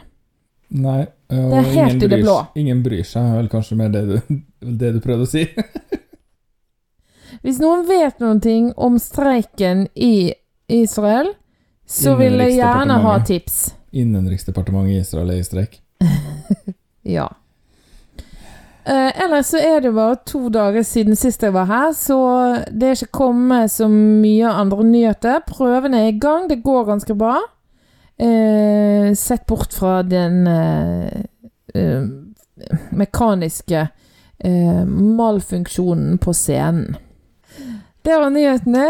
Nei, 0.71 1.01
og 1.29 1.51
Det 1.51 1.57
er 1.59 1.67
helt 1.67 1.93
ingen 1.93 1.97
i 1.97 1.99
det 2.07 2.09
bryr- 2.17 2.23
blå. 2.23 2.35
Ingen 2.57 2.81
bryr 2.83 3.03
seg, 3.05 3.27
vel 3.37 3.49
kanskje 3.51 3.75
mer 3.77 3.89
det 3.93 4.01
du, 4.07 4.39
det 4.61 4.93
du 4.95 4.99
prøvde 5.03 5.27
å 5.27 5.29
si. 5.29 5.43
Hvis 7.43 7.59
noen 7.61 7.85
vet 7.87 8.19
noen 8.21 8.39
ting 8.43 8.71
om 8.77 8.97
streiken 8.99 9.85
i 9.95 10.33
Israel, 10.71 11.33
så 11.87 12.15
vil 12.19 12.37
jeg 12.39 12.57
gjerne 12.59 12.97
ha 13.03 13.13
tips. 13.27 13.59
Innenriksdepartementet 13.91 14.95
i 14.95 14.99
Israel 15.03 15.33
er 15.35 15.41
i 15.41 15.47
streik. 15.47 15.79
Ja. 17.01 17.27
Eh, 18.85 19.23
ellers 19.23 19.51
så 19.53 19.59
er 19.61 19.81
det 19.83 19.91
bare 19.93 20.17
to 20.25 20.47
dager 20.49 20.81
siden 20.85 21.15
sist 21.19 21.43
jeg 21.45 21.53
var 21.53 21.67
her, 21.69 21.91
så 21.93 22.17
det 22.73 22.87
er 22.87 22.97
ikke 22.97 23.19
kommet 23.19 23.69
så 23.73 23.85
mye 23.91 24.49
andre 24.49 24.85
nyheter. 24.87 25.43
Prøvene 25.45 26.01
er 26.01 26.09
i 26.09 26.19
gang, 26.19 26.47
det 26.49 26.63
går 26.63 26.87
ganske 26.89 27.15
bra. 27.17 27.37
Eh, 28.17 29.11
sett 29.17 29.45
bort 29.49 29.73
fra 29.73 30.01
den 30.05 30.47
eh, 30.47 32.05
mekaniske 32.91 33.87
malfunksjonen 34.41 36.17
på 36.17 36.33
scenen. 36.33 36.95
Det 38.01 38.15
var 38.17 38.33
nyhetene. 38.33 38.87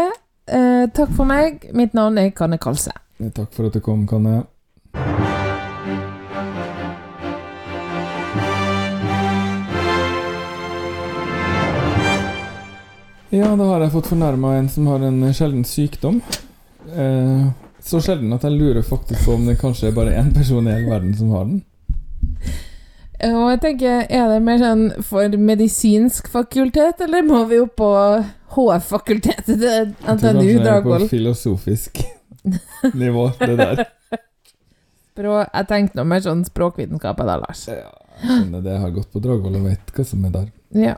Takk 0.96 1.12
for 1.12 1.28
meg. 1.28 1.66
Mitt 1.76 1.92
navn 1.92 2.16
er 2.16 2.32
Kanne 2.32 2.56
Kalse. 2.56 2.94
Takk 3.20 3.52
for 3.52 3.68
at 3.68 3.76
du 3.76 3.84
kom, 3.84 4.06
Kanne. 4.08 4.46
Ja, 13.32 13.48
da 13.56 13.64
har 13.70 13.80
jeg 13.86 13.92
fått 13.94 14.10
fornærma 14.12 14.56
en 14.58 14.68
som 14.68 14.86
har 14.92 15.00
en 15.06 15.22
sjelden 15.32 15.64
sykdom. 15.64 16.18
Eh, 16.92 17.46
så 17.82 18.00
sjelden 18.04 18.32
at 18.36 18.44
jeg 18.44 18.52
lurer 18.58 18.84
faktisk 18.84 19.24
på 19.24 19.36
om 19.38 19.46
det 19.48 19.56
kanskje 19.60 19.88
er 19.88 19.96
bare 19.96 20.12
én 20.20 20.28
person 20.36 20.66
i 20.68 20.74
hele 20.74 20.90
verden 20.90 21.14
som 21.16 21.30
har 21.34 21.46
den. 21.48 21.62
Og 23.22 23.44
jeg 23.52 23.60
tenker, 23.62 24.00
er 24.10 24.28
det 24.32 24.40
mer 24.42 24.58
sånn 24.58 24.84
for 25.06 25.36
medisinsk 25.38 26.26
fakultet, 26.32 27.00
eller 27.06 27.22
må 27.26 27.44
vi 27.50 27.60
opp 27.62 27.76
på 27.78 27.88
HF-fakultetet 28.56 29.46
til 29.54 29.62
Jeg 29.62 29.92
tror 30.02 30.16
NTNU 30.18 30.40
kanskje 30.42 30.64
det 30.66 30.72
er 30.74 30.82
på 30.88 30.98
filosofisk 31.12 32.02
nivå, 33.04 33.28
det 33.38 33.56
der. 33.62 33.84
Språ- 35.12 35.46
Jeg 35.46 35.68
tenkte 35.70 36.00
noe 36.00 36.08
mer 36.10 36.24
sånn 36.24 36.42
språkvitenskap 36.48 37.22
da, 37.22 37.38
Lars. 37.44 37.64
Jeg 37.70 37.84
skjønner 38.26 38.60
det, 38.66 38.74
jeg 38.74 38.84
har 38.88 38.94
gått 38.98 39.12
på 39.14 39.22
Dragvoll 39.22 39.60
og 39.62 39.68
vet 39.70 39.94
hva 39.96 40.04
som 40.10 40.26
er 40.28 40.34
der. 40.40 40.48
Ja. 40.90 40.96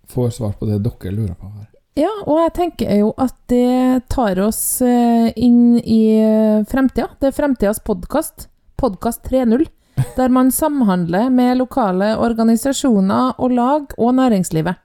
får 0.08 0.30
svar 0.38 0.52
på 0.56 0.64
det 0.70 0.78
dere 0.84 1.10
lurer 1.12 1.36
på 1.36 1.46
her. 1.50 1.75
Ja, 1.96 2.10
og 2.28 2.36
jeg 2.42 2.52
tenker 2.52 2.90
jo 2.92 3.12
at 3.16 3.32
det 3.48 4.04
tar 4.12 4.36
oss 4.44 4.82
eh, 4.84 5.30
inn 5.40 5.78
i 5.80 6.18
eh, 6.20 6.66
fremtida. 6.68 7.08
Det 7.16 7.30
er 7.30 7.36
fremtidas 7.38 7.80
podkast. 7.80 8.50
Podkast 8.76 9.24
3.0. 9.30 9.64
Der 10.18 10.28
man 10.28 10.52
samhandler 10.52 11.30
med 11.32 11.56
lokale 11.62 12.10
organisasjoner 12.20 13.40
og 13.40 13.56
lag 13.56 13.96
og 13.96 14.12
næringslivet. 14.18 14.76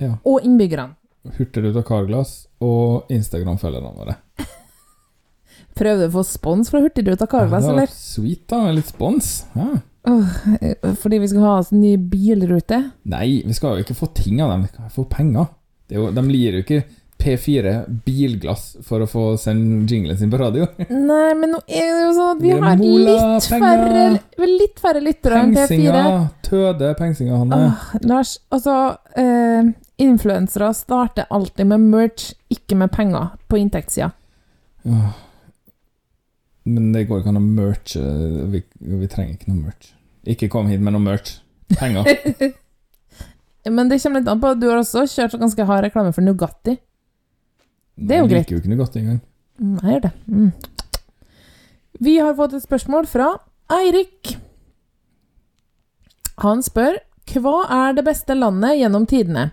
Ja. 0.00 0.16
Og 0.24 0.40
innbyggerne. 0.40 0.96
Hurtigruta 1.36 1.84
Carglass 1.84 2.46
og 2.64 3.12
Instagram-følgerne 3.12 3.92
våre. 4.00 4.16
Prøvde 5.78 6.08
å 6.08 6.16
få 6.16 6.24
spons 6.32 6.72
fra 6.72 6.80
Hurtigruta 6.80 7.28
Carglass, 7.28 7.68
var 7.68 7.76
eller? 7.76 7.92
Sweet, 7.92 8.46
da. 8.48 8.64
Litt 8.72 8.88
spons. 8.88 9.34
Ja. 9.52 9.68
Eh, 10.08 10.94
fordi 10.96 11.20
vi 11.20 11.28
skal 11.28 11.44
ha 11.44 11.58
oss 11.60 11.76
en 11.76 11.84
ny 11.84 11.98
bilrute? 12.00 12.86
Nei, 13.04 13.42
vi 13.44 13.52
skal 13.52 13.76
jo 13.76 13.84
ikke 13.84 14.00
få 14.00 14.14
ting 14.16 14.40
av 14.40 14.56
dem, 14.56 14.64
vi 14.64 14.72
skal 14.72 14.96
få 14.96 15.04
penger. 15.12 15.52
Jo, 15.92 16.08
de 16.14 16.24
gir 16.32 16.58
jo 16.58 16.64
ikke 16.64 16.82
P4 17.22 17.72
bilglass 18.04 18.76
for 18.82 19.04
å 19.04 19.06
få 19.06 19.24
sende 19.38 19.86
jinglen 19.90 20.18
sin 20.18 20.30
på 20.32 20.40
radio. 20.40 20.66
Nei, 20.90 21.34
men 21.38 21.54
nå 21.54 21.60
er 21.68 21.86
det 21.86 22.00
jo 22.06 22.12
sånn 22.16 22.30
at 22.32 22.42
vi 22.42 22.54
har 22.56 22.80
litt 22.82 23.48
færre, 23.52 24.06
litt 24.48 24.82
færre 24.82 25.02
lyttere 25.04 25.42
enn 25.44 25.54
P4. 25.54 25.68
Pengsinga, 25.68 26.04
tøde 26.48 26.92
pengsinga, 26.98 27.38
Hanne. 27.44 27.60
Ah, 27.68 27.92
Lars, 28.08 28.36
altså 28.52 28.78
eh, 29.18 29.70
Influensere 30.02 30.72
starter 30.74 31.28
alltid 31.30 31.68
med 31.70 31.84
merch, 31.92 32.32
ikke 32.50 32.74
med 32.80 32.90
penger 32.94 33.36
på 33.46 33.60
inntektssida. 33.60 34.10
Men 36.64 36.88
det 36.94 37.04
går 37.06 37.22
ikke 37.22 37.30
an 37.30 37.38
å 37.38 37.44
merche. 37.44 38.02
Vi, 38.50 38.64
vi 38.82 39.10
trenger 39.12 39.36
ikke 39.36 39.52
noe 39.52 39.68
merch. 39.68 39.92
Ikke 40.32 40.50
kom 40.50 40.66
hit 40.70 40.82
med 40.82 40.96
noe 40.96 41.04
merch. 41.04 41.36
Penger. 41.78 42.08
Men 43.70 43.88
det 43.88 44.00
kommer 44.02 44.20
litt 44.20 44.28
an 44.32 44.40
på. 44.42 44.54
Du 44.58 44.66
har 44.68 44.80
også 44.80 45.04
kjørt 45.06 45.36
ganske 45.38 45.64
hard 45.68 45.84
reklame 45.86 46.12
for 46.12 46.22
Nugatti. 46.26 46.78
Det 47.96 48.16
er 48.16 48.22
jo 48.22 48.26
Jeg 48.26 48.30
greit. 48.32 48.42
liker 48.46 48.56
jo 48.56 48.60
ikke 48.62 48.72
Nugatti 48.72 48.98
engang. 49.02 49.20
Nei, 49.62 49.82
jeg 49.84 49.92
gjør 49.92 50.04
det. 50.08 50.12
Mm. 50.26 50.52
Vi 52.02 52.16
har 52.18 52.34
fått 52.34 52.54
et 52.58 52.64
spørsmål 52.64 53.06
fra 53.06 53.28
Eirik. 53.70 54.32
Han 56.42 56.62
spør 56.64 56.96
Hva 57.32 57.58
er 57.70 57.94
det 57.96 58.02
beste 58.04 58.34
landet 58.34 58.80
gjennom 58.80 59.06
tidene? 59.08 59.52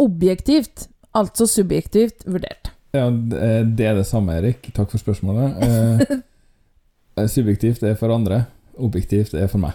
Objektivt, 0.00 0.86
altså 1.12 1.44
subjektivt 1.50 2.22
vurdert. 2.30 2.70
Ja, 2.94 3.08
det 3.10 3.76
det 3.76 3.86
er 3.90 3.98
det 3.98 4.06
samme, 4.06 4.36
Erik. 4.38 4.70
Takk 4.74 4.90
for 4.94 5.02
spørsmålet. 5.02 5.58
Eh, 5.66 6.16
eh, 7.18 7.26
subjektivt 7.28 7.82
er 7.82 7.98
for 7.98 8.14
andre. 8.14 8.44
objektivt 8.80 9.34
er 9.34 9.46
for 9.50 9.58
meg. 9.60 9.72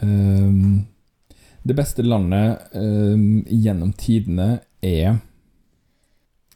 Ehm, 0.00 0.86
det 1.64 1.76
beste 1.76 2.04
landet 2.04 2.74
eh, 2.76 3.20
gjennom 3.48 3.94
tidene 3.96 4.58
er 4.84 5.16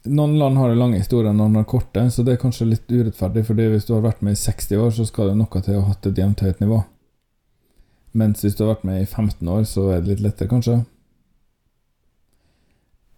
Noen 0.09 0.37
land 0.39 0.55
har 0.57 0.71
lange 0.79 1.01
historier, 1.01 1.33
noen 1.35 1.57
har 1.59 1.65
korte, 1.67 2.05
så 2.09 2.23
det 2.23 2.37
er 2.37 2.39
kanskje 2.41 2.69
litt 2.69 2.87
urettferdig, 2.87 3.43
fordi 3.45 3.65
hvis 3.67 3.83
du 3.85 3.91
har 3.97 4.05
vært 4.05 4.21
med 4.23 4.37
i 4.37 4.39
60 4.39 4.79
år, 4.79 4.93
så 4.95 5.03
skal 5.05 5.27
det 5.29 5.35
noe 5.41 5.61
til 5.61 5.75
å 5.75 5.81
ha 5.83 5.89
hatt 5.91 6.07
et 6.07 6.21
jevnt 6.21 6.39
høyt 6.45 6.61
nivå. 6.63 6.77
Mens 8.17 8.45
hvis 8.45 8.55
du 8.55 8.63
har 8.63 8.71
vært 8.71 8.87
med 8.87 9.03
i 9.03 9.09
15 9.09 9.51
år, 9.51 9.67
så 9.67 9.89
er 9.91 9.99
det 9.99 10.13
litt 10.13 10.23
lettere, 10.23 10.49
kanskje. 10.49 10.77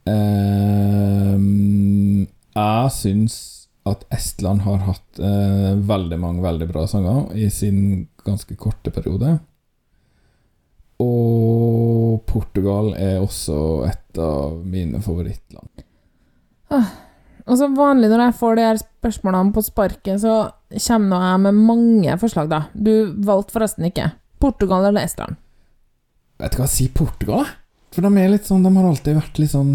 Eh, 0.09 1.37
jeg 2.57 2.91
syns 2.97 3.37
at 3.87 4.03
Estland 4.13 4.65
har 4.65 4.83
hatt 4.89 5.21
eh, 5.21 5.71
veldig 5.85 6.19
mange 6.21 6.43
veldig 6.43 6.67
bra 6.69 6.87
sanger 6.89 7.31
i 7.37 7.47
sin 7.53 8.07
ganske 8.25 8.57
korte 8.59 8.93
periode. 8.93 9.37
Og 11.01 12.21
Portugal 12.29 12.93
er 12.99 13.21
også 13.21 13.57
et 13.89 14.19
av 14.21 14.59
mine 14.67 15.01
favorittland. 15.03 15.85
Og 16.71 17.57
som 17.59 17.75
vanlig 17.75 18.09
når 18.11 18.27
jeg 18.27 18.37
får 18.39 18.57
de 18.57 18.65
her 18.67 18.79
spørsmålene 18.79 19.55
på 19.55 19.63
sparket, 19.65 20.21
så 20.23 20.35
kommer 20.87 21.25
jeg 21.25 21.43
med 21.47 21.61
mange 21.67 22.17
forslag, 22.21 22.51
da. 22.51 22.65
Du 22.73 23.13
valgte 23.25 23.55
forresten 23.55 23.87
ikke. 23.89 24.11
Portugal 24.41 24.87
eller 24.87 25.05
Estland? 25.05 25.39
Vet 26.41 26.55
du 26.55 26.61
hva, 26.61 26.69
si 26.69 26.87
Portugal, 26.93 27.45
jeg. 27.45 27.57
For 27.91 28.05
de 28.05 28.21
er 28.21 28.29
litt 28.31 28.47
sånn 28.47 28.63
De 28.63 28.69
har 28.71 28.85
alltid 28.87 29.17
vært 29.17 29.39
litt 29.41 29.51
sånn 29.51 29.71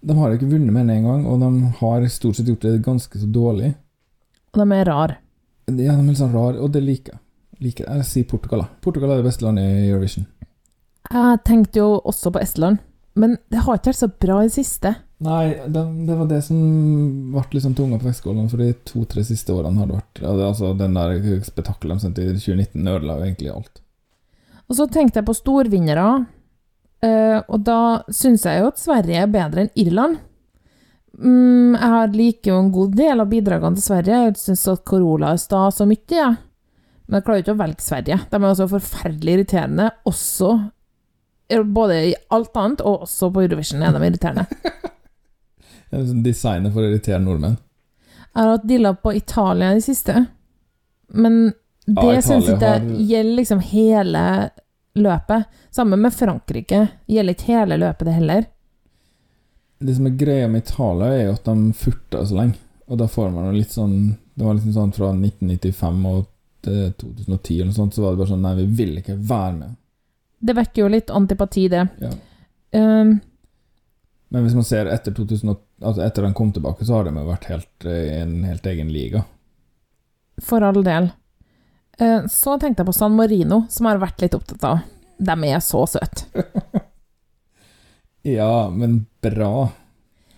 De 0.00 0.14
har 0.16 0.32
ikke 0.32 0.48
vunnet 0.48 0.72
med 0.72 0.88
én 0.88 1.04
gang, 1.04 1.26
og 1.28 1.42
de 1.42 1.74
har 1.82 2.06
stort 2.08 2.38
sett 2.38 2.48
gjort 2.48 2.64
det 2.64 2.78
ganske 2.84 3.20
så 3.20 3.28
dårlig. 3.28 3.74
Og 4.54 4.62
de 4.62 4.78
er 4.78 4.88
rar. 4.88 5.14
Ja, 5.68 5.74
de 5.76 5.86
er 5.90 6.00
litt 6.04 6.20
sånn 6.20 6.32
rar, 6.32 6.56
og 6.60 6.72
det 6.72 6.82
liker 6.84 7.16
jeg. 7.16 7.23
Liker 7.64 7.86
jeg. 7.86 8.02
Jeg 8.02 8.10
sier 8.10 8.28
Portugal, 8.30 8.64
da. 8.64 8.80
Portugal 8.84 9.14
er 9.14 9.22
det 9.22 9.28
beste 9.28 9.46
landet 9.46 9.64
i 9.64 9.88
Eurovision. 9.88 10.26
Jeg 11.10 11.40
tenkte 11.44 11.80
jo 11.80 11.88
også 12.04 12.32
på 12.34 12.42
Estland, 12.42 12.80
men 13.20 13.36
det 13.52 13.64
har 13.64 13.78
ikke 13.78 13.92
vært 13.92 14.02
så 14.02 14.10
bra 14.10 14.38
i 14.42 14.48
det 14.48 14.56
siste. 14.56 14.94
Nei, 15.24 15.54
det, 15.70 15.82
det 16.08 16.16
var 16.18 16.28
det 16.28 16.40
som 16.44 16.58
ble 17.32 17.44
liksom 17.54 17.76
tunga 17.78 18.00
på 18.00 18.08
vektskålen, 18.08 18.48
for 18.50 18.60
de 18.60 18.72
to-tre 18.88 19.24
siste 19.24 19.54
årene 19.54 19.80
har 19.80 19.88
det 19.88 19.98
vært 20.00 20.22
ja, 20.24 20.32
det, 20.34 20.48
Altså, 20.48 20.72
den 20.76 20.96
der 20.98 21.44
spetakkelet 21.46 22.00
de 22.00 22.04
sendte 22.04 22.24
i 22.24 22.34
2019, 22.34 22.88
ødela 22.96 23.18
egentlig 23.22 23.52
alt. 23.54 23.80
Og 24.68 24.78
så 24.78 24.88
tenkte 24.90 25.20
jeg 25.20 25.28
på 25.28 25.36
storvinnere, 25.36 26.08
eh, 27.04 27.38
og 27.46 27.64
da 27.64 27.80
syns 28.08 28.46
jeg 28.48 28.62
jo 28.62 28.70
at 28.72 28.80
Sverige 28.80 29.22
er 29.22 29.32
bedre 29.32 29.64
enn 29.64 29.74
Irland. 29.84 30.18
Mm, 31.14 31.76
jeg 31.76 31.90
har 31.94 32.16
liker 32.16 32.50
jo 32.50 32.58
en 32.58 32.72
god 32.74 32.96
del 32.98 33.22
av 33.22 33.30
bidragene 33.30 33.78
til 33.78 33.86
Sverige. 33.86 34.22
Jeg 34.26 34.40
syns 34.40 34.66
at 34.72 34.84
Corolla 34.88 35.34
er 35.34 35.42
stas 35.42 35.80
og 35.84 35.92
mye, 35.92 36.10
ja. 36.10 36.32
Men 37.06 37.18
jeg 37.18 37.24
klarer 37.26 37.42
ikke 37.44 37.54
å 37.54 37.60
velge 37.60 37.84
Sverige. 37.84 38.18
De 38.30 38.36
er 38.38 38.46
også 38.48 38.68
forferdelig 38.70 39.34
irriterende, 39.38 39.90
også 40.08 40.50
både 41.74 41.98
i 42.10 42.14
alt 42.32 42.56
annet, 42.56 42.80
og 42.80 43.02
også 43.04 43.28
på 43.34 43.42
Eurovision 43.44 43.82
er 43.84 43.92
de 43.92 44.06
irriterende. 44.08 44.46
Er 45.94 46.06
sånn 46.08 46.22
Designet 46.24 46.72
for 46.74 46.82
å 46.82 46.88
irritere 46.88 47.20
nordmenn. 47.22 47.58
Jeg 48.34 48.40
har 48.40 48.48
hatt 48.56 48.64
dilla 48.66 48.90
på 48.98 49.12
Italia 49.14 49.68
i 49.70 49.76
det 49.78 49.84
siste, 49.86 50.24
men 51.14 51.52
det 51.86 52.02
Ja, 52.16 52.22
syns 52.24 52.48
jeg 52.48 52.58
har- 52.58 52.80
gjelder 52.80 53.36
liksom 53.36 53.60
hele 53.60 54.22
løpet. 54.96 55.44
Sammen 55.70 56.00
med 56.02 56.12
Frankrike. 56.16 56.80
Gjelder 57.06 57.34
ikke 57.36 57.46
hele 57.60 57.76
løpet, 57.78 58.04
det 58.08 58.14
heller. 58.16 58.46
Det 59.84 59.94
som 59.94 60.06
er 60.06 60.16
greia 60.18 60.48
med 60.48 60.64
Italia, 60.64 61.12
er 61.12 61.24
jo 61.28 61.32
at 61.36 61.44
de 61.44 61.72
furter 61.72 62.24
så 62.26 62.34
lenge. 62.40 62.56
Og 62.88 62.98
da 62.98 63.06
får 63.06 63.30
man 63.32 63.44
jo 63.52 63.58
litt 63.60 63.70
sånn 63.70 64.16
Det 64.36 64.44
var 64.44 64.54
liksom 64.54 64.72
sånn 64.74 64.92
fra 64.96 65.12
1995 65.12 66.06
og 66.10 66.26
til 66.64 66.92
2010 67.00 67.54
eller 67.58 67.70
noe 67.70 67.76
sånt, 67.76 67.94
så 67.96 68.04
var 68.04 68.14
det 68.14 68.20
bare 68.22 68.32
sånn 68.32 68.44
Nei, 68.44 68.54
vi 68.62 68.66
vil 68.80 68.98
ikke 69.00 69.16
være 69.16 69.54
med. 69.58 69.76
Det 70.44 70.56
vekker 70.58 70.82
jo 70.82 70.88
litt 70.92 71.12
antipati, 71.14 71.68
det. 71.72 71.84
Ja. 72.02 72.10
Um, 72.74 73.14
Men 74.34 74.44
hvis 74.44 74.56
man 74.58 74.66
ser 74.66 74.90
etter 74.92 75.14
2000, 75.14 75.54
altså 75.84 76.02
etter 76.04 76.26
den 76.26 76.34
kom 76.36 76.50
tilbake, 76.52 76.84
så 76.84 76.98
har 76.98 77.06
de 77.08 77.14
jo 77.16 77.28
vært 77.28 77.46
helt 77.52 77.86
eh, 77.88 78.00
i 78.10 78.16
en 78.22 78.40
helt 78.48 78.66
egen 78.66 78.90
liga. 78.92 79.24
for 80.42 80.64
all 80.66 80.82
del. 80.84 81.12
Uh, 82.00 82.26
så 82.26 82.58
tenkte 82.58 82.82
jeg 82.82 82.88
på 82.90 82.96
San 82.96 83.14
Marino, 83.14 83.62
som 83.70 83.86
jeg 83.86 83.94
har 83.94 84.02
vært 84.02 84.24
litt 84.24 84.34
opptatt 84.34 84.64
av. 84.66 84.82
De 85.18 85.36
er 85.52 85.60
så 85.62 85.84
søte. 85.86 86.26
Ja, 88.24 88.70
men 88.72 89.02
bra 89.20 89.68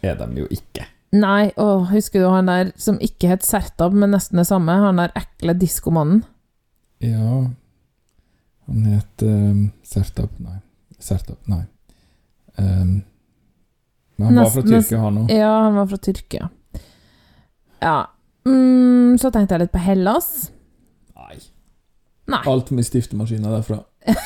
er 0.02 0.16
de 0.18 0.40
jo 0.40 0.46
ikke. 0.50 0.88
Nei, 1.16 1.50
og 1.60 1.88
husker 1.92 2.22
du 2.22 2.30
han 2.32 2.50
der 2.50 2.72
som 2.80 2.98
ikke 3.02 3.30
het 3.30 3.46
Sertab, 3.46 3.94
men 3.96 4.12
nesten 4.14 4.40
det 4.40 4.46
samme? 4.48 4.74
Han 4.82 5.00
der 5.00 5.14
ekle 5.18 5.54
diskomannen? 5.58 6.24
Ja 7.04 7.44
Han 8.66 8.86
het 8.88 9.22
um, 9.22 9.66
Sertab 9.86 10.32
Nei. 10.42 10.58
Sertab, 10.98 11.38
nei. 11.46 11.62
Um, 12.56 13.02
men 14.16 14.26
han 14.30 14.38
var 14.40 14.50
fra 14.54 14.62
Tyrkia, 14.64 14.98
han 15.02 15.18
òg. 15.20 15.30
Ja, 15.30 15.50
han 15.66 15.76
var 15.76 15.90
fra 15.90 15.98
Tyrkia. 16.00 16.48
Ja. 17.84 17.98
Mm, 18.48 19.18
så 19.20 19.28
tenkte 19.30 19.54
jeg 19.54 19.66
litt 19.66 19.74
på 19.74 19.82
Hellas. 19.84 20.30
Nei. 21.20 21.36
Nei. 22.32 22.40
Alt 22.48 22.72
med 22.74 22.88
stiftemaskiner 22.88 23.58
derfra. 23.58 23.82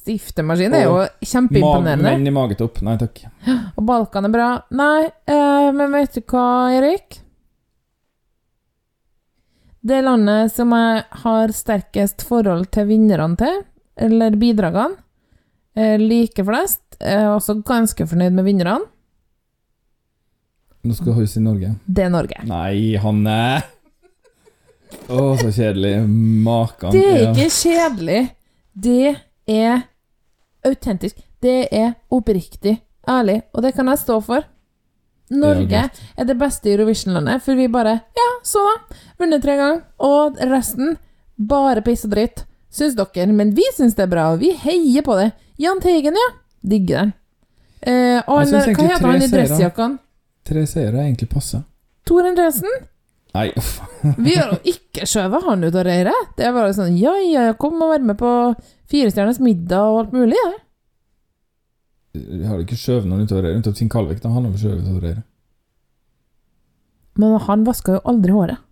Stiftemaskin 0.00 0.74
er 0.74 0.86
jo 0.86 0.94
Og 0.96 1.02
Mag, 1.02 1.26
kjempeimponerende. 1.28 2.04
menn 2.06 2.26
i 2.26 2.32
magetopp. 2.32 2.80
Nei 2.86 2.96
takk. 3.00 3.20
Og 3.76 3.82
Balkan 3.84 4.24
er 4.24 4.32
bra. 4.32 4.46
Nei, 4.72 5.10
eh, 5.28 5.72
men 5.76 5.92
vet 5.92 6.14
du 6.16 6.22
hva, 6.22 6.46
Erik? 6.72 7.20
Det 9.80 10.02
landet 10.04 10.52
som 10.52 10.72
jeg 10.76 11.04
har 11.22 11.52
sterkest 11.56 12.24
forhold 12.28 12.68
til 12.72 12.88
vinnerne 12.90 13.36
til, 13.40 13.62
eller 13.96 14.36
bidragene, 14.36 14.96
like 15.76 16.02
liker 16.02 16.44
flest, 16.44 16.82
er 17.00 17.30
også 17.30 17.62
ganske 17.64 18.04
fornøyd 18.08 18.34
med 18.36 18.44
vinnerne, 18.44 18.88
Nå 20.80 20.94
skal 20.96 21.12
huset 21.12 21.36
i 21.36 21.44
Norge. 21.44 21.74
det 21.84 22.04
er 22.06 22.08
Norge. 22.08 22.38
Nei, 22.48 22.96
Hanne! 22.96 23.62
Å, 25.10 25.36
så 25.36 25.50
kjedelig. 25.52 26.06
Makan. 26.08 26.94
Det 26.94 27.02
er 27.04 27.26
ikke 27.34 27.50
kjedelig. 27.52 28.20
Det 28.72 29.10
er 29.44 29.82
autentisk. 30.66 31.16
Det 31.40 31.68
er 31.72 31.94
oppriktig 32.12 32.80
ærlig, 33.08 33.42
og 33.52 33.62
det 33.64 33.74
kan 33.74 33.88
jeg 33.88 33.98
stå 33.98 34.20
for. 34.24 34.44
Norge 35.30 35.84
er 36.18 36.26
det 36.26 36.36
beste 36.38 36.72
Eurovision-landet, 36.72 37.42
for 37.42 37.54
vi 37.54 37.68
bare 37.70 38.00
Ja, 38.18 38.28
så 38.42 38.58
da. 38.66 38.96
Vunnet 39.18 39.42
tre 39.42 39.56
ganger. 39.56 39.82
Og 39.98 40.36
resten 40.50 40.96
bare 41.38 41.82
piss 41.86 42.04
og 42.04 42.10
dritt. 42.16 42.44
Syns 42.70 42.94
dere, 42.98 43.32
men 43.32 43.54
vi 43.54 43.64
syns 43.74 43.94
det 43.94 44.04
er 44.06 44.10
bra, 44.10 44.32
og 44.32 44.40
vi 44.42 44.52
heier 44.52 45.02
på 45.06 45.16
det. 45.18 45.32
Jahn 45.58 45.80
Teigen, 45.80 46.14
ja. 46.18 46.28
Digger 46.66 46.98
den. 46.98 47.12
Eh, 47.80 48.20
og 48.26 48.42
han 48.42 48.50
hva 48.52 48.60
heter 48.66 49.06
han 49.06 49.22
i 49.22 49.30
dressjakkene? 49.30 49.98
Tre 50.44 50.66
seire 50.66 50.98
er 50.98 51.06
egentlig 51.06 51.28
passe. 51.30 51.62
Tor 52.06 52.26
Endresen? 52.26 52.68
Nei. 53.36 53.46
Vi 54.24 54.34
har 54.34 54.50
jo 54.54 54.58
ikke 54.72 55.06
skjøvet 55.06 55.46
han 55.46 55.62
ut 55.66 55.76
av 55.76 55.86
reiret. 55.86 56.32
Det 56.38 56.48
er 56.48 56.56
bare 56.56 56.74
sånn 56.76 56.96
ja, 56.98 57.14
ja, 57.22 57.50
kom 57.58 57.78
og 57.82 57.92
vær 57.92 58.04
med 58.04 58.18
på 58.20 58.32
Firestjerners 58.90 59.38
middag 59.42 59.86
og 59.86 60.04
alt 60.04 60.16
mulig, 60.16 60.38
ja. 60.38 60.50
Jeg 62.18 62.48
har 62.50 62.58
ikke 62.58 62.78
skjøvet 62.78 63.06
noen 63.06 63.22
utover 63.22 63.46
reiret. 63.46 63.60
Unntatt 63.60 63.78
Finn 63.78 63.92
Kalvik, 63.92 64.18
da. 64.22 64.32
Han 64.34 64.48
har 64.48 64.56
skjøvet 64.58 64.88
av 64.90 64.98
reiret. 64.98 65.26
Men 67.20 67.36
han 67.46 67.66
vaska 67.66 67.98
jo 67.98 68.04
aldri 68.10 68.34
håret. 68.34 68.66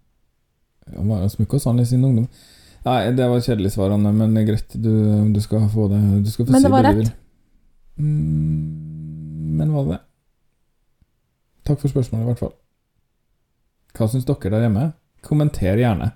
Han 0.97 1.11
var 1.13 1.29
smukka 1.31 1.61
sånn 1.63 1.83
i 1.83 1.87
sin 1.87 2.05
ungdom. 2.07 2.27
Nei, 2.87 2.99
det 3.15 3.27
var 3.29 3.43
kjedelig 3.45 3.75
svar, 3.75 3.93
Anne, 3.95 4.11
men 4.15 4.35
det 4.35 4.47
greit. 4.49 4.75
Du, 4.75 4.93
du 5.35 5.41
skal 5.45 5.67
få 5.71 5.89
det. 5.93 6.01
Du 6.25 6.31
skal 6.33 6.49
få 6.49 6.55
Men 6.55 6.63
si 6.63 6.67
det 6.67 6.73
var 6.73 6.87
det 6.87 6.95
du 6.97 7.03
vil. 7.03 7.11
Mm, 7.99 9.59
men 9.59 9.75
var 9.75 9.85
det 9.85 9.97
det? 9.97 10.01
Takk 11.69 11.83
for 11.83 11.93
spørsmålet, 11.93 12.25
i 12.25 12.31
hvert 12.33 12.43
fall. 12.47 12.55
Hva 13.99 14.07
syns 14.07 14.29
dere 14.29 14.53
der 14.53 14.61
hjemme? 14.63 14.83
Kommenter 15.27 15.75
gjerne. 15.75 16.13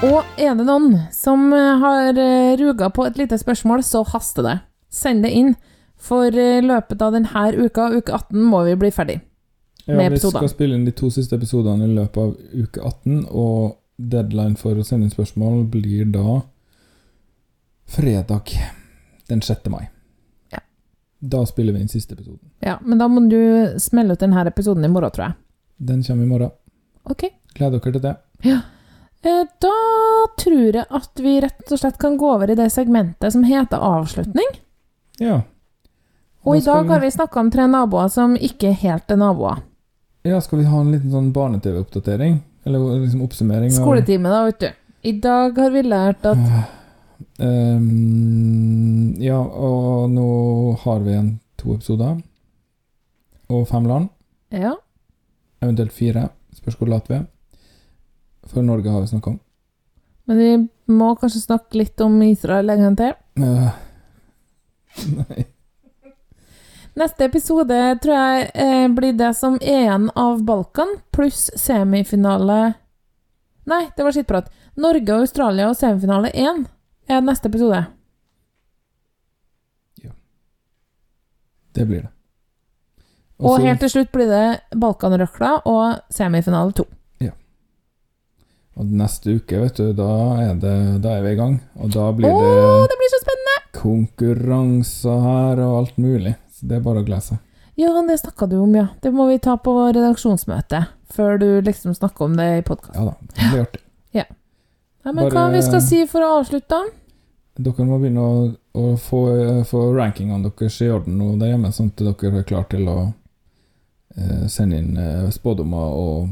Og 0.00 0.24
er 0.40 0.54
det 0.56 0.64
noen 0.64 0.94
som 1.12 1.50
eh, 1.52 1.76
har 1.82 2.16
eh, 2.16 2.54
ruga 2.56 2.88
på 2.88 3.04
et 3.04 3.20
lite 3.20 3.36
spørsmål, 3.36 3.84
så 3.84 4.00
haster 4.14 4.46
det. 4.48 4.54
Send 4.88 5.28
det 5.28 5.34
inn. 5.36 5.52
For 6.00 6.32
i 6.32 6.62
løpet 6.64 7.04
av 7.04 7.12
denne 7.12 7.50
uka, 7.52 7.90
uke 7.92 8.16
18, 8.16 8.48
må 8.48 8.64
vi 8.64 8.78
bli 8.80 8.88
ferdig. 8.96 9.18
Ja, 9.84 9.98
Med 9.98 10.16
vi 10.16 10.22
skal 10.24 10.48
spille 10.48 10.80
inn 10.80 10.88
de 10.88 10.96
to 10.96 11.12
siste 11.12 11.36
episodene 11.36 11.84
i 11.84 11.92
løpet 11.92 12.16
av 12.16 12.32
uke 12.64 12.80
18, 12.80 13.26
og 13.28 13.76
deadline 14.08 14.56
for 14.56 14.74
å 14.80 14.84
sende 14.86 15.04
inn 15.08 15.12
spørsmål 15.12 15.64
blir 15.70 16.08
da 16.14 16.40
fredag 17.90 18.50
den 19.28 19.40
6. 19.42 19.68
mai. 19.70 19.88
Ja. 20.52 20.58
Da 21.18 21.44
spiller 21.46 21.72
vi 21.76 21.80
inn 21.84 21.88
siste 21.92 22.14
episoden. 22.14 22.50
Ja, 22.64 22.78
Men 22.84 22.98
da 22.98 23.08
må 23.08 23.22
du 23.30 23.78
smelle 23.78 24.12
ut 24.16 24.20
denne 24.22 24.46
episoden 24.46 24.84
i 24.84 24.88
morgen, 24.88 25.10
tror 25.10 25.26
jeg. 25.28 25.34
Den 25.78 26.02
kommer 26.02 26.24
i 26.24 26.28
morgen. 26.30 26.50
Ok. 27.04 27.24
Gleder 27.54 27.80
dere 27.80 27.92
til 27.92 28.02
det. 28.04 28.16
Ja. 28.46 28.60
Eh, 29.22 29.44
Da 29.60 29.72
tror 30.38 30.72
jeg 30.74 30.86
at 30.90 31.20
vi 31.20 31.40
rett 31.40 31.72
og 31.72 31.78
slett 31.78 31.98
kan 31.98 32.16
gå 32.18 32.28
over 32.34 32.50
i 32.50 32.54
det 32.56 32.70
segmentet 32.72 33.32
som 33.32 33.44
heter 33.44 33.76
avslutning. 33.78 34.48
Ja. 35.20 35.42
Og 36.44 36.56
i 36.56 36.60
dag 36.64 36.88
har 36.88 37.00
vi 37.00 37.10
snakka 37.12 37.40
om 37.40 37.50
tre 37.52 37.66
naboer 37.68 38.08
som 38.08 38.34
ikke 38.36 38.72
helt 38.72 39.10
er 39.10 39.16
naboer. 39.20 39.58
ja, 40.24 40.40
skal 40.40 40.58
vi 40.58 40.64
ha 40.64 40.80
en 40.80 40.92
liten 40.92 41.10
sånn 41.10 41.32
barne-TV-oppdatering? 41.32 42.40
Eller 42.66 43.00
liksom 43.00 43.22
oppsummering? 43.24 43.70
av- 43.72 43.78
Skoletime, 43.80 44.28
da, 44.28 44.44
vet 44.44 44.60
du. 44.60 44.70
I 45.02 45.12
dag 45.20 45.56
har 45.58 45.70
vi 45.70 45.82
lært 45.82 46.26
at 46.28 46.38
Ehm, 47.40 49.14
ja, 49.20 49.38
og 49.40 50.10
nå 50.12 50.26
har 50.82 51.00
vi 51.04 51.10
igjen 51.14 51.30
to 51.60 51.74
episoder. 51.74 52.18
Og 53.50 53.66
fem 53.68 53.86
land. 53.88 54.08
Ja, 54.54 54.74
Eventuelt 55.60 55.92
fire. 55.92 56.28
Spørs 56.56 56.76
hvor 56.80 56.88
late 56.88 57.08
vi 57.12 57.14
er. 57.18 57.26
For 58.48 58.62
Norge 58.64 58.88
har 58.90 59.02
vi 59.02 59.10
snakka 59.10 59.30
om. 59.34 59.40
men 60.26 60.38
vi 60.38 60.68
må 60.94 61.10
kanskje 61.20 61.40
snakke 61.42 61.74
litt 61.76 62.00
om 62.00 62.14
Israel 62.22 62.70
en 62.70 62.80
gang 62.84 62.96
til. 62.96 63.12
Uh, 63.38 63.70
nei. 65.18 65.44
Neste 67.00 67.24
episode 67.24 67.76
tror 68.02 68.12
jeg 68.12 68.50
eh, 68.60 68.86
blir 68.92 69.14
det 69.16 69.30
som 69.38 69.56
er 69.62 69.86
igjen 69.86 70.10
av 70.18 70.42
Balkan, 70.44 70.98
pluss 71.14 71.46
semifinale 71.56 72.74
Nei, 73.70 73.84
det 73.94 74.02
var 74.02 74.12
skittprat. 74.16 74.48
Norge 74.80 75.14
og 75.14 75.22
Australia 75.24 75.68
og 75.70 75.76
semifinale 75.78 76.32
1 76.34 76.64
er 77.12 77.20
neste 77.22 77.46
episode. 77.46 77.84
Ja. 80.02 80.10
Det 81.76 81.86
blir 81.86 82.08
det. 82.08 82.10
Og 83.38 83.60
helt 83.62 83.80
til 83.84 83.92
slutt 83.92 84.10
blir 84.12 84.26
det 84.28 84.80
Balkanrøkla 84.80 85.60
og 85.70 86.00
semifinale 86.12 86.74
2. 86.80 86.88
Og 88.80 88.92
neste 88.96 89.34
uke, 89.36 89.58
vet 89.60 89.76
du, 89.76 89.90
da 89.92 90.10
er, 90.40 90.54
det, 90.56 90.74
da 91.04 91.18
er 91.18 91.24
vi 91.26 91.34
i 91.34 91.38
gang. 91.38 91.58
Og 91.82 91.90
da 91.92 92.06
blir 92.16 92.30
Å, 92.30 92.38
det 92.40 92.92
det 92.92 92.98
blir 93.00 93.12
så 93.12 93.20
spennende! 93.24 93.56
konkurranser 93.76 95.24
her 95.24 95.60
og 95.64 95.74
alt 95.82 95.98
mulig. 96.00 96.32
Det 96.60 96.78
er 96.78 96.84
bare 96.84 97.02
å 97.02 97.06
glede 97.06 97.26
seg. 97.26 97.40
Ja, 97.80 97.92
det 98.06 98.18
snakka 98.18 98.46
du 98.46 98.58
om, 98.60 98.74
ja. 98.76 98.86
Det 99.00 99.12
må 99.14 99.26
vi 99.30 99.38
ta 99.40 99.56
på 99.56 99.72
redaksjonsmøte 99.88 100.84
før 101.10 101.38
du 101.40 101.48
liksom 101.64 101.94
snakker 101.94 102.24
om 102.24 102.36
det 102.36 102.48
i 102.58 102.64
podkasten. 102.66 102.98
Ja 103.00 103.10
da, 103.10 103.34
det 103.34 103.52
blir 103.52 103.62
artig. 103.64 103.82
Ja. 104.16 104.24
ja 105.04 105.14
men 105.16 105.30
hva 105.32 105.46
vi 105.54 105.62
skal 105.64 105.82
si 105.84 106.02
for 106.10 106.24
å 106.26 106.34
avslutte? 106.40 106.80
Dere 107.60 107.86
må 107.86 107.98
begynne 108.00 108.24
å, 108.24 108.42
å 108.78 108.84
få, 109.00 109.22
få 109.68 109.80
rankingene 109.96 110.48
deres 110.48 110.78
i 110.84 110.90
orden 110.92 111.18
nå 111.20 111.32
der 111.40 111.54
hjemme, 111.54 111.72
sånn 111.74 111.90
at 111.92 112.04
dere 112.04 112.42
er 112.42 112.46
klare 112.48 112.68
til 112.72 112.88
å 112.88 112.98
eh, 114.16 114.44
sende 114.52 114.80
inn 114.80 115.00
eh, 115.00 115.26
spådommer 115.34 115.96
og 115.98 116.30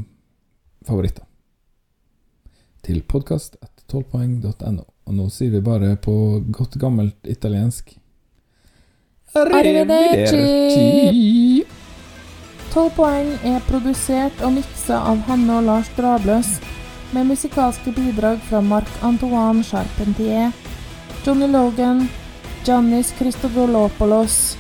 favoritter. 0.89 1.27
Til 2.87 3.03
podkast.12poeng.no. 3.09 4.85
Og 5.09 5.17
nå 5.17 5.27
sier 5.33 5.53
vi 5.53 5.65
bare 5.65 5.97
på 6.01 6.15
godt 6.55 6.79
gammelt 6.81 7.29
italiensk 7.29 7.97
Arrivederci! 9.47 11.65
12 12.73 12.91
poeng 12.97 13.31
er 13.47 13.61
produsert 13.69 14.43
og 14.45 14.53
miksa 14.59 14.97
av 15.11 15.19
Hanne 15.29 15.53
og 15.61 15.69
Lars 15.69 15.91
Drabløs, 15.97 16.51
med 17.15 17.31
musikalske 17.31 17.91
bidrag 17.97 18.39
fra 18.51 18.61
Marc-Antoine 18.61 19.63
Charpentier, 19.65 20.51
Johnny 21.25 21.49
Logan, 21.49 22.09
Giannis 22.67 23.15
Christodolopoulos, 23.19 24.57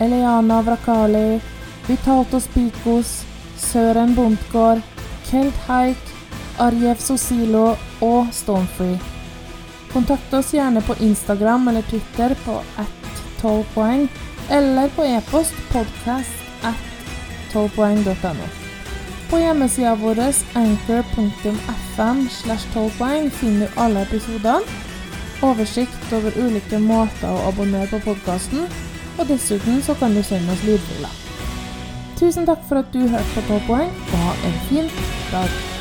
Eliana 0.00 0.62
Vrakali, 0.64 1.40
Vitalto 1.88 2.40
Spikos, 2.40 3.24
Søren 3.58 4.14
Bondgård, 4.14 4.80
Kelt 5.28 5.56
Haik, 5.66 6.14
Arjev 6.58 7.02
Sosilo 7.02 7.74
og 8.00 8.30
Stonefree. 8.32 8.98
Kontakt 9.92 10.34
oss 10.38 10.54
gjerne 10.54 10.80
på 10.86 10.94
Instagram 11.02 11.68
eller 11.68 11.82
Twitter 11.90 12.34
på 12.44 12.60
at 12.78 13.09
12 13.40 13.64
poeng, 13.74 14.08
eller 14.50 14.88
på 14.96 15.04
e-post 15.04 15.54
podcast 15.72 16.30
at 16.66 16.76
12poeng.no. 17.52 18.48
På 19.30 19.38
hjemmesida 19.38 19.94
vår 19.94 20.20
anchor.fm 20.54 22.28
slash 22.28 22.66
12 22.74 22.90
poeng 22.98 23.30
finner 23.30 23.66
du 23.66 23.80
alle 23.80 24.02
episodene, 24.02 24.78
oversikt 25.42 26.12
over 26.12 26.36
ulike 26.36 26.78
måter 26.78 27.30
å 27.30 27.48
abonnere 27.48 27.88
på 27.92 28.02
podkasten, 28.10 28.66
og 29.18 29.28
dessuten 29.28 29.82
så 29.82 29.94
kan 29.94 30.14
du 30.14 30.22
sende 30.22 30.52
oss 30.52 30.64
lydfiler. 30.66 31.18
Tusen 32.20 32.48
takk 32.48 32.64
for 32.68 32.82
at 32.82 32.92
du 32.92 33.06
hørte 33.06 33.36
på 33.36 33.46
12 33.48 33.68
poeng, 33.68 33.92
og 34.12 34.24
ha 34.28 34.38
en 34.48 34.64
fin 34.68 34.90
dag. 35.32 35.79